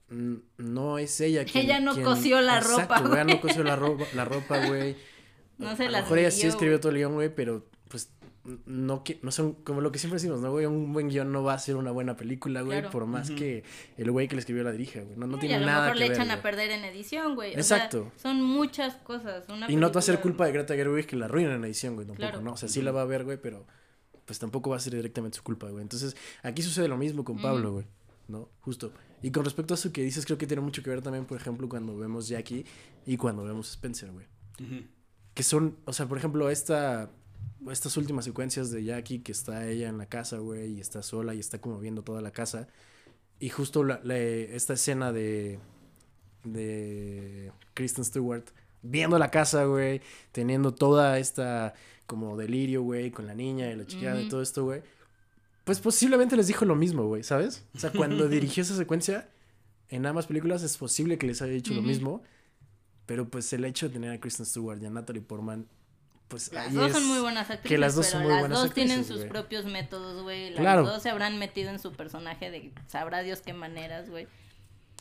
[0.10, 1.66] no es ella quien...
[1.66, 3.14] Ella no quien- cosió la Exacto, ropa, güey.
[3.14, 4.96] Ella no cosió la ropa, la ropa, güey.
[5.58, 8.12] No se a lo mejor ella sí escribió todo el guion, güey, pero pues
[8.66, 10.66] no, que- no son como lo que siempre decimos, ¿no, güey?
[10.66, 12.92] Un buen guion no va a ser una buena película, güey, Claro.
[12.92, 13.40] por más Ujú.
[13.40, 13.64] que
[13.98, 15.16] el güey que le escribió la dirija, güey.
[15.18, 16.44] No, no y tiene a lo nada mejor que le ver, echan a güey.
[16.44, 17.56] perder en edición, güey.
[17.56, 18.12] O Exacto.
[18.18, 19.46] sea, son muchas cosas.
[19.48, 21.64] Una Y no te va a ser culpa de Greta Gerwig que la arruinen en
[21.64, 22.42] edición, güey, tampoco, Claro.
[22.42, 22.52] ¿no?
[22.52, 23.66] O sea, sí la va a ver, güey, pero
[24.26, 25.82] pues tampoco va a ser directamente su culpa, güey.
[25.84, 27.74] Entonces, aquí sucede lo mismo con Pablo, Ujú.
[27.76, 27.86] güey,
[28.28, 28.50] ¿no?
[28.60, 28.92] Justo.
[29.26, 31.36] Y con respecto a eso que dices, creo que tiene mucho que ver también, por
[31.42, 32.64] ejemplo, cuando vemos Jackie
[33.08, 34.28] y cuando vemos Spencer, güey.
[35.34, 37.10] Que son, o sea, por ejemplo, esta,
[37.72, 41.34] estas últimas secuencias de Jackie que está ella en la casa, güey, y está sola
[41.34, 42.68] y está como viendo toda la casa.
[43.40, 45.58] Y justo la, la- esta escena de,
[46.44, 48.46] de Kristen Stewart
[48.82, 50.02] viendo la casa, güey,
[50.32, 51.74] teniendo toda esta
[52.06, 54.30] como delirio, güey, con la niña y la chiquilla y Ujú.
[54.30, 54.84] todo esto, güey.
[55.66, 57.66] Pues posiblemente les dijo lo mismo, güey, ¿sabes?
[57.76, 59.30] O sea, cuando dirigió esa secuencia,
[59.90, 62.24] en ambas películas es posible que les haya dicho lo mismo.
[63.06, 65.68] Pero pues el hecho de tener a Kristen Stewart y a Natalie Portman,
[66.28, 68.32] pues Las ahí dos es- son muy buenas actrices, que las dos pero son muy
[68.32, 70.50] las buenas dos tienen sus propios métodos, güey.
[70.52, 70.84] Las Claro.
[70.86, 74.28] dos se habrán metido en su personaje de sabrá Dios qué maneras, güey.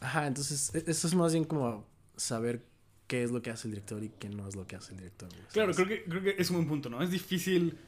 [0.02, 1.86] Ajá, entonces e- eso es más bien como
[2.16, 2.62] saber
[3.06, 4.98] qué es lo que hace el director y qué no es lo que hace el
[4.98, 5.30] director.
[5.30, 7.02] güey, Claro, creo que, creo que es un buen punto, ¿no?
[7.02, 7.78] Es difícil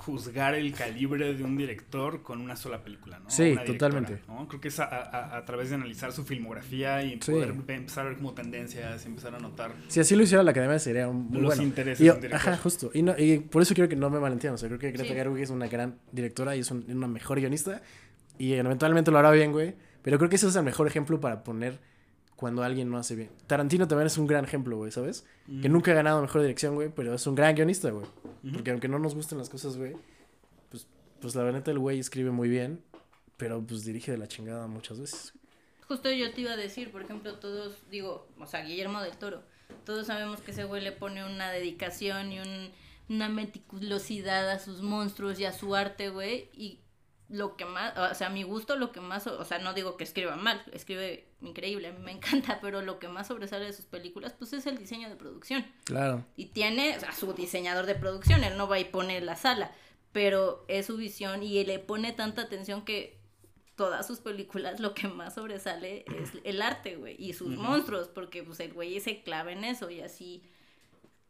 [0.00, 3.28] juzgar el calibre de un director con una sola película, ¿no?
[3.30, 4.20] Sí, totalmente.
[4.28, 4.48] ¿no?
[4.48, 7.32] Creo que es a, a- a través de analizar su filmografía y Sí.
[7.32, 9.72] poder empezar a ver como tendencias, empezar a notar.
[9.88, 11.62] Si así lo hiciera la academia sería un muy Los bueno.
[11.62, 12.50] intereses Y de yo- un director.
[12.50, 12.90] ajá, justo.
[12.94, 14.54] Y, no- y por eso quiero que no me malentiendan.
[14.54, 15.14] O sea, creo que Greta Sí.
[15.14, 17.82] Gerwig es una gran directora y es un- una mejor guionista.
[18.38, 19.74] Y eventualmente lo hará bien, güey.
[20.02, 21.78] Pero creo que ese es el mejor ejemplo para poner
[22.40, 23.30] cuando alguien no hace bien.
[23.46, 25.26] Tarantino también es un gran ejemplo, güey, ¿sabes?
[25.60, 28.06] Que nunca ha ganado mejor dirección, güey, pero es un gran guionista, güey.
[28.52, 29.94] Porque aunque no nos gusten las cosas, güey,
[30.70, 30.86] pues,
[31.20, 32.82] pues la verdad el güey escribe muy bien,
[33.36, 35.34] pero pues dirige de la chingada muchas veces.
[35.86, 39.42] Justo yo te iba a decir, por ejemplo, todos, digo, o sea, Guillermo del Toro,
[39.84, 42.70] todos sabemos que ese güey le pone una dedicación y un-
[43.08, 46.78] una meticulosidad a sus monstruos y a su arte, güey, y
[47.30, 49.96] lo que más, o sea, a mi gusto, lo que más, o sea, no digo
[49.96, 53.72] que escriba mal, escribe increíble, a mí me encanta, pero lo que más sobresale de
[53.72, 55.64] sus películas, pues es el diseño de producción.
[55.84, 56.24] Claro.
[56.36, 59.70] Y tiene a su diseñador de producción, él no va y pone la sala,
[60.12, 63.20] pero es su visión y le pone tanta atención que
[63.76, 68.42] todas sus películas lo que más sobresale es el arte, güey, y sus monstruos, porque
[68.42, 70.42] pues el güey se clava en eso y así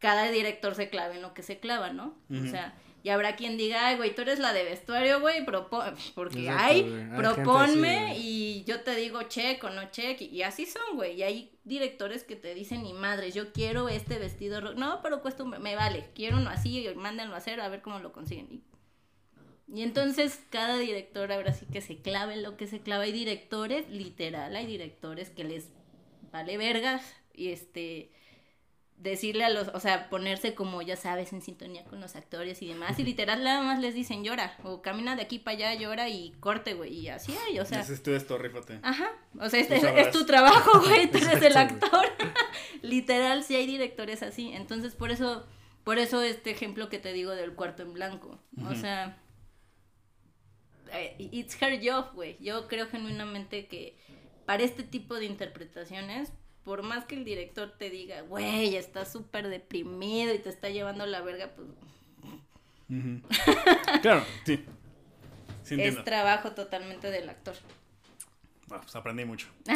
[0.00, 2.16] cada director se clava en lo que se clava, ¿no?
[2.30, 5.44] O sea, y habrá quien diga, ay, güey, tú eres la de vestuario, güey,
[6.14, 10.42] porque Exacto, hay, güey, proponme así, y yo te digo check o no check, y,
[10.42, 14.60] así son, güey, y hay directores que te dicen, ni madres, yo quiero este vestido,
[14.60, 17.68] ro- no, pero cuesta, un- me vale, quiero uno así, y mándenlo a hacer, a
[17.68, 18.48] ver cómo lo consiguen.
[18.50, 18.62] Y,
[19.72, 23.12] y entonces cada director ahora sí que se clava en lo que se clava, hay
[23.12, 25.68] directores, literal, hay directores que les
[26.32, 27.02] vale vergas,
[27.32, 28.10] y este
[29.02, 32.68] decirle a los, o sea, ponerse como ya sabes en sintonía con los actores y
[32.68, 36.08] demás y literal nada más les dicen llora o camina de aquí para allá llora
[36.08, 38.78] y corte güey y así hay, o sea, Dices tú esto, rífate.
[38.82, 42.06] ajá, o sea, este es, tu trabajo, güey, tú eres el actor.
[42.82, 45.46] literal sí hay directores así, entonces por eso
[45.84, 49.18] por eso este ejemplo que te digo del cuarto en blanco, o sea,
[50.92, 52.36] eh, it's her job, güey.
[52.40, 53.96] Yo creo genuinamente que
[54.46, 56.32] para este tipo de interpretaciones,
[56.70, 61.04] por más que el director te diga, güey, estás súper deprimido y te está llevando
[61.04, 61.66] la verga, pues
[64.02, 64.64] claro, sí.
[65.68, 67.56] Es trabajo totalmente del actor.
[68.68, 69.48] Bueno, pues aprendí mucho.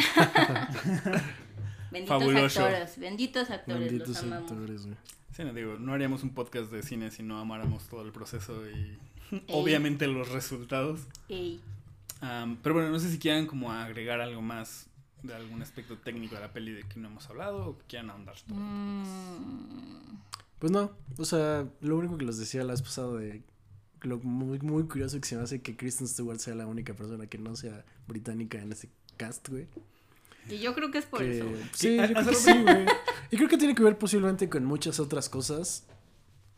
[1.90, 2.64] Benditos Fabuloso.
[2.64, 4.52] actores, benditos actores, Benditos los amamos.
[4.52, 4.96] actores, güey.
[5.32, 8.70] Sí, no digo, no haríamos un podcast de cine si no amáramos todo el proceso
[8.70, 8.96] y
[9.32, 9.42] Ey.
[9.48, 11.08] obviamente los resultados.
[11.28, 11.60] Ey.
[12.62, 14.88] Pero bueno, no sé si quieran como agregar algo más
[15.24, 18.10] de algún aspecto técnico de la peli de que no hemos hablado o que quieran
[18.10, 18.36] ahondar.
[18.46, 20.16] Mm,
[20.58, 23.42] Pues no, o sea, lo único que les decía la vez pasada de
[24.02, 27.26] lo muy, muy curioso que se me hace que Kristen Stewart sea la única persona
[27.26, 29.66] que no sea británica en ese cast, güey.
[30.48, 31.46] Y yo creo que es por que- eso.
[31.72, 32.86] Sí, yo creo que sí, güey.
[33.30, 35.84] Y creo que tiene que ver posiblemente con muchas otras cosas.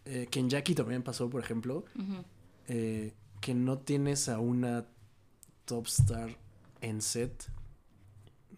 [0.08, 1.84] eh, que en Jackie también pasó, por ejemplo.
[2.68, 4.84] Eh, que no tienes a una
[5.64, 6.36] top star
[6.80, 7.48] en set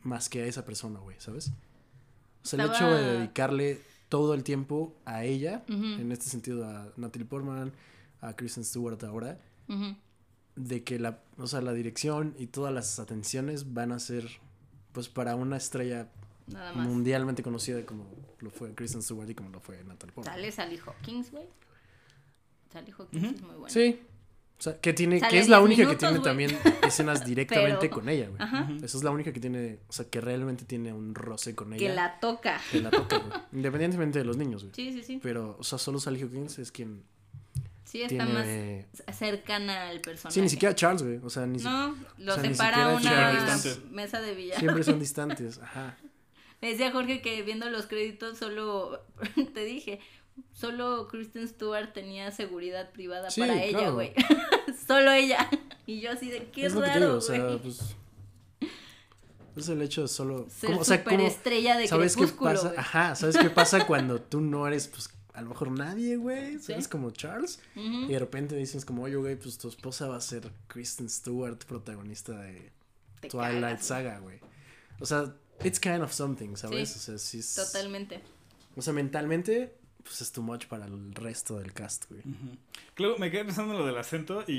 [0.09, 1.53] más que a esa persona, güey, ¿sabes?
[2.43, 6.93] O sea, el hecho de dedicarle todo el tiempo a ella, en este sentido a
[6.97, 7.73] Natalie Portman,
[8.21, 9.39] a Kristen Stewart ahora,
[10.57, 14.27] de que la, o sea, la dirección y todas las atenciones van a ser,
[14.93, 16.11] pues, para una estrella
[16.47, 16.87] Nada más.
[16.89, 18.07] mundialmente conocida como
[18.41, 20.35] lo fue Kristen Stewart y como lo fue Natalie Portman.
[20.35, 21.47] Sale Sally Hawkins, güey.
[22.73, 23.69] Sally Hawkins es muy buena.
[23.69, 24.01] Sí.
[24.59, 27.25] O sea, que tiene, Sale que es la 10 única minutos, que tiene también escenas
[27.25, 28.43] directamente Pero- con ella, güey.
[28.43, 28.69] Ajá.
[28.83, 31.89] Esa es la única que tiene, o sea, que realmente tiene un roce con ella.
[31.89, 32.61] Que la toca.
[32.73, 33.41] que la toca, güey.
[33.53, 34.75] Independientemente de los niños, güey.
[34.75, 35.21] Sí, sí, sí.
[35.23, 37.05] Pero, o sea, solo Sally Hawkins es quien
[37.85, 38.87] Sí, está tiene...
[39.07, 40.35] más cercana al personaje.
[40.35, 41.21] Sí, ni siquiera Charles, güey.
[41.23, 43.81] O sea, ni No, lo o sea, separa siquiera una Charles.
[43.91, 44.59] mesa de billar.
[44.59, 45.97] Siempre son distantes, ajá.
[46.61, 49.01] Me decía Jorge que viendo los créditos solo,
[49.55, 50.01] te dije,
[50.53, 54.13] solo Kristen Stewart tenía seguridad privada Sí, para ella, güey.
[54.87, 55.49] solo ella.
[55.87, 57.95] Y yo así de qué es raro, o sea, pues...
[59.57, 60.47] Es el hecho de solo...
[60.51, 62.69] Ser como- o sea, como- de ¿Sabes qué pasa?
[62.69, 62.79] güey.
[62.79, 66.59] Ajá, ¿sabes qué pasa cuando tú no eres, pues, a lo mejor nadie, güey?
[66.61, 66.85] ¿Sabes?
[66.85, 66.91] Sí.
[66.91, 67.61] Como Charles.
[67.75, 71.59] Y de repente dices como, oye, güey, pues tu esposa va a ser Kristen Stewart,
[71.65, 72.71] protagonista de
[73.21, 73.87] Te Twilight cagas.
[73.87, 74.39] Saga, güey.
[75.01, 75.35] O sea,
[75.65, 76.91] it's kind of something, ¿sabes?
[76.91, 77.55] Sí, o sea, sí es...
[77.57, 78.21] Totalmente.
[78.77, 79.75] O sea, mentalmente,
[80.09, 82.23] pues es too much para el resto del cast, güey.
[82.97, 84.53] Luego me quedé pensando en lo del acento y,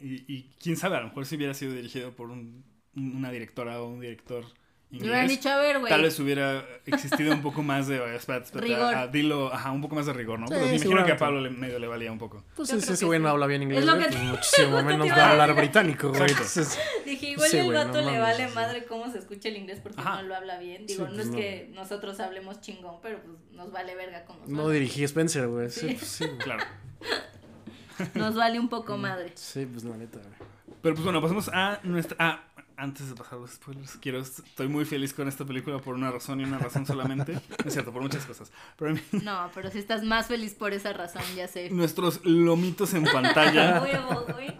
[0.00, 2.64] y, y quién sabe, a lo mejor si hubiera sido dirigido por un-
[2.96, 4.44] una directora o un director
[4.90, 5.90] Le hubieran inglés, dicho, a ver, güey.
[5.90, 8.94] tal vez hubiera existido un poco más de, espérate, espérate, Rigor.
[8.94, 10.46] ah, dilo, ajá, un poco más de rigor, ¿no?
[10.46, 11.16] Sí, Pero me imagino que a.
[11.16, 12.44] Pablo le, medio le valía un poco.
[12.54, 15.08] Pues Yo ese güey no habla bien inglés, Es lo güey, que te- muchísimo menos
[15.10, 16.30] va a a hablar británico, güey.
[16.30, 18.54] Entonces, Dije, igual Sí, el vato no le mames, vale sí.
[18.54, 20.22] madre cómo se escucha el inglés porque Ajá.
[20.22, 20.86] no lo habla bien.
[20.86, 21.36] Digo, Sí, no pues es no.
[21.38, 25.70] que nosotros hablemos chingón, pero pues nos vale verga como no dirigí Spencer, güey.
[25.70, 25.94] Sí, Sí.
[25.96, 26.24] pues, sí.
[26.38, 26.62] Claro.
[28.14, 29.32] Nos vale un poco madre.
[29.36, 30.48] Sí, pues la neta, güey.
[30.82, 32.44] Pero pues bueno, pasemos a nuestra...
[32.76, 34.18] antes de pasar los spoilers, quiero...
[34.20, 37.32] Estoy muy feliz con esta película por una razón y una razón solamente.
[37.64, 38.50] No es cierto, por muchas cosas.
[38.76, 41.70] Pero mí, No, pero si estás más feliz por esa razón, ya sé.
[41.70, 43.80] nuestros lomitos en pantalla,
[44.10, 44.52] Huevo, güey.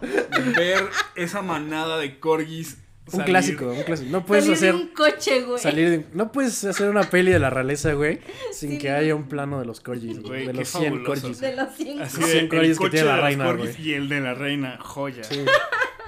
[0.56, 4.10] ver esa manada de corgis Un salir- clásico, un clásico.
[4.10, 4.74] No puedes Salir de hacer...
[4.80, 5.58] un coche, güey.
[5.60, 8.20] Salir de- No puedes hacer una peli de la realeza, güey,
[8.52, 8.96] sin Sí, que no.
[8.96, 11.20] haya un plano de los corgis, Güey, de los 100 fabuloso.
[11.22, 11.40] corgis.
[11.40, 12.02] De los cinco.
[12.04, 13.82] Así Los de, cien el corgis que tiene la de reina, güey.
[13.82, 15.24] y el de la reina, joya.
[15.24, 15.44] Sí.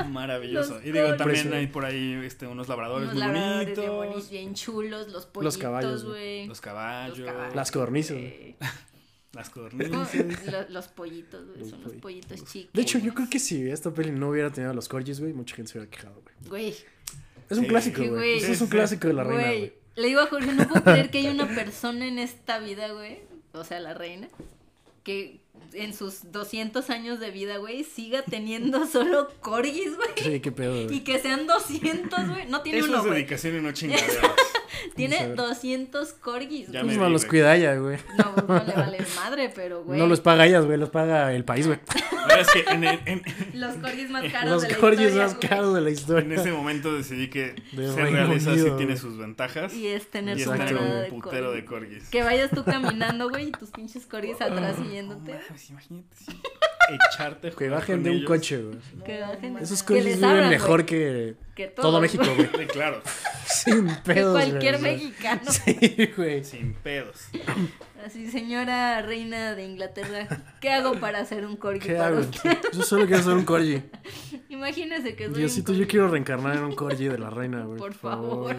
[0.05, 0.75] Maravilloso.
[0.75, 3.85] Los Y digo, también hay por ahí este, unos labradores Unos muy labradores bonitos.
[3.85, 6.47] bien bonitos, bien chulos, los pollitos, caballos, güey.
[6.47, 7.19] Los caballos.
[7.19, 8.55] Los caballos, Las codornices.
[9.33, 10.47] Las codornices.
[10.53, 12.29] Los, los pollitos, güey, Los son los pollitos.
[12.31, 12.73] pollitos chicos.
[12.73, 15.35] De hecho, yo creo que si esta peli no hubiera tenido a los corgis, güey,
[15.35, 16.35] mucha gente se hubiera quejado, güey.
[16.49, 16.77] Güey,
[17.51, 17.69] Es un Sí.
[17.69, 18.39] clásico, güey.
[18.39, 19.59] Eso es un clásico de la reina, güey.
[19.59, 19.75] güey.
[19.97, 23.21] Le digo a Jorge, no puedo creer que hay una persona en esta vida, güey,
[23.53, 24.29] o sea, la reina,
[25.05, 25.41] que
[25.73, 30.09] en sus 200 años de vida, güey, siga teniendo solo corgis, güey.
[30.17, 31.05] Sí, qué pedo, Y güey.
[31.05, 32.47] que sean 200, güey.
[32.47, 34.31] No tiene Eso uno, es dedicación y no chingaderas.
[34.95, 35.49] Tiene Vamos a ver.
[35.49, 36.85] 200 corgis, Ya güey.
[36.85, 37.99] Pues no los cuida ella, güey.
[38.19, 39.99] No, pues no le vale madre, pero, güey.
[39.99, 41.79] No los paga ellas, güey, los paga el país, güey.
[42.13, 43.23] La verdad es que en, el- en-
[43.55, 45.49] Los corgis más caros Los de la corgis historia, más güey.
[45.49, 46.37] caros de la en historia.
[46.37, 49.73] ese momento decidí que De ser realeza sí tiene sus ventajas.
[49.75, 51.89] Y es tener Y es tener un de putero de corgis.
[51.95, 52.11] corgis.
[52.11, 55.33] Que vayas tú caminando, güey, y tus pinches corgis atrás No siguiéndote.
[55.49, 56.17] mames, imagínate.
[56.19, 56.33] sí.
[56.95, 57.51] Echarte.
[57.51, 58.29] Que bajen de un ellos.
[58.29, 58.79] coche, güey.
[59.05, 59.59] Que bajen.
[59.59, 62.47] Esos que corgis les viven abran, mejor güey, que que todo México, güey.
[62.49, 62.67] güey.
[62.67, 63.01] Sí, claro.
[63.47, 64.93] Sin Que pedos, güey, cualquier o sea.
[64.93, 65.51] mexicano.
[65.51, 66.45] Sí, güey.
[66.45, 67.29] Sin pedos.
[68.05, 70.29] Así, señora reina de Inglaterra,
[70.61, 72.19] ¿qué hago para hacer un corgi ¿Qué para hago?
[72.21, 72.57] usted?
[72.73, 73.83] Yo solo quiero ser un corgi.
[74.49, 75.91] Imagínese que soy un Diosito, yo corgi.
[75.91, 77.79] quiero reencarnar en un corgi de la reina, güey.
[77.79, 78.55] Por favor.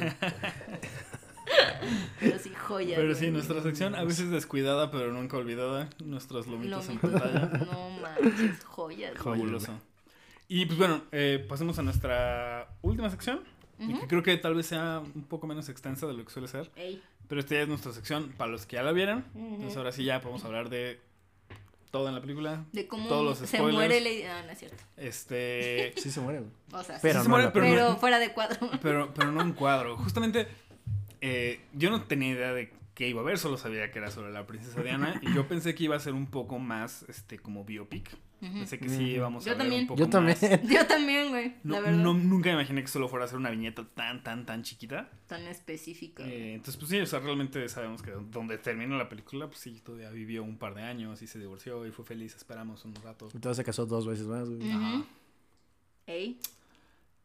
[2.19, 2.95] Pero sí, joya.
[2.98, 5.90] Pero sí, nuestra sección a veces descuidada, pero nunca olvidada.
[6.03, 7.49] Nuestros lomitos en pantalla.
[7.65, 9.11] No manches, joyas.
[9.14, 9.24] güey.
[9.40, 9.80] Fabuloso.
[10.48, 13.41] Y pues bueno, eh, pasemos a nuestra última sección.
[13.80, 14.02] y Ujú.
[14.02, 16.72] que creo que tal vez sea un poco menos extensa de lo que suele ser.
[16.76, 17.02] Ey.
[17.28, 19.26] Pero esta ya es nuestra sección para los que ya la vieron.
[19.36, 19.56] Ujú.
[19.56, 20.99] Entonces ahora sí ya podemos hablar de
[21.91, 22.65] todo en la película.
[22.74, 23.74] De cómo Todos los se spoilers.
[23.76, 24.24] muere Lady...
[24.24, 24.84] Ah, no es cierto.
[24.98, 25.94] Este.
[25.98, 26.41] Sí se muere.
[26.72, 28.69] O sea, Pero sí se no muere, pero, pero no, fuera de cuadro.
[28.82, 29.98] pero, pero no un cuadro.
[29.98, 30.48] Justamente
[31.27, 34.31] eh, yo no tenía idea de qué iba a ver, solo sabía que era sobre
[34.31, 35.19] la princesa Diana.
[35.21, 38.09] y yo pensé que iba a ser un poco más este como biopic.
[38.39, 39.81] Pensé que sí íbamos a Yo ver también.
[39.81, 40.37] un poco Yo también.
[40.39, 40.61] más.
[40.71, 41.55] Yo también, güey.
[41.63, 41.97] No, la verdad.
[42.03, 45.09] no- nunca me imaginé que solo fuera a ser una viñeta tan, tan, tan chiquita.
[45.25, 46.23] Tan específica.
[46.23, 49.81] Eh, entonces, pues sí, o sea, realmente sabemos que donde termina la película, pues sí,
[49.83, 53.27] todavía vivió un par de años y se divorció y fue feliz, esperamos un rato.
[53.33, 54.61] Entonces se casó dos veces más, güey.
[54.71, 55.05] Ujú.
[56.05, 56.39] Ey.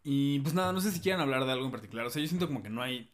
[0.04, 2.06] Y pues nada, no sé si quieran hablar de algo en particular.
[2.06, 3.08] O sea, yo siento como que no hay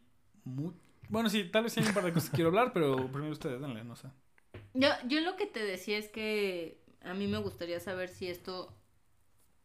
[1.09, 3.59] Bueno, sí, tal vez hay un par de cosas que quiero hablar, pero primero ustedes,
[3.59, 4.07] denle, no sé.
[4.73, 8.73] Yo, yo lo que te decía es que a mí me gustaría saber si esto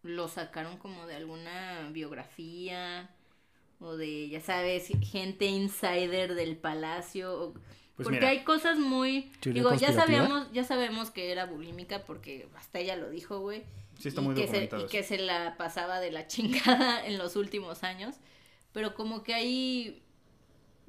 [0.02, 3.10] lo sacaron como de alguna biografía
[3.80, 7.34] o de, ya sabes, gente insider del palacio.
[7.34, 7.52] o-
[7.96, 8.28] Pues porque mira.
[8.30, 9.30] hay cosas muy...
[9.40, 13.62] ¿Teoría Digo, ya sabemos, ya sabemos que era bulímica porque hasta ella lo dijo, güey.
[13.98, 17.18] Sí, está y muy que se, y que se la pasaba de la chingada en
[17.18, 18.16] los últimos años.
[18.72, 20.02] Pero como que hay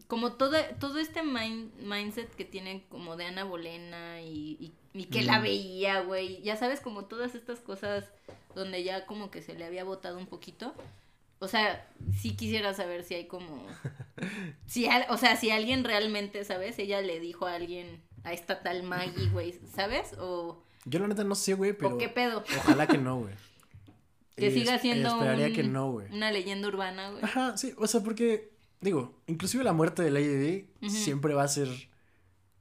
[0.08, 5.06] como todo, todo este mind- mindset que tiene como de Ana Bolena y, y, y
[5.06, 5.44] que la Mm.
[5.44, 6.42] veía, güey.
[6.44, 8.06] Ya sabes, como todas estas cosas
[8.54, 10.74] donde ya como que se le había botado un poquito.
[11.40, 11.88] O sea,
[12.18, 13.66] sí quisiera saber si hay como...
[14.66, 16.80] Si al- o sea, si alguien realmente, ¿sabes?
[16.80, 20.14] Ella le dijo a alguien, a esta tal Maggie, güey, ¿sabes?
[20.20, 22.44] O, Yo la neta no sé, güey, pero o qué pedo.
[22.60, 23.34] ojalá que no, güey.
[24.38, 26.08] Que Y siga siendo Esperaría un- que no, güey.
[26.12, 27.24] una leyenda urbana, güey.
[27.24, 28.52] Ajá, sí, o sea, porque,
[28.86, 30.36] digo, inclusive la muerte de Lady
[30.80, 31.68] Di siempre va a ser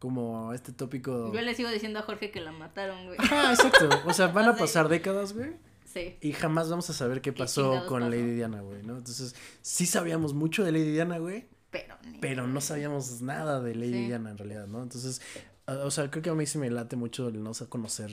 [0.01, 1.32] como este tópico...
[1.32, 3.16] Yo le sigo diciendo a Jorge que la mataron, güey.
[3.20, 3.88] Ajá, exacto.
[4.05, 5.52] O sea, van a pasar décadas, güey.
[5.84, 6.16] Sí.
[6.20, 8.10] Y jamás vamos a saber qué ¿Qué pasó con pasó?
[8.10, 8.96] Lady Diana, güey, ¿no?
[8.96, 13.74] Entonces, sí sabíamos mucho de Lady Diana, güey, Pero, ni- pero no sabíamos nada de
[13.76, 14.06] Lady Sí.
[14.06, 14.82] Diana en realidad, ¿no?
[14.82, 15.22] Entonces,
[15.66, 18.10] ah, o sea, creo que a mí sí me late mucho el no conocer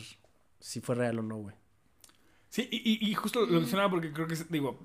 [0.59, 1.55] si fue real o no, güey.
[2.49, 4.79] Sí, y, y- y justo lo mencionaba porque creo que, digo,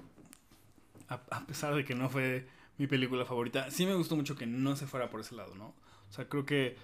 [1.08, 2.48] a, a pesar de que no fue
[2.78, 5.74] mi película favorita, sí me gustó mucho que no se fuera por ese lado, ¿no?
[6.08, 6.76] O sea, creo que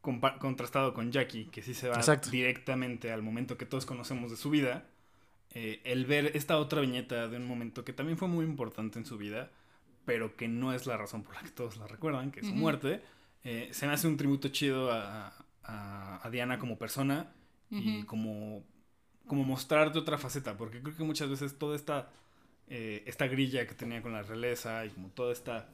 [0.00, 2.30] contrastado con Jackie, que sí se va Exacto.
[2.30, 4.86] directamente al momento que todos conocemos de su vida,
[5.54, 9.06] eh, el ver esta otra viñeta de un momento que también fue muy importante en
[9.06, 9.50] su vida,
[10.04, 12.54] pero que no es la razón por la que todos la recuerdan, que es su
[12.54, 13.00] muerte,
[13.44, 15.32] eh, se me hace un tributo chido a,
[15.64, 17.32] a- a Diana como persona
[17.70, 18.64] y como,
[19.26, 22.10] como mostrarte otra faceta, porque creo que muchas veces toda esta,
[22.74, 25.68] eh, esta grilla que tenía con la realeza y como toda esta...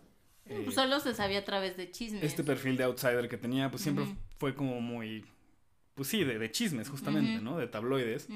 [0.46, 2.24] eh, Pues Solo se sabía a través de chismes.
[2.24, 4.04] este perfil de outsider que tenía, pues siempre
[4.38, 5.24] fue como muy...
[5.94, 7.40] Pues sí, de, de chismes justamente.
[7.40, 7.56] ¿no?
[7.58, 8.28] De tabloides.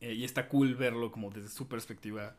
[0.00, 2.36] Eh, y está cool verlo como desde su perspectiva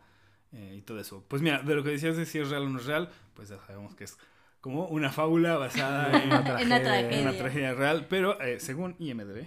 [0.52, 1.24] eh, y todo eso.
[1.28, 3.50] Pues mira, de lo que decías de si es real o no es real, pues
[3.50, 4.18] ya sabemos que es
[4.62, 6.76] como una fábula basada en, Una En la tragedia.
[6.78, 7.22] en tragedia.
[7.22, 9.46] una tragedia real, pero eh, según IMDB,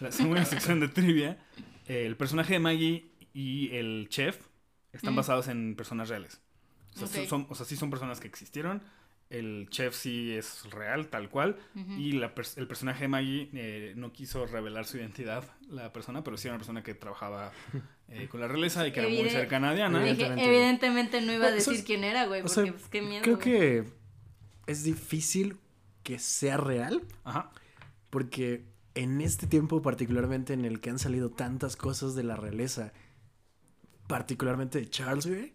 [0.00, 1.38] la segunda sección de trivia,
[1.88, 4.38] eh, el personaje de Maggie y el chef
[4.92, 5.16] están Mm.
[5.16, 6.40] basados en personas reales.
[7.00, 7.28] O sea, Ok.
[7.28, 8.82] son, o sea, sí son personas que existieron.
[9.28, 11.56] El chef sí es real, tal cual.
[11.96, 16.36] Y la el personaje de Maggie eh, no quiso revelar su identidad, la persona, pero
[16.36, 17.52] sí era una persona que trabajaba
[18.08, 20.00] eh, con la realeza y que era muy cercana a Diana.
[20.00, 20.44] Evidentemente.
[20.44, 23.22] evidentemente no iba a decir quién era, güey, o porque sea, pues qué miedo.
[23.22, 23.48] Creo güey.
[23.48, 23.84] que
[24.66, 25.58] es difícil
[26.02, 27.52] que sea real, Ajá.
[28.10, 28.64] porque
[28.96, 32.92] en este tiempo particularmente en el que han salido tantas cosas de la realeza,
[34.10, 35.52] particularmente de Charles, güey,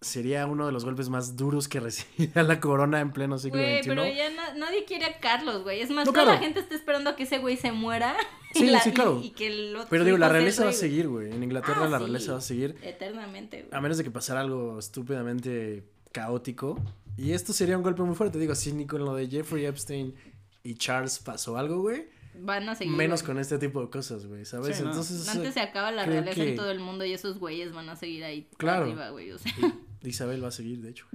[0.00, 3.78] sería uno de los golpes más duros que recibía la corona en pleno siglo Güey,
[3.80, 3.88] XXI.
[3.88, 5.80] pero ya na- nadie quiere a Carlos, güey.
[5.80, 6.38] Es más, No, toda claro.
[6.38, 8.16] la gente está esperando a que ese güey se muera.
[8.54, 9.20] y Sí, la- sí, y- claro.
[9.22, 11.32] Y, que el otro Pero digo, la realeza va a seguir, güey.
[11.32, 12.04] En Inglaterra Ah, la sí.
[12.04, 12.76] realeza va a seguir.
[12.82, 13.74] Eternamente, güey.
[13.76, 15.82] A menos de que pasara algo estúpidamente
[16.12, 16.80] caótico.
[17.16, 18.38] Y esto sería un golpe muy fuerte.
[18.38, 20.14] Digo, si ni con lo de Jeffrey Epstein
[20.62, 22.06] y Charles pasó algo, güey.
[22.40, 22.94] Van a seguir.
[22.96, 23.26] Menos güey.
[23.26, 24.44] con este tipo de cosas, güey.
[24.44, 24.76] ¿Sabes?
[24.76, 24.90] Sí, no.
[24.90, 27.88] Entonces, Antes se acaba la realeza que- en todo el mundo y esos güeyes van
[27.88, 28.84] a seguir ahí Claro.
[28.84, 29.32] arriba, güey.
[29.32, 29.52] O sea,
[30.02, 31.06] Isabel va a seguir, de hecho.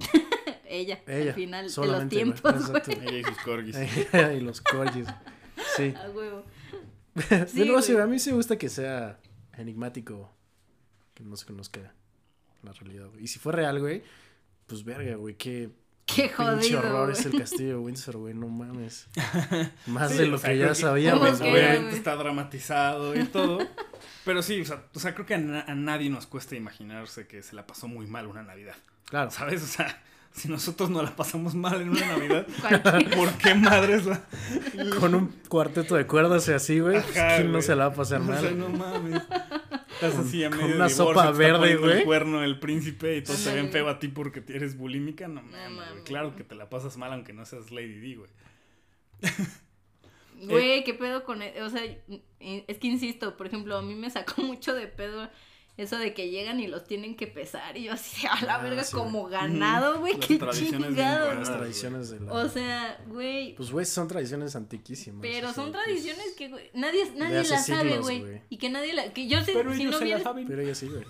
[0.66, 1.30] ella, Ella.
[1.30, 2.56] al final de los tiempos, güey.
[2.78, 2.90] Exacto.
[2.92, 3.76] Ella y sus corgis.
[4.36, 5.06] y los corgis.
[5.76, 5.94] Sí.
[5.96, 6.44] A huevo.
[7.54, 9.20] de nuevo, sí, a mí sí me gusta que sea
[9.56, 10.30] enigmático.
[11.14, 11.94] Que no se conozca
[12.62, 13.22] la realidad, güey.
[13.24, 14.02] Y si fue real, güey,
[14.66, 15.36] pues verga, güey.
[15.36, 15.70] Qué
[16.06, 17.18] Qué pinche jodido, horror güey.
[17.18, 18.34] es el castillo de Windsor, güey.
[18.34, 19.06] No mames.
[19.86, 21.94] Más Sí, de lo o sea, que ya sabíamos, ¿Cómo que, güey.
[21.94, 23.58] Está dramatizado y todo.
[24.24, 27.26] Pero sí, o sea, o sea, creo que a, na- a nadie nos cuesta imaginarse
[27.26, 28.74] que se la pasó muy mal una Navidad.
[29.06, 29.30] Claro.
[29.30, 29.62] ¿Sabes?
[29.62, 30.02] O sea,
[30.32, 32.46] si nosotros no la pasamos mal en una Navidad,
[33.16, 34.20] ¿por qué madres la...
[35.00, 37.00] Con un cuarteto de cuerdas y así, güey.
[37.00, 38.58] pues, ¿Quién no se la va a pasar O sea, mal?
[38.58, 39.22] no mames.
[39.94, 41.98] Estás así a Con medio una divorcio, sopa verde, güey.
[41.98, 45.28] el cuerno el príncipe y todos te Ándale, ven feo a ti porque eres bulímica.
[45.28, 46.02] No mames.
[46.04, 48.30] Claro que te la pasas mal aunque no seas Lady D, güey.
[50.42, 54.10] Güey, ¿qué pedo con e- O sea, es que insisto, por ejemplo, a mí me
[54.10, 55.30] sacó mucho de pedo
[55.76, 58.62] eso de que llegan y los tienen que pesar y yo así, a la Ah,
[58.62, 58.94] verga, sí.
[58.94, 61.34] como ganado, güey, Las qué tradiciones chingado.
[61.34, 62.32] Las tradiciones de la...
[62.32, 65.20] O sea, güey, Pues, güey, son tradiciones antiquísimas.
[65.20, 68.40] pero o sea, son pues, tradiciones que, güey, nadie, nadie las sabe, güey.
[68.50, 69.12] Y que nadie la...
[69.12, 70.46] Que yo sé, Pero si, ellos no se la saben.
[70.46, 71.04] Pero ella sí, güey.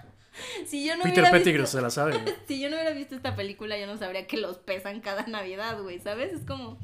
[0.66, 1.76] si yo no Peter hubiera Pettigrew visto...
[1.78, 2.14] se la sabe.
[2.46, 5.82] Si yo no hubiera visto esta película, yo no sabría que los pesan cada Navidad,
[5.82, 6.32] güey, ¿sabes?
[6.32, 6.78] Es como...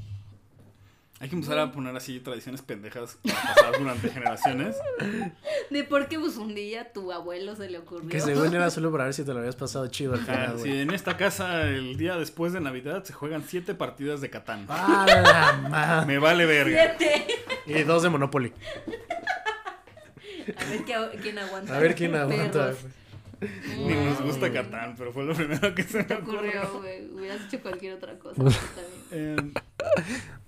[1.23, 4.74] Hay que empezar a poner así tradiciones pendejas para pasar durante generaciones.
[5.70, 8.09] De por qué pues un día tu abuelo se le ocurrió.
[8.09, 10.90] Que según era solo para ver si te lo habías pasado chido al final, en
[10.90, 14.66] esta casa el día después de Navidad se juegan siete partidas de Catán.
[14.69, 16.07] ¡Ah, la madre!
[16.07, 16.97] Me vale verga.
[16.99, 17.27] Siete.
[17.66, 18.53] Y dos de Monopoly.
[20.57, 20.85] A ver
[21.23, 21.77] quién aguanta.
[21.77, 22.73] A ver quién aguanta.
[22.73, 22.78] Perros.
[23.78, 27.09] Ni nos gusta Catán, pero fue lo primero que se me ocurrió, güey.
[27.10, 28.43] Hubieras hecho cualquier otra cosa.
[28.43, 28.52] bien.
[29.10, 29.36] Eh,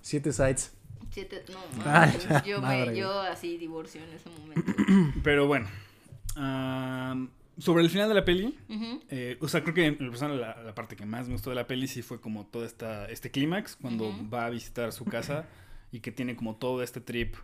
[0.01, 0.73] Siete sites.
[1.11, 2.11] Siete, no, Ah,
[2.45, 4.73] yo, madre, me, yo así divorcio en ese momento.
[5.23, 5.67] pero bueno.
[7.57, 8.57] sobre el final de la peli,
[9.09, 11.87] eh, o sea, creo que la, la parte que más me gustó de la peli
[11.87, 15.47] sí fue como todo esta, este clímax, cuando va a visitar su casa
[15.91, 17.35] y que tiene como todo este trip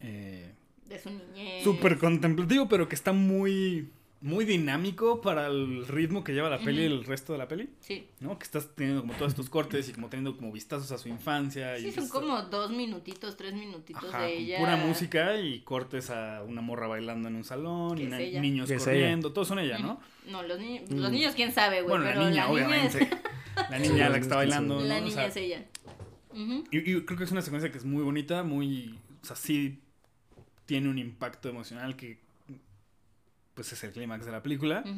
[0.00, 0.52] eh,
[0.86, 1.62] De su niñez.
[1.62, 3.90] súper contemplativo, pero que está muy,
[4.24, 6.94] muy dinámico para el ritmo que lleva la peli y Ujú.
[6.96, 8.06] el resto de la peli, Sí.
[8.20, 8.38] ¿no?
[8.38, 11.76] Que estás teniendo como todos estos cortes y como teniendo como vistazos a su infancia.
[11.76, 14.58] Sí, y son esto- como dos minutitos, tres minutitos Ajá, de con ella.
[14.60, 19.46] pura música y cortes a una morra bailando en un salón y niños corriendo, todos
[19.48, 19.78] son ella.
[19.78, 20.00] ¿no?
[20.30, 20.94] No, los, ni- Mm.
[21.00, 21.90] los niños, quién sabe, güey.
[21.98, 23.02] Bueno, pero la niña, la niña obviamente.
[23.02, 23.08] es,
[23.70, 25.00] La niña la que está bailando, la ¿no?
[25.00, 25.64] O niña sea, es ella.
[26.72, 28.98] Y, y creo que es una secuencia que es muy bonita, muy...
[29.22, 29.80] O sea, sí
[30.66, 32.23] tiene un impacto emocional que...
[33.54, 34.82] Pues es el clímax de la película.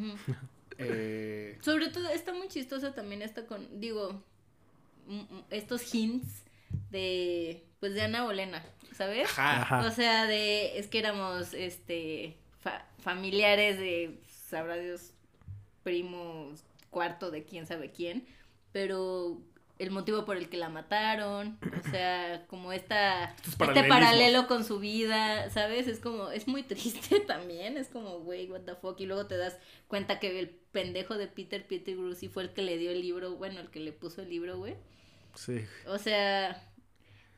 [0.79, 4.23] Eh, Sobre todo, está muy chistosa también esta con, digo,
[5.49, 6.43] estos hints
[6.91, 8.63] de, pues de Ana Bolena,
[8.93, 9.27] ¿sabes?
[9.31, 9.63] ajá.
[9.63, 9.87] Ajá.
[9.87, 14.21] O sea, de, es que éramos, este, fa- familiares de,
[14.51, 15.13] sabrá Dios,
[15.83, 18.27] primos, cuarto de quién sabe quién,
[18.73, 19.41] pero
[19.79, 24.79] el motivo por el que la mataron, o sea, como esta, este paralelo con su
[24.79, 25.87] vida, ¿sabes?
[25.87, 29.37] Es como, es muy triste también, es como, güey, what the fuck, y luego te
[29.37, 33.01] das cuenta que el pendejo de Peter Pettigrew sí fue el que le dio el
[33.01, 34.75] libro, bueno, el que le puso el libro, güey.
[35.35, 35.65] Sí.
[35.87, 36.63] O sea,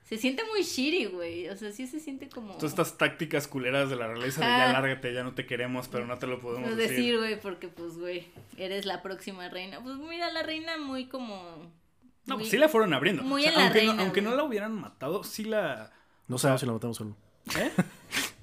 [0.09, 1.49] se siente muy shitty, güey.
[1.51, 2.55] O sea, sí se siente como.
[2.55, 6.07] Todas estas tácticas culeras de la realeza de ya lárgate, ya no te queremos, pero
[6.07, 6.97] no te lo podemos no decir.
[6.97, 9.83] decir, güey, porque pues, güey, eres la próxima reina.
[9.83, 11.71] Pues mira, la reina muy como.
[12.29, 13.23] No, muy- pues sí la fueron abriendo.
[13.23, 15.91] muy O sea, en la aunque, reina, no, aunque no la hubieran matado, sí la...
[16.29, 17.17] No O sea, sabemos si la matamos solo.
[17.57, 17.71] ¿Eh?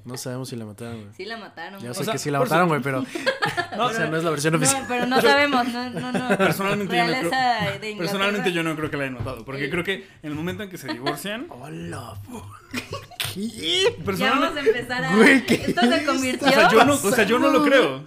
[0.05, 1.13] No sabemos si la mataron, güey.
[1.17, 1.81] Sí la mataron.
[1.81, 3.03] Ya sé sea, que sí la mataron, güey, pero
[3.75, 4.83] No, o sea, no es la versión oficial.
[4.83, 6.37] No, pero no sabemos, no, no, no.
[6.37, 7.97] Personalmente yo no creo-.
[7.97, 10.61] Personalmente yo no creo que la hayan matado, porque El- creo que en el momento
[10.61, 11.47] en que se divorcian...
[11.49, 12.19] Hola,
[13.33, 13.89] ¿qué?
[13.89, 15.15] Ya personalmente- vamos a empezar a.
[15.15, 16.47] Güey, ¿qué Esto se convirtió.
[16.47, 18.03] O sea, yo no, o sea, yo no lo creo.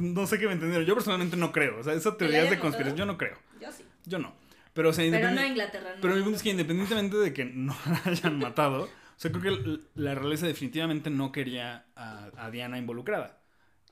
[0.00, 0.86] No sé qué me entendieron.
[0.86, 1.80] Yo personalmente no creo.
[1.80, 2.96] O sea, esa teoría es de conspiración.
[2.98, 3.38] Yo no creo.
[3.58, 3.84] Yo sí.
[4.04, 4.34] Yo no.
[4.74, 5.90] Pero, o sea, Pero no Inglaterra.
[5.94, 6.00] no.
[6.00, 9.42] Pero mi punto es que independientemente de que no la hayan matado, o sea, creo
[9.42, 13.38] que la realeza definitivamente no quería a, a Diana involucrada.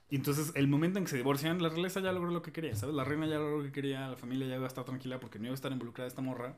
[0.09, 2.75] Y entonces, el momento en que se divorcian, la realeza ya logró lo que quería,
[2.75, 2.93] ¿sabes?
[2.95, 5.39] La reina ya logró lo que quería, la familia ya iba a estar tranquila porque
[5.39, 6.57] no iba a estar involucrada esta morra.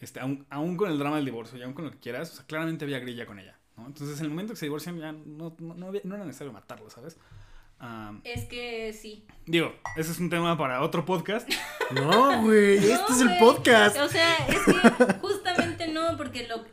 [0.00, 2.36] Este, aún, aún con el drama del divorcio y aún con lo que quieras, o
[2.36, 3.86] sea, claramente había grilla con ella, ¿no?
[3.86, 6.52] Entonces, en el momento que se divorcian ya no, no, no había- no era necesario
[6.52, 7.16] matarlo, ¿sabes?
[8.24, 9.26] Es que sí.
[9.46, 11.48] digo, ese es un tema para otro podcast.
[11.90, 13.98] No, güey, este es el podcast.
[13.98, 16.64] O sea, es que justamente no, porque lo,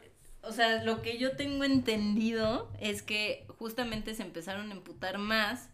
[0.41, 5.69] o sea, lo que yo tengo entendido es que justamente se empezaron a emputar más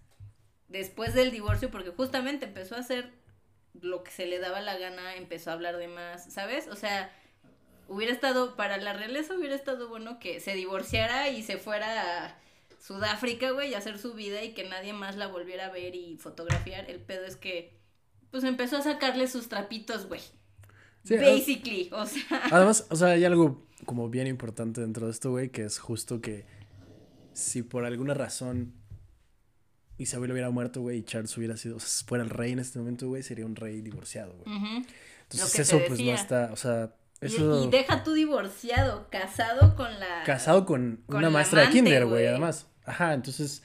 [0.69, 3.13] después del divorcio, porque justamente empezó a hacer
[3.79, 6.67] lo que se le daba la gana, empezó a hablar de más, ¿sabes?
[6.67, 7.11] O sea,
[7.87, 12.37] hubiera estado, para la realeza hubiera estado bueno que se divorciara y se fuera a
[12.79, 16.17] Sudáfrica, güey, y hacer su vida y que nadie más la volviera a ver y
[16.17, 16.89] fotografiar.
[16.89, 17.77] El pedo es que,
[18.31, 20.21] pues empezó a sacarle sus trapitos, güey.
[21.03, 22.23] Sí, ah, Basically, o sea.
[22.51, 26.21] Además, o sea, hay algo como bien importante dentro de esto, güey, que es justo
[26.21, 26.45] que
[27.33, 28.73] si por alguna razón
[29.97, 32.79] Isabel hubiera muerto, güey, y Charles hubiera sido, o sea, fuera el rey en este
[32.79, 34.57] momento, güey, sería un rey divorciado, güey.
[35.23, 40.23] Entonces eso pues no está, o sea, eso Y, deja tú divorciado, casado con la.
[40.25, 42.67] casado con, con una maestra de kinder, güey, además.
[42.85, 43.63] Ajá, entonces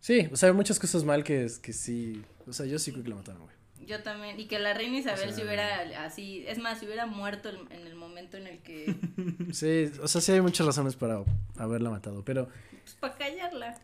[0.00, 3.02] sí, o sea, hay muchas cosas mal que, que sí, o sea, yo sí creo
[3.04, 3.56] que la mataron, güey.
[3.86, 4.38] Yo también.
[4.38, 6.44] Y que la reina Isabel O sea- si hubiera así.
[6.46, 8.94] Es más, si hubiera muerto el- en el momento en el que.
[9.52, 11.24] Sí, o sea, sí hay muchas razones para
[11.56, 12.48] haberla matado, pero
[12.82, 13.80] Pues para callarla.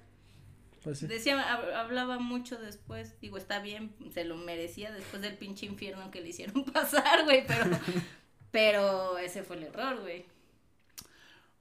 [0.82, 1.06] pues sí.
[1.06, 3.18] Decía, hab- hablaba mucho después.
[3.22, 7.46] Digo, está bien, se lo merecía después del pinche infierno que le hicieron pasar, güey.
[7.46, 7.64] Pero.
[8.54, 10.24] Pero ese fue el error, güey.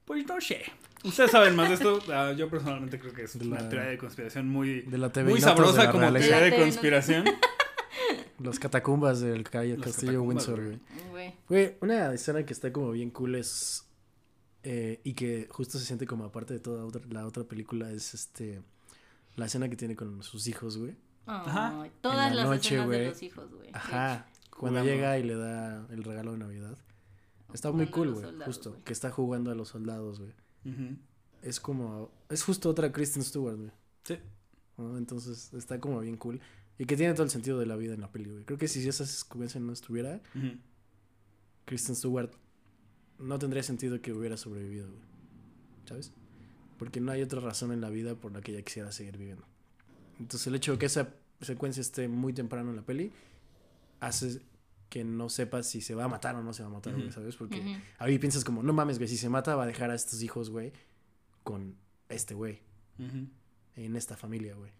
[0.04, 0.62] Pues no sé.
[1.02, 1.98] Ustedes saben más de esto.
[2.12, 5.10] Ah, yo personalmente creo que es De una la- teoría de conspiración muy, de la
[5.12, 6.28] TV muy Notas de sabrosa la como realeza.
[6.28, 7.24] teoría de conspiración.
[8.38, 10.78] Los catacumbas del ca- Los castillo catacumbas, Windsor,
[11.10, 11.34] güey.
[11.48, 11.76] güey.
[11.80, 13.86] Una escena que está como bien cool es.
[14.62, 18.14] eh, y que justo se siente como aparte de toda otra- la otra película es
[18.14, 18.62] este.
[19.36, 20.94] La escena que tiene con sus hijos, güey.
[21.26, 21.88] Ajá.
[22.00, 23.00] Todas En la las noche, escenas güey.
[23.00, 23.70] de los hijos, güey.
[23.72, 24.26] Ajá.
[24.58, 24.90] Cuando Jugando.
[24.92, 26.76] llega y le da el regalo de Navidad.
[27.52, 28.26] Está muy cool, güey.
[28.44, 28.70] Justo.
[28.70, 28.82] güey.
[28.82, 30.32] Que está jugando a los soldados, güey.
[30.64, 30.96] Ujú.
[31.42, 32.10] Es como.
[32.28, 33.70] Es justo otra Kristen Stewart, güey.
[34.04, 34.18] Sí.
[34.76, 34.96] ¿no?
[34.98, 36.40] Entonces está como bien cool.
[36.78, 38.44] Y que tiene todo el sentido de la vida en la peli, güey.
[38.44, 40.20] Creo que si esa secuencia no estuviera.
[41.64, 42.30] Kristen Stewart
[43.18, 45.02] no tendría sentido que hubiera sobrevivido, güey.
[45.86, 46.12] ¿Sabes?
[46.78, 49.44] Porque no hay otra razón en la vida por la que ella quisiera seguir viviendo.
[50.18, 51.10] Entonces el hecho de que esa
[51.40, 53.12] secuencia esté muy temprano en la peli
[54.06, 54.40] hace
[54.88, 57.10] que no sepas si se va a matar o no se va a matar, güey.
[57.10, 57.36] ¿sabes?
[57.36, 57.74] Porque Ujú.
[57.98, 60.50] ahí piensas como, no mames, güey, si se mata va a dejar a estos hijos,
[60.50, 60.72] güey,
[61.42, 61.76] con
[62.08, 62.60] este güey,
[63.76, 64.70] en esta familia, güey.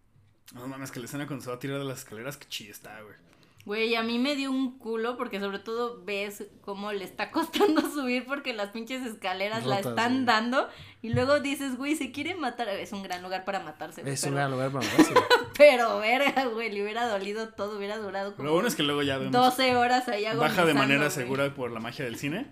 [0.54, 2.70] No mames, que la escena cuando se va a tirar de las escaleras, que chida
[2.70, 3.16] está, güey.
[3.64, 7.80] Güey, a mí me dio un culo porque sobre todo ves cómo le está costando
[7.90, 10.24] subir porque las pinches escaleras la están güey.
[10.26, 10.68] dando
[11.00, 12.68] y luego dices, güey, se quiere matar.
[12.68, 14.02] Es un gran lugar para matarse.
[14.04, 15.14] Es pero, un gran lugar para matarse,
[15.56, 19.02] pero verga, güey, le hubiera dolido todo, hubiera durado como Lo bueno es que luego
[19.02, 19.32] ya vemos.
[19.32, 21.10] 12 horas ahí Baja de manera güey.
[21.10, 22.46] segura por la magia del cine.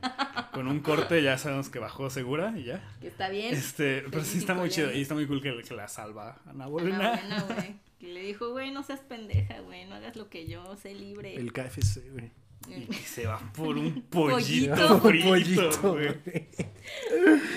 [0.52, 2.82] Con un corte ya sabemos que bajó segura y ya.
[3.01, 3.55] Que está bien.
[3.55, 4.90] Este, pero sí está muy chido.
[4.90, 4.97] ya.
[4.97, 7.10] Y está muy cool que, que la salva Ana Ana Bolena.
[7.10, 7.91] buena, güey.
[8.02, 11.36] Que le dijo, güey, no seas pendeja, güey, no hagas lo que yo, sé libre.
[11.36, 12.32] El KFC, güey.
[12.66, 15.28] Y que se va por un pollito, Pollito.
[15.28, 16.08] Pollito, güey.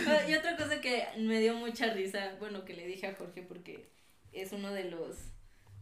[0.08, 3.42] Ah, Y otra cosa que me dio mucha risa, bueno, que le dije a Jorge
[3.42, 3.90] porque
[4.34, 5.16] es uno de los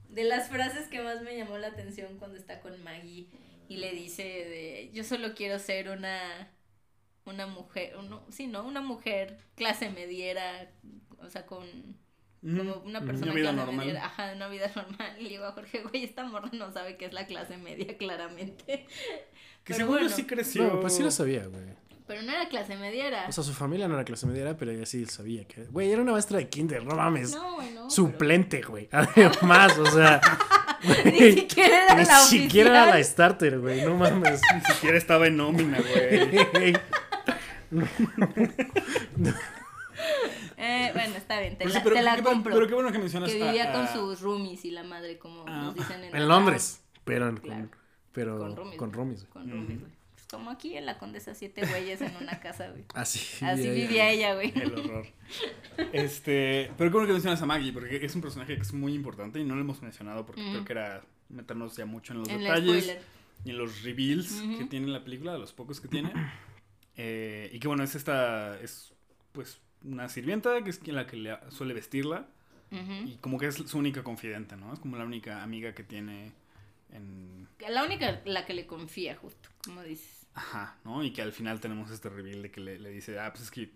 [0.08, 3.28] de las frases que más me llamó la atención cuando está con Maggie
[3.68, 6.54] y le dice de yo solo quiero ser una
[7.26, 10.72] una mujer, uno, sí, no, una mujer clase mediera,
[11.20, 11.98] o sea, con
[12.44, 13.98] como una Una persona vida clase normal.
[13.98, 15.16] ajá, una vida normal.
[15.20, 17.98] Y le digo a Jorge, güey, esta morra no sabe qué es la clase media
[17.98, 18.64] claramente.
[18.66, 18.88] Que
[19.66, 20.10] Pero según bueno.
[20.10, 20.64] yo sí creció.
[20.64, 21.64] No, pues sí lo sabía, güey.
[22.06, 23.28] Pero no era clase mediera.
[23.30, 25.64] O sea, su familia no era clase mediera, pero ella sí sabía que...
[25.64, 27.32] Güey, era una maestra de kinder, no mames.
[27.32, 27.90] no, güey, no.
[27.90, 28.90] Suplente, güey.
[28.92, 30.20] Además, o sea...
[31.06, 33.84] Ni siquiera era Ni la siquiera era la starter, güey.
[33.86, 34.42] No mames.
[34.54, 36.74] Ni siquiera estaba en nómina, güey.
[40.64, 42.54] Eh, bueno, está bien, te Pero la, sí, pero te la qué- compro.
[42.54, 43.32] Pero qué bueno que mencionas.
[43.32, 45.64] que a- vivía a- con sus roomies y la madre, como Ah.
[45.64, 46.82] nos dicen en En Londres.
[47.04, 47.62] Pero en- Claro.
[47.70, 47.72] con,
[48.14, 49.32] pero Con roomies, con roomies, güey.
[49.34, 49.80] Con roomies.
[50.14, 52.86] Pues como aquí en la Condesa, siete güeyes en una casa, güey.
[52.96, 53.72] Así, Así ella.
[53.74, 54.54] vivía ella, güey.
[54.56, 55.06] El horror.
[55.92, 58.94] Este, pero qué bueno que mencionas a Maggie, porque es un personaje que es muy
[58.94, 62.30] importante y no lo hemos mencionado porque creo que era meternos ya mucho en los
[62.30, 62.98] En detalles
[63.44, 66.12] y en los reveals que tiene la película, de los pocos que tiene.
[66.96, 68.94] Eh, y que bueno, es esta, es
[69.32, 72.28] pues una sirvienta que es quien la que le suele vestirla
[73.06, 74.74] y como que es su única confidente, ¿no?
[74.74, 76.32] Es como la única amiga que tiene
[76.92, 77.48] en...
[77.70, 80.26] La única la que le confía, justo, como dices.
[80.34, 81.04] Ajá, ¿no?
[81.04, 83.52] Y que al final tenemos este reveal de que le, le dice, ah, pues es
[83.52, 83.70] que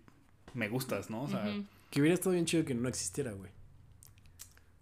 [0.54, 1.22] me gustas, ¿no?
[1.22, 1.44] O sea.
[1.90, 3.50] Que hubiera estado bien chido que no existiera, güey.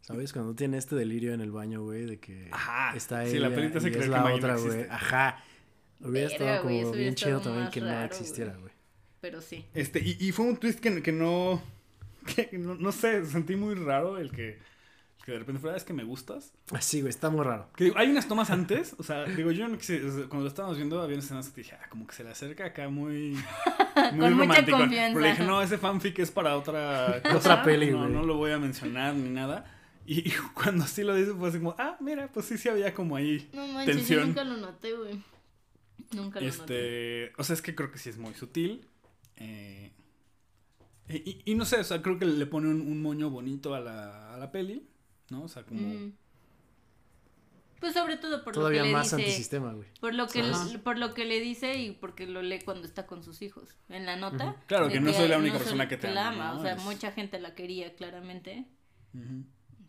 [0.01, 0.33] ¿Sabes?
[0.33, 3.55] Cuando tiene este delirio en el baño, güey, de que Ajá, está sí, ella la
[3.55, 4.87] película hace y creer es que la otra, güey.
[4.89, 5.45] Ajá.
[6.01, 8.73] Hubiera estado güey, como hubiera bien chido también que no existiera, güey.
[9.27, 9.65] Pero sí.
[9.75, 11.61] Este, y, y fue un twist que, que no,
[12.27, 14.59] que no, no sé, sentí muy raro el que,
[15.25, 16.53] que de repente fuera, "Ah, es que me gustas.
[16.71, 17.69] Así, güey, está muy raro.
[17.75, 19.67] Que digo, hay unas tomas antes, o sea, digo, yo
[20.29, 22.67] cuando lo estábamos viendo había unas escenas que dije, ah, como que se le acerca
[22.67, 23.33] acá muy,
[24.13, 24.79] muy Con mucha romántico.
[24.79, 25.15] confianza.
[25.15, 27.37] Pero le dije, no, ese fanfic es para otra cosa.
[27.37, 28.13] Otra peli, no, güey.
[28.13, 29.73] no lo voy a mencionar ni nada.
[30.07, 32.95] Y, y cuando así lo dice, pues así como, ah, mira, pues sí, sí había
[32.95, 34.27] como ahí No manches, yo tensión.
[34.29, 35.21] nunca lo noté, güey.
[36.13, 37.27] Nunca lo noté.
[37.27, 38.87] Este, o sea, es que creo que sí es muy sutil.
[39.37, 39.93] Eh,
[41.09, 43.75] y, y- y no sé, o sea, creo que le pone un, un moño bonito
[43.75, 44.87] a la, a la peli,
[45.31, 45.45] ¿no?
[45.45, 46.13] O sea, como...
[47.81, 49.17] Pues sobre todo por Todavía lo que le más dice.
[49.17, 49.87] antisistema, güey.
[50.01, 50.67] Por lo que Ajá.
[50.83, 53.69] por lo que le dice y porque lo lee cuando está con sus hijos.
[53.91, 54.57] En la nota.
[54.67, 56.61] Claro, que no soy la única no persona que te la ama, ¿no?
[56.61, 58.65] O sea, Es- mucha gente la quería, claramente.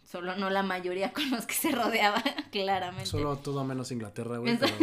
[0.03, 2.21] Solo no la mayoría con los que se rodeaba,
[2.51, 3.05] claramente.
[3.09, 4.57] Solo todo menos Inglaterra, güey.
[4.57, 4.75] Pero...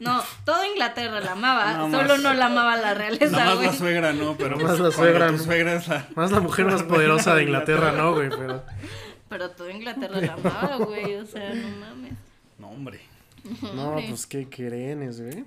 [0.00, 3.66] No, toda Inglaterra la amaba, solo más- no la amaba la realeza, más güey.
[3.66, 4.36] la suegra, ¿no?
[4.36, 5.38] Pero más pues, la suegra, tu ¿no?
[5.42, 6.08] suegra es la...
[6.14, 8.28] Más la mujer más poderosa de Inglaterra, ¿no, güey?
[8.30, 8.64] Pero...
[9.28, 12.12] Pero toda Inglaterra la amaba, güey, o sea, no mames.
[12.58, 13.00] No, hombre.
[13.74, 15.44] No, Hombre, pues qué crenes, güey.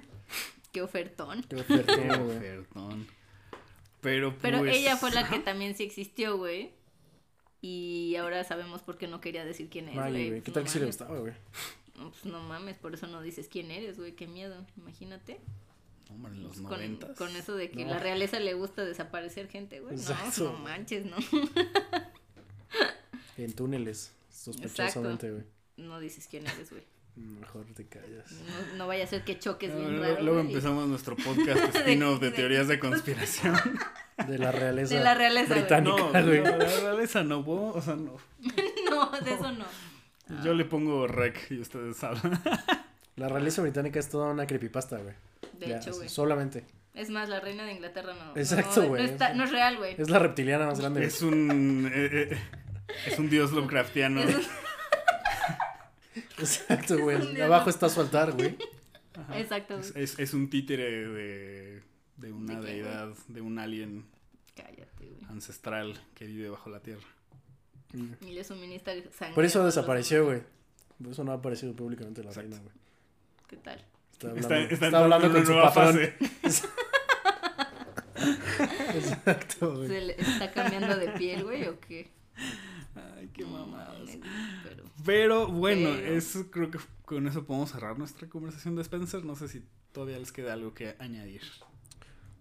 [0.71, 1.43] Qué ofertón.
[1.43, 2.37] Qué ofertón, Qué güey.
[2.37, 3.07] ofertón.
[4.01, 4.41] Pero pues...
[4.41, 6.71] Pero ella fue la que también sí existió, güey.
[7.61, 10.41] Y ahora sabemos por qué no quería decir quién es, Vale, güey.
[10.41, 11.33] ¿Qué Pues tal no que sí le gustaba, güey?
[11.99, 14.13] No, Pues no mames, por eso no dices quién eres, güey.
[14.15, 15.39] Qué miedo, imagínate.
[16.09, 17.17] Hombre, en los Con, noventas.
[17.17, 17.91] con eso de que No.
[17.91, 19.95] la realeza le gusta desaparecer gente, güey.
[19.95, 20.51] No, Exacto.
[20.53, 21.17] no manches, no.
[23.37, 25.43] En túneles, sospechosamente, güey.
[25.77, 26.83] No dices quién eres, güey.
[27.15, 28.31] Mejor te callas.
[28.31, 30.25] No, no vaya a ser que choques bien Luego, raro.
[30.25, 33.55] luego empezamos nuestro podcast spin-off de de- teorías de conspiración.
[34.27, 34.95] De la realeza.
[34.95, 36.41] De la realeza, británica, No, güey.
[36.41, 38.17] no, la realeza no, puedo, o sea, no.
[38.89, 39.65] No, de eso no.
[40.43, 42.41] Yo le pongo rec y ustedes hablan.
[43.15, 45.13] La realeza británica es toda una creepypasta, güey.
[45.59, 46.07] De Ya, hecho, güey.
[46.07, 46.63] solamente.
[46.93, 48.35] Es más, la reina de Inglaterra no.
[48.39, 49.03] Exacto, güey.
[49.03, 49.95] No, está- no es real, güey.
[49.97, 51.03] Es la reptiliana más grande.
[51.05, 51.91] Es un.
[51.93, 52.37] eh, eh,
[53.07, 54.21] es un dios Lovecraftiano.
[54.21, 54.41] Es un-
[56.39, 57.41] Exacto, güey.
[57.41, 58.57] Abajo está su altar, güey.
[59.33, 59.89] Exacto, güey.
[59.89, 61.81] Es, es- es un títere de,
[62.17, 64.05] de una ¿De qué, deidad, de un alien
[64.55, 65.25] Cállate, güey.
[65.29, 67.03] ancestral que vive bajo la tierra.
[67.93, 69.35] Y le suministra sangre.
[69.35, 70.41] Por eso desapareció, güey.
[71.01, 72.49] Por eso no ha aparecido públicamente la Exacto.
[72.49, 72.75] reina, güey.
[73.47, 73.83] ¿Qué tal?
[74.11, 76.09] Está Está, hablando, está está entrando hablando con su nueva patrón.
[76.43, 76.67] fase.
[78.95, 79.87] Exacto, güey.
[79.87, 82.09] ¿Se le está cambiando de piel, güey, o qué?
[83.17, 84.09] Ay, qué mamadas.
[84.63, 84.83] Pero...
[85.05, 89.23] Pero bueno, Pero- eso creo que con eso podemos cerrar nuestra conversación de Spencer.
[89.23, 89.63] No sé si
[89.93, 91.41] todavía les queda algo que añadir.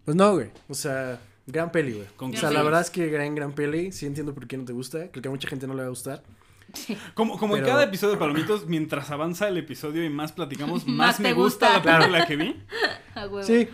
[0.05, 0.51] Pues no, güey.
[0.69, 1.21] O sea,
[1.51, 2.07] gran peli, güey.
[2.19, 2.55] O sea, sí.
[2.55, 3.91] la verdad es que gran, gran peli.
[3.93, 5.11] Sí entiendo por qué no te gusta.
[5.11, 6.23] Creo que a mucha gente no le va a gustar.
[7.15, 10.87] Como, como en Pero- cada episodio de Palomitos, mientras avanza el episodio y más platicamos,
[10.87, 11.93] más, Más me gusta, gusta.
[11.93, 12.57] la película que vi.
[13.15, 13.43] A huevo.
[13.43, 13.69] Sí,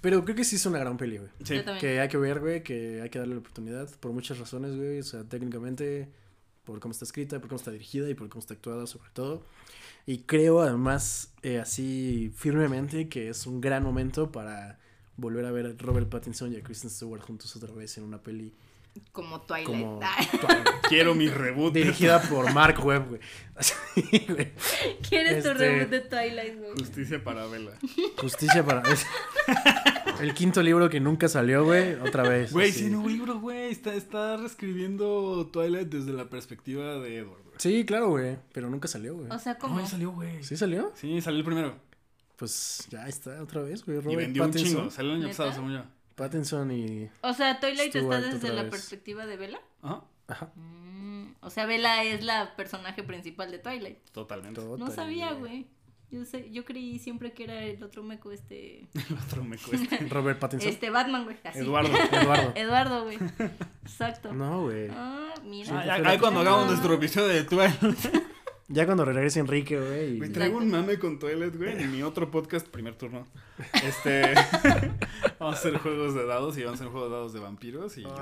[0.00, 1.30] pero creo que sí es una gran peli, güey.
[1.42, 1.60] Sí.
[1.80, 5.00] Que hay que ver, güey, que hay que darle la oportunidad por muchas razones, güey.
[5.00, 6.08] O sea, técnicamente,
[6.64, 9.44] por cómo está escrita, por cómo está dirigida y por cómo está actuada, sobre todo.
[10.06, 14.78] Y creo, además, eh, así firmemente, que es un gran momento para
[15.16, 18.18] volver a ver a Robert Pattinson y a Kristen Stewart juntos otra vez en una
[18.22, 18.52] peli
[19.12, 19.66] Como Twilight.
[19.66, 20.00] como
[20.40, 21.72] Twilight, Quiero mi reboot.
[21.74, 23.20] dirigida por Mark Webb, güey.
[23.56, 23.74] Así,
[24.28, 24.52] güey.
[25.08, 26.70] ¿Quieres tu Este- reboot de Twilight, güey?
[26.78, 27.72] Justicia para Vela.
[28.18, 28.82] Justicia para...
[28.92, 29.06] es-
[30.20, 32.50] El quinto libro que nunca salió, güey, otra vez.
[32.50, 33.70] Güey, sí, nuevo libro, güey.
[33.70, 37.42] Está, está reescribiendo Twilight desde la perspectiva de Edward.
[37.44, 37.54] güey.
[37.58, 39.28] Sí, claro, güey, pero nunca salió, güey.
[39.30, 39.80] O sea, No, como.
[39.80, 40.42] ya salió, güey.
[40.42, 40.90] ¿Sí salió?
[40.94, 41.76] Sí, salió el primero.
[42.36, 43.98] Pues ya está otra vez, güey.
[43.98, 44.68] Y Robert vendió Pattinson.
[44.68, 44.90] un chingo.
[44.90, 45.82] Salió el año pasado, según yo.
[46.14, 47.10] Pattinson y.
[47.22, 48.70] O sea, Twilight Stewart está desde la vez.
[48.70, 49.60] perspectiva de Bella.
[49.82, 50.02] Ajá.
[50.28, 50.50] Ajá.
[50.54, 53.98] Mm, o sea, Bella es la personaje principal de Twilight.
[54.12, 54.60] Totalmente.
[54.60, 55.66] Todo No sabía, güey.
[56.10, 58.86] Yo sé, yo creí siempre que era el otro meco, este.
[58.94, 59.96] El otro me cuesta.
[60.08, 60.68] Robert Pattinson.
[60.70, 61.36] Este Batman, güey.
[61.42, 61.58] Así.
[61.58, 61.90] Eduardo.
[62.12, 62.52] Eduardo.
[62.54, 63.18] Eduardo, güey.
[63.82, 64.32] Exacto.
[64.32, 64.88] No, güey.
[64.90, 65.80] Ah, mira.
[65.80, 66.70] Ah, ahí cuando que- hagamos Ah.
[66.70, 67.80] nuestro episodio de Twilight.
[68.68, 70.16] Ya cuando regrese Enrique, güey.
[70.16, 71.80] Y- traigo un mame con Twilight, güey.
[71.82, 73.26] En mi otro podcast, primer turno.
[73.84, 74.34] Este.
[75.38, 77.96] vamos a hacer juegos de dados y vamos a hacer juegos de dados de vampiros.
[77.96, 78.14] Y yo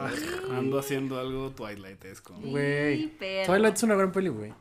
[0.53, 2.05] ando haciendo algo Twilight.
[2.05, 2.41] Es como.
[2.41, 3.13] Güey.
[3.19, 3.43] Sí.
[3.47, 4.53] Twilight es una gran peli, güey.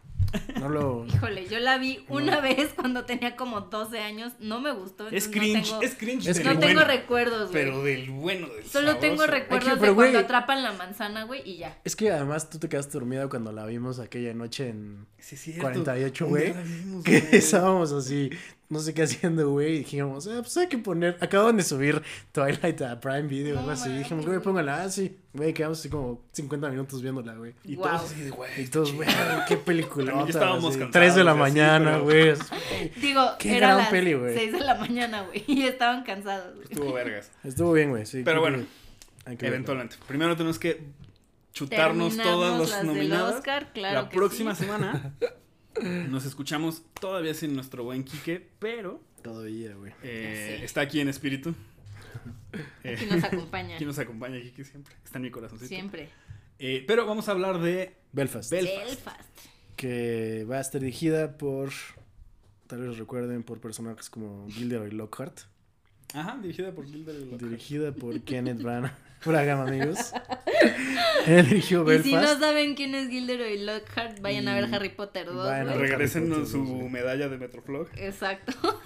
[0.59, 1.05] No lo.
[1.05, 4.33] Híjole, yo la vi una vez cuando tenía como 12 años.
[4.39, 5.07] No me gustó.
[5.09, 5.71] Es cringe.
[5.71, 6.27] No tengo, Es cringe.
[6.27, 6.43] No cringe.
[6.43, 7.63] tengo bueno, recuerdos, güey.
[7.63, 11.77] Pero del bueno, del Solo tengo recuerdos de cuando atrapan la manzana, güey, y ya.
[11.83, 15.05] Es que además tú te quedaste dormida cuando la vimos aquella noche en.
[15.19, 15.61] Sí, es cierto.
[15.73, 16.53] 48, Un güey,
[17.03, 18.29] Que estábamos así,
[18.69, 19.75] no sé qué haciendo, güey.
[19.75, 21.17] Y dijimos, ah, pues hay que poner.
[21.21, 22.01] Acaban de subir
[22.31, 23.89] Twilight a Prime Video, No algo así.
[23.89, 24.83] Dijimos, güey, póngala.
[24.83, 25.15] Ah, sí.
[25.33, 27.53] Güey, quedamos así como 50 minutos viéndola, güey.
[27.63, 28.49] Y todos así güey.
[28.57, 29.07] Y todos, güey,
[29.47, 30.25] qué película.
[30.27, 32.33] Estábamos cansados 3 de la así, mañana, güey.
[32.99, 34.33] Digo, Qué era gran las peli, güey.
[34.33, 36.67] 6 de la mañana, güey, y estaban cansados, güey.
[36.69, 37.31] Estuvo vergas.
[37.43, 38.23] Estuvo bien, güey, sí.
[38.25, 38.65] Pero bueno.
[39.25, 39.97] Eventualmente.
[40.07, 40.81] Primero tenemos que
[41.53, 43.35] chutarnos Terminamos todas las las del nominadas.
[43.35, 44.63] Oscar, claro la que próxima sí.
[44.63, 45.13] semana
[46.09, 49.93] nos escuchamos todavía sin nuestro buen Quique, pero Todavía, güey.
[50.03, 51.53] eh, está aquí en espíritu.
[52.83, 53.75] Eh, Aquí nos acompaña.
[53.75, 54.93] aquí nos acompaña Quique siempre.
[55.03, 55.67] Está en mi corazoncito.
[55.69, 56.09] Siempre.
[56.59, 58.51] Eh, pero vamos a hablar de Belfast.
[58.51, 58.85] Belfast.
[58.85, 59.29] Belfast.
[59.75, 61.71] que va a estar dirigida por,
[62.67, 65.39] tal vez recuerden, por personajes como Gilderoy Lockhart.
[66.13, 67.41] Ajá, dirigida por Gilder y Lockhart.
[67.41, 68.95] Dirigida por Kenneth Branagh.
[69.25, 70.13] Branagh, amigos.
[71.27, 72.39] Él dirigió Y si no Belfast.
[72.41, 76.57] saben quién es Gilderoy Lockhart, vayan a ver Harry Potter 2, vayan a su Sí,
[76.89, 77.87] medalla de Metroflog.
[77.95, 78.53] Exacto.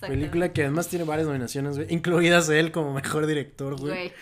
[0.00, 3.92] Película que además tiene varias nominaciones, güey, incluidas él como mejor director, güey.
[3.94, 4.12] Güey.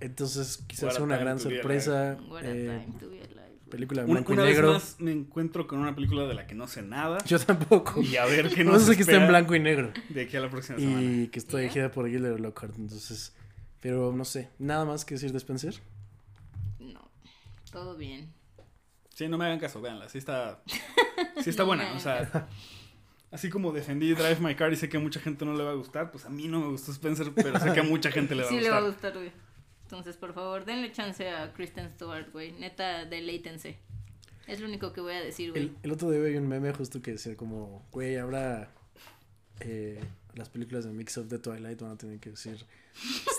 [0.00, 2.16] Entonces, quizás sea una gran sorpresa.
[2.28, 3.58] What a eh, time to be alive.
[3.70, 4.72] película Una, blanco una y vez negro.
[4.72, 7.18] más me encuentro con una película de la que no sé nada.
[7.26, 8.00] Yo tampoco.
[8.00, 9.92] Y a ver qué No nos sé que está en blanco y negro.
[10.08, 11.02] De aquí a la próxima semana.
[11.02, 12.74] Y que está dirigida por Gilderoy Lockhart.
[12.78, 13.34] Entonces,
[13.80, 14.50] pero no sé.
[14.58, 15.74] Nada más que decir de Spencer.
[16.78, 17.00] No.
[17.72, 18.32] Todo bien.
[19.14, 20.08] Sí, no me hagan caso, véanla.
[20.08, 20.62] Sí está,
[21.42, 21.92] sí está No buena.
[21.94, 22.48] O sea,
[23.30, 25.72] así como defendí Drive My Car y sé que a mucha gente no le va
[25.72, 28.34] a gustar, pues a mí no me gustó Spencer, pero sé que a mucha gente
[28.34, 28.82] le va a Sí le gustar.
[28.82, 29.32] va a gustar, güey.
[29.82, 32.52] Entonces, por favor, denle chance a Kristen Stewart, güey.
[32.52, 33.78] Neta, deleítense.
[34.46, 35.64] Es lo único que voy a decir, güey.
[35.64, 38.70] El, el otro día vi un meme justo que decía como, güey, ahora
[39.60, 40.00] eh,
[40.34, 42.64] las películas de Mix Up de Twilight van a tener que decir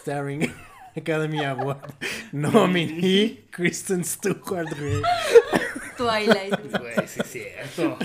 [0.01, 0.51] Starring
[0.95, 1.93] Academy Award
[2.31, 5.01] nominee Kristen Stewart, güey.
[5.97, 6.79] Twilight.
[6.79, 7.07] güey.
[7.07, 7.97] Sí es cierto.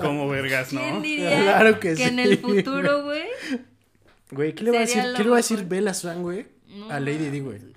[0.00, 1.00] Como vergas, ¿Quién ¿no?
[1.00, 3.24] diría Claro que en sí, el futuro, güey?
[4.30, 5.02] Güey, ¿qué le va a decir?
[5.16, 5.64] ¿Qué le va a decir.
[5.64, 6.46] Bella Swan, güey?
[6.68, 7.74] No A Lady Di, mames, güey.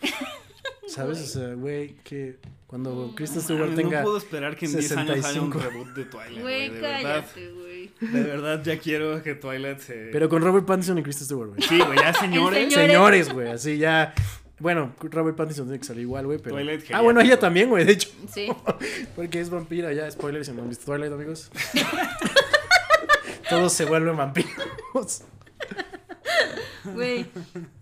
[0.87, 1.19] ¿Sabes?
[1.21, 3.99] O sea, güey, que cuando Kristen Stewart tenga...
[3.99, 5.59] No puedo esperar que en 10 años haya un 65.
[5.59, 7.01] reboot de Twilight, güey, Güey, de verdad.
[7.03, 7.91] cállate, güey.
[7.99, 10.09] De verdad, ya quiero que Twilight se.
[10.11, 11.61] Pero con Robert Pattinson y Kristen Stewart, güey.
[11.61, 12.59] Sí, güey, ya señores.
[12.73, 12.73] Señores.
[12.73, 14.13] Señores, güey, así ya.
[14.59, 16.55] Bueno, Robert Pattinson tiene que salir igual, güey, pero.
[16.55, 18.09] Twilight ah, bueno, ella también, güey, de hecho.
[18.33, 18.47] Sí.
[19.15, 21.51] Porque es vampira, ya, spoiler, si no han visto Twilight, amigos.
[23.49, 25.21] Todos se vuelven vampiros.
[26.93, 27.25] Güey.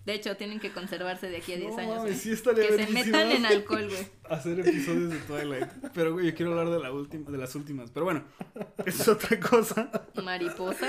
[0.06, 2.18] De hecho, tienen que conservarse de aquí a 10 No, años.
[2.18, 4.08] sí estaría que se metan en alcohol, güey.
[4.30, 5.68] Hacer episodios de Twilight.
[5.94, 7.92] Pero, güey, yo quiero hablar de, la última, de las últimas.
[7.92, 8.24] Pero bueno,
[8.86, 9.92] es otra cosa.
[10.24, 10.88] Mariposa.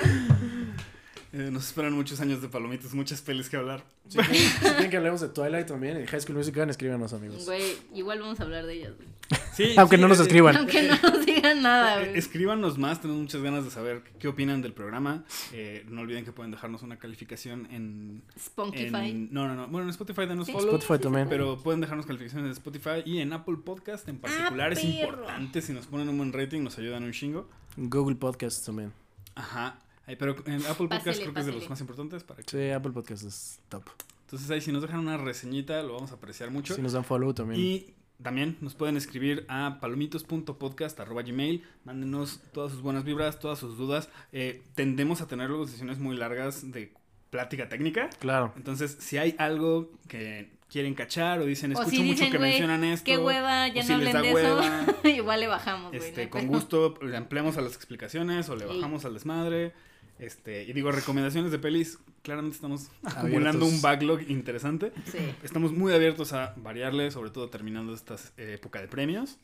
[1.33, 3.83] Eh, nos esperan muchos años de palomitas, muchas pelis que hablar.
[4.07, 7.45] Si quieren, si quieren que hablemos de Twilight también, en High School Musical, escríbanos, amigos.
[7.45, 9.09] Güey, igual vamos a hablar de ellas, güey.
[9.53, 10.55] Sí, Aunque sí, no nos eh, escriban.
[10.55, 12.17] Aunque no nos digan nada, Eh, güey.
[12.19, 15.25] Escríbanos más, tenemos muchas ganas de saber qué opinan del programa.
[15.51, 19.09] Eh, no olviden que pueden dejarnos una calificación en, Spunkify.
[19.11, 19.67] en- No, no, no.
[19.67, 20.53] Bueno, en Spotify denos Sí.
[20.53, 20.75] follow.
[20.77, 21.27] Spotify también.
[21.27, 24.71] Pero pueden dejarnos calificaciones en Spotify y en Apple Podcast en particular.
[24.71, 25.17] es Ah, perro.
[25.17, 25.61] importante.
[25.61, 27.49] Si nos ponen un buen rating, nos ayudan un chingo.
[27.75, 28.93] Google Podcast también.
[29.35, 29.79] Ajá.
[30.07, 32.23] Ay, pero en Apple Podcast creo que es de los más importantes.
[32.23, 32.49] Para que...
[32.49, 33.83] Sí, Apple Podcast es top.
[34.21, 36.75] Entonces ahí si nos dejan una reseñita lo vamos a apreciar mucho.
[36.75, 37.59] Si nos dan follow también.
[37.59, 41.63] Y también nos pueden escribir a palomitos.podcast.gmail.
[41.83, 44.09] Mándenos todas sus buenas vibras, todas sus dudas.
[44.31, 46.93] Eh, tendemos a tener luego sesiones muy largas de
[47.29, 48.09] plática técnica.
[48.19, 48.53] Claro.
[48.55, 52.39] Entonces, si hay algo que quieren cachar o dicen, O escucho si mucho dicen, que
[52.39, 53.05] mencionan esto.
[53.05, 55.07] Qué hueva, ya o no si les hablen da de hueva, eso.
[55.07, 55.99] igual le bajamos, güey.
[55.99, 59.73] no Este, con gusto le ampliamos a las explicaciones o le bajamos al desmadre.
[60.19, 61.99] Este, y digo, recomendaciones de pelis.
[62.23, 64.91] Claramente estamos acumulando un backlog interesante.
[65.11, 65.19] Sí.
[65.43, 69.37] Estamos muy abiertos a variarle, sobre todo terminando esta eh, época de premios.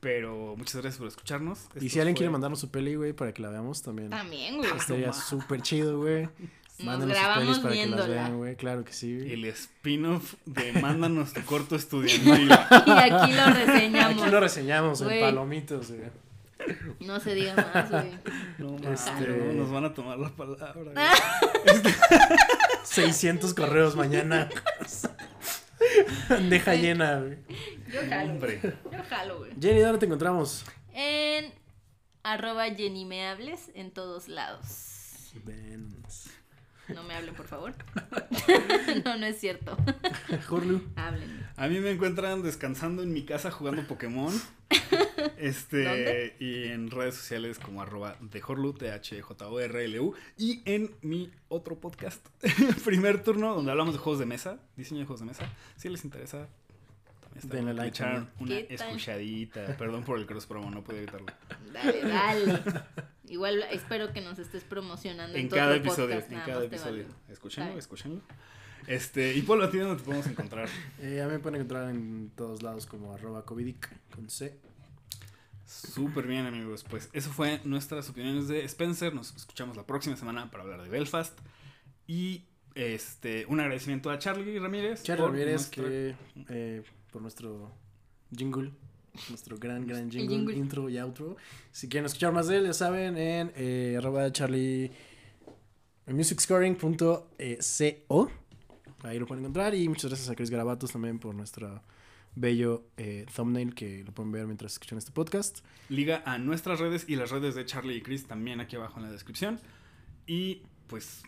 [0.00, 1.60] Pero muchas gracias por escucharnos.
[1.74, 4.10] Y Esto si alguien fue- quiere mandarnos su peli, güey, para que la veamos también.
[4.10, 4.70] También, güey.
[4.76, 6.28] Estaría súper chido, güey.
[6.78, 8.56] Nos Mándenos sus pelis para que las vean, güey.
[8.56, 9.12] Claro que sí.
[9.28, 12.48] El spin-off de Mándanos tu corto estudiantil.
[12.86, 14.22] Y aquí lo reseñamos.
[14.22, 15.20] Aquí lo reseñamos en Güey.
[15.20, 16.10] palomitos, güey.
[17.00, 18.18] No se diga más, güey.
[18.58, 20.74] No, mames, Este- no, nos van a tomar la palabra.
[20.74, 20.94] güey.
[22.84, 24.48] 600 correos mañana.
[26.48, 27.38] Deja llena, güey.
[27.92, 28.32] Yo jalo.
[28.32, 28.60] Hombre.
[28.62, 29.52] Yo jalo, güey.
[29.60, 30.64] Jenny, ¿dónde te encontramos?
[30.94, 31.52] En
[32.22, 35.32] arroba Jenny me hables en todos lados.
[35.44, 35.92] Ven.
[36.88, 37.74] No me hablen, por favor.
[39.04, 39.76] no, no es cierto.
[40.48, 40.82] Jorlu.
[40.96, 41.42] Háblenme.
[41.56, 44.32] A mí me encuentran descansando en mi casa jugando Pokémon.
[45.38, 46.36] Este, ¿Dónde?
[46.38, 50.14] y en redes sociales como arroba de Horlu, T-H-J-O-R-L-U.
[50.36, 52.26] Y en mi otro podcast,
[52.84, 55.44] primer turno, donde hablamos de juegos de mesa, diseño de juegos de mesa.
[55.76, 56.48] Si les interesa,
[57.20, 59.76] también está Denle like, le echaran una escuchadita.
[59.76, 61.26] Perdón por el cross promo, no pude evitarlo.
[61.72, 62.60] Dale, dale.
[63.28, 67.04] Igual espero que nos estés promocionando en, En cada episodio, podcast, en cada episodio.
[67.04, 67.32] vale.
[67.32, 68.20] Escúchenlo, escúchenlo.
[68.86, 70.68] Este, y Polo, ¿a ti dónde te podemos encontrar?
[71.00, 74.58] Eh, a mí me pueden encontrar en todos lados como arroba covidic con C.
[75.66, 76.84] Súper bien, amigos.
[76.88, 79.14] Pues eso fue nuestras opiniones de Spencer.
[79.14, 81.38] Nos escuchamos la próxima semana para hablar de Belfast.
[82.06, 82.42] Y
[82.74, 85.02] este un agradecimiento a Charlie Ramírez.
[85.02, 86.14] Charlie por Ramírez, nuestra- que
[86.48, 87.70] eh, por nuestro
[88.36, 88.72] jingle,
[89.28, 90.56] nuestro gran, gran jingle, jingle.
[90.56, 91.36] intro y outro.
[91.70, 94.90] Si quieren escuchar más de él, ya saben, en eh, arroba charlie
[96.06, 98.30] musicscoring.co.
[99.04, 99.74] Ahí lo pueden encontrar.
[99.74, 101.82] Y muchas gracias a Chris Garabatos también por nuestro
[102.34, 105.60] bello eh, thumbnail que lo pueden ver mientras escuchan este podcast.
[105.88, 109.06] Liga a nuestras redes y las redes de Charlie y Chris también aquí abajo en
[109.06, 109.60] la descripción.
[110.26, 111.22] Y pues.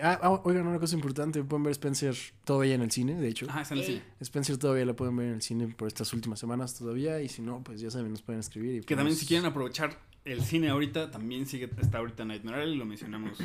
[0.00, 2.14] Ah, ah, oigan, una cosa importante, pueden ver Spencer
[2.44, 3.46] todavía en el cine, de hecho.
[3.48, 3.94] Ajá, están así.
[3.94, 4.02] Ey.
[4.20, 7.20] Spencer todavía la pueden ver en el cine por estas últimas semanas todavía.
[7.20, 8.76] Y si no, pues ya saben, nos pueden escribir.
[8.76, 12.62] Y Que también podemos- si quieren aprovechar el cine ahorita, también sigue, está ahorita Nightmare
[12.62, 13.38] Alley, lo mencionamos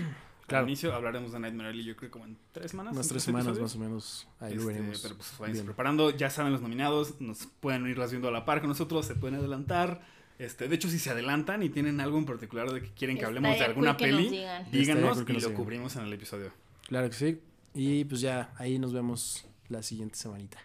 [0.47, 0.63] Claro.
[0.63, 0.93] al inicio.
[0.93, 2.93] Hablaremos de Nightmare Alley yo creo como en tres semanas.
[2.93, 3.75] Unas tres semanas episodios.
[3.75, 4.27] más o menos.
[4.39, 4.99] Ahí lo Este, veremos.
[5.01, 5.65] pero pues bien.
[5.65, 9.15] preparando, ya saben los nominados, nos pueden irlas viendo a la par con nosotros, se
[9.15, 10.01] pueden adelantar.
[10.39, 13.25] Este, de hecho, si se adelantan y tienen algo en particular de que quieren que
[13.25, 14.29] hablemos de alguna peli,
[14.71, 16.51] díganos y lo cubrimos en el episodio.
[16.87, 17.41] Claro que sí.
[17.73, 20.57] Y pues ya, ahí nos vemos la siguiente semanita.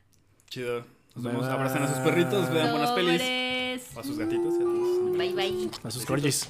[0.49, 0.85] Chido.
[1.15, 1.53] Nos vemos, bye.
[1.55, 3.21] abracen a sus perritos, vean buenas pelis.
[3.97, 4.55] O a sus gatitos.
[5.19, 5.71] Bye, bye.
[5.83, 6.49] A sus corgis.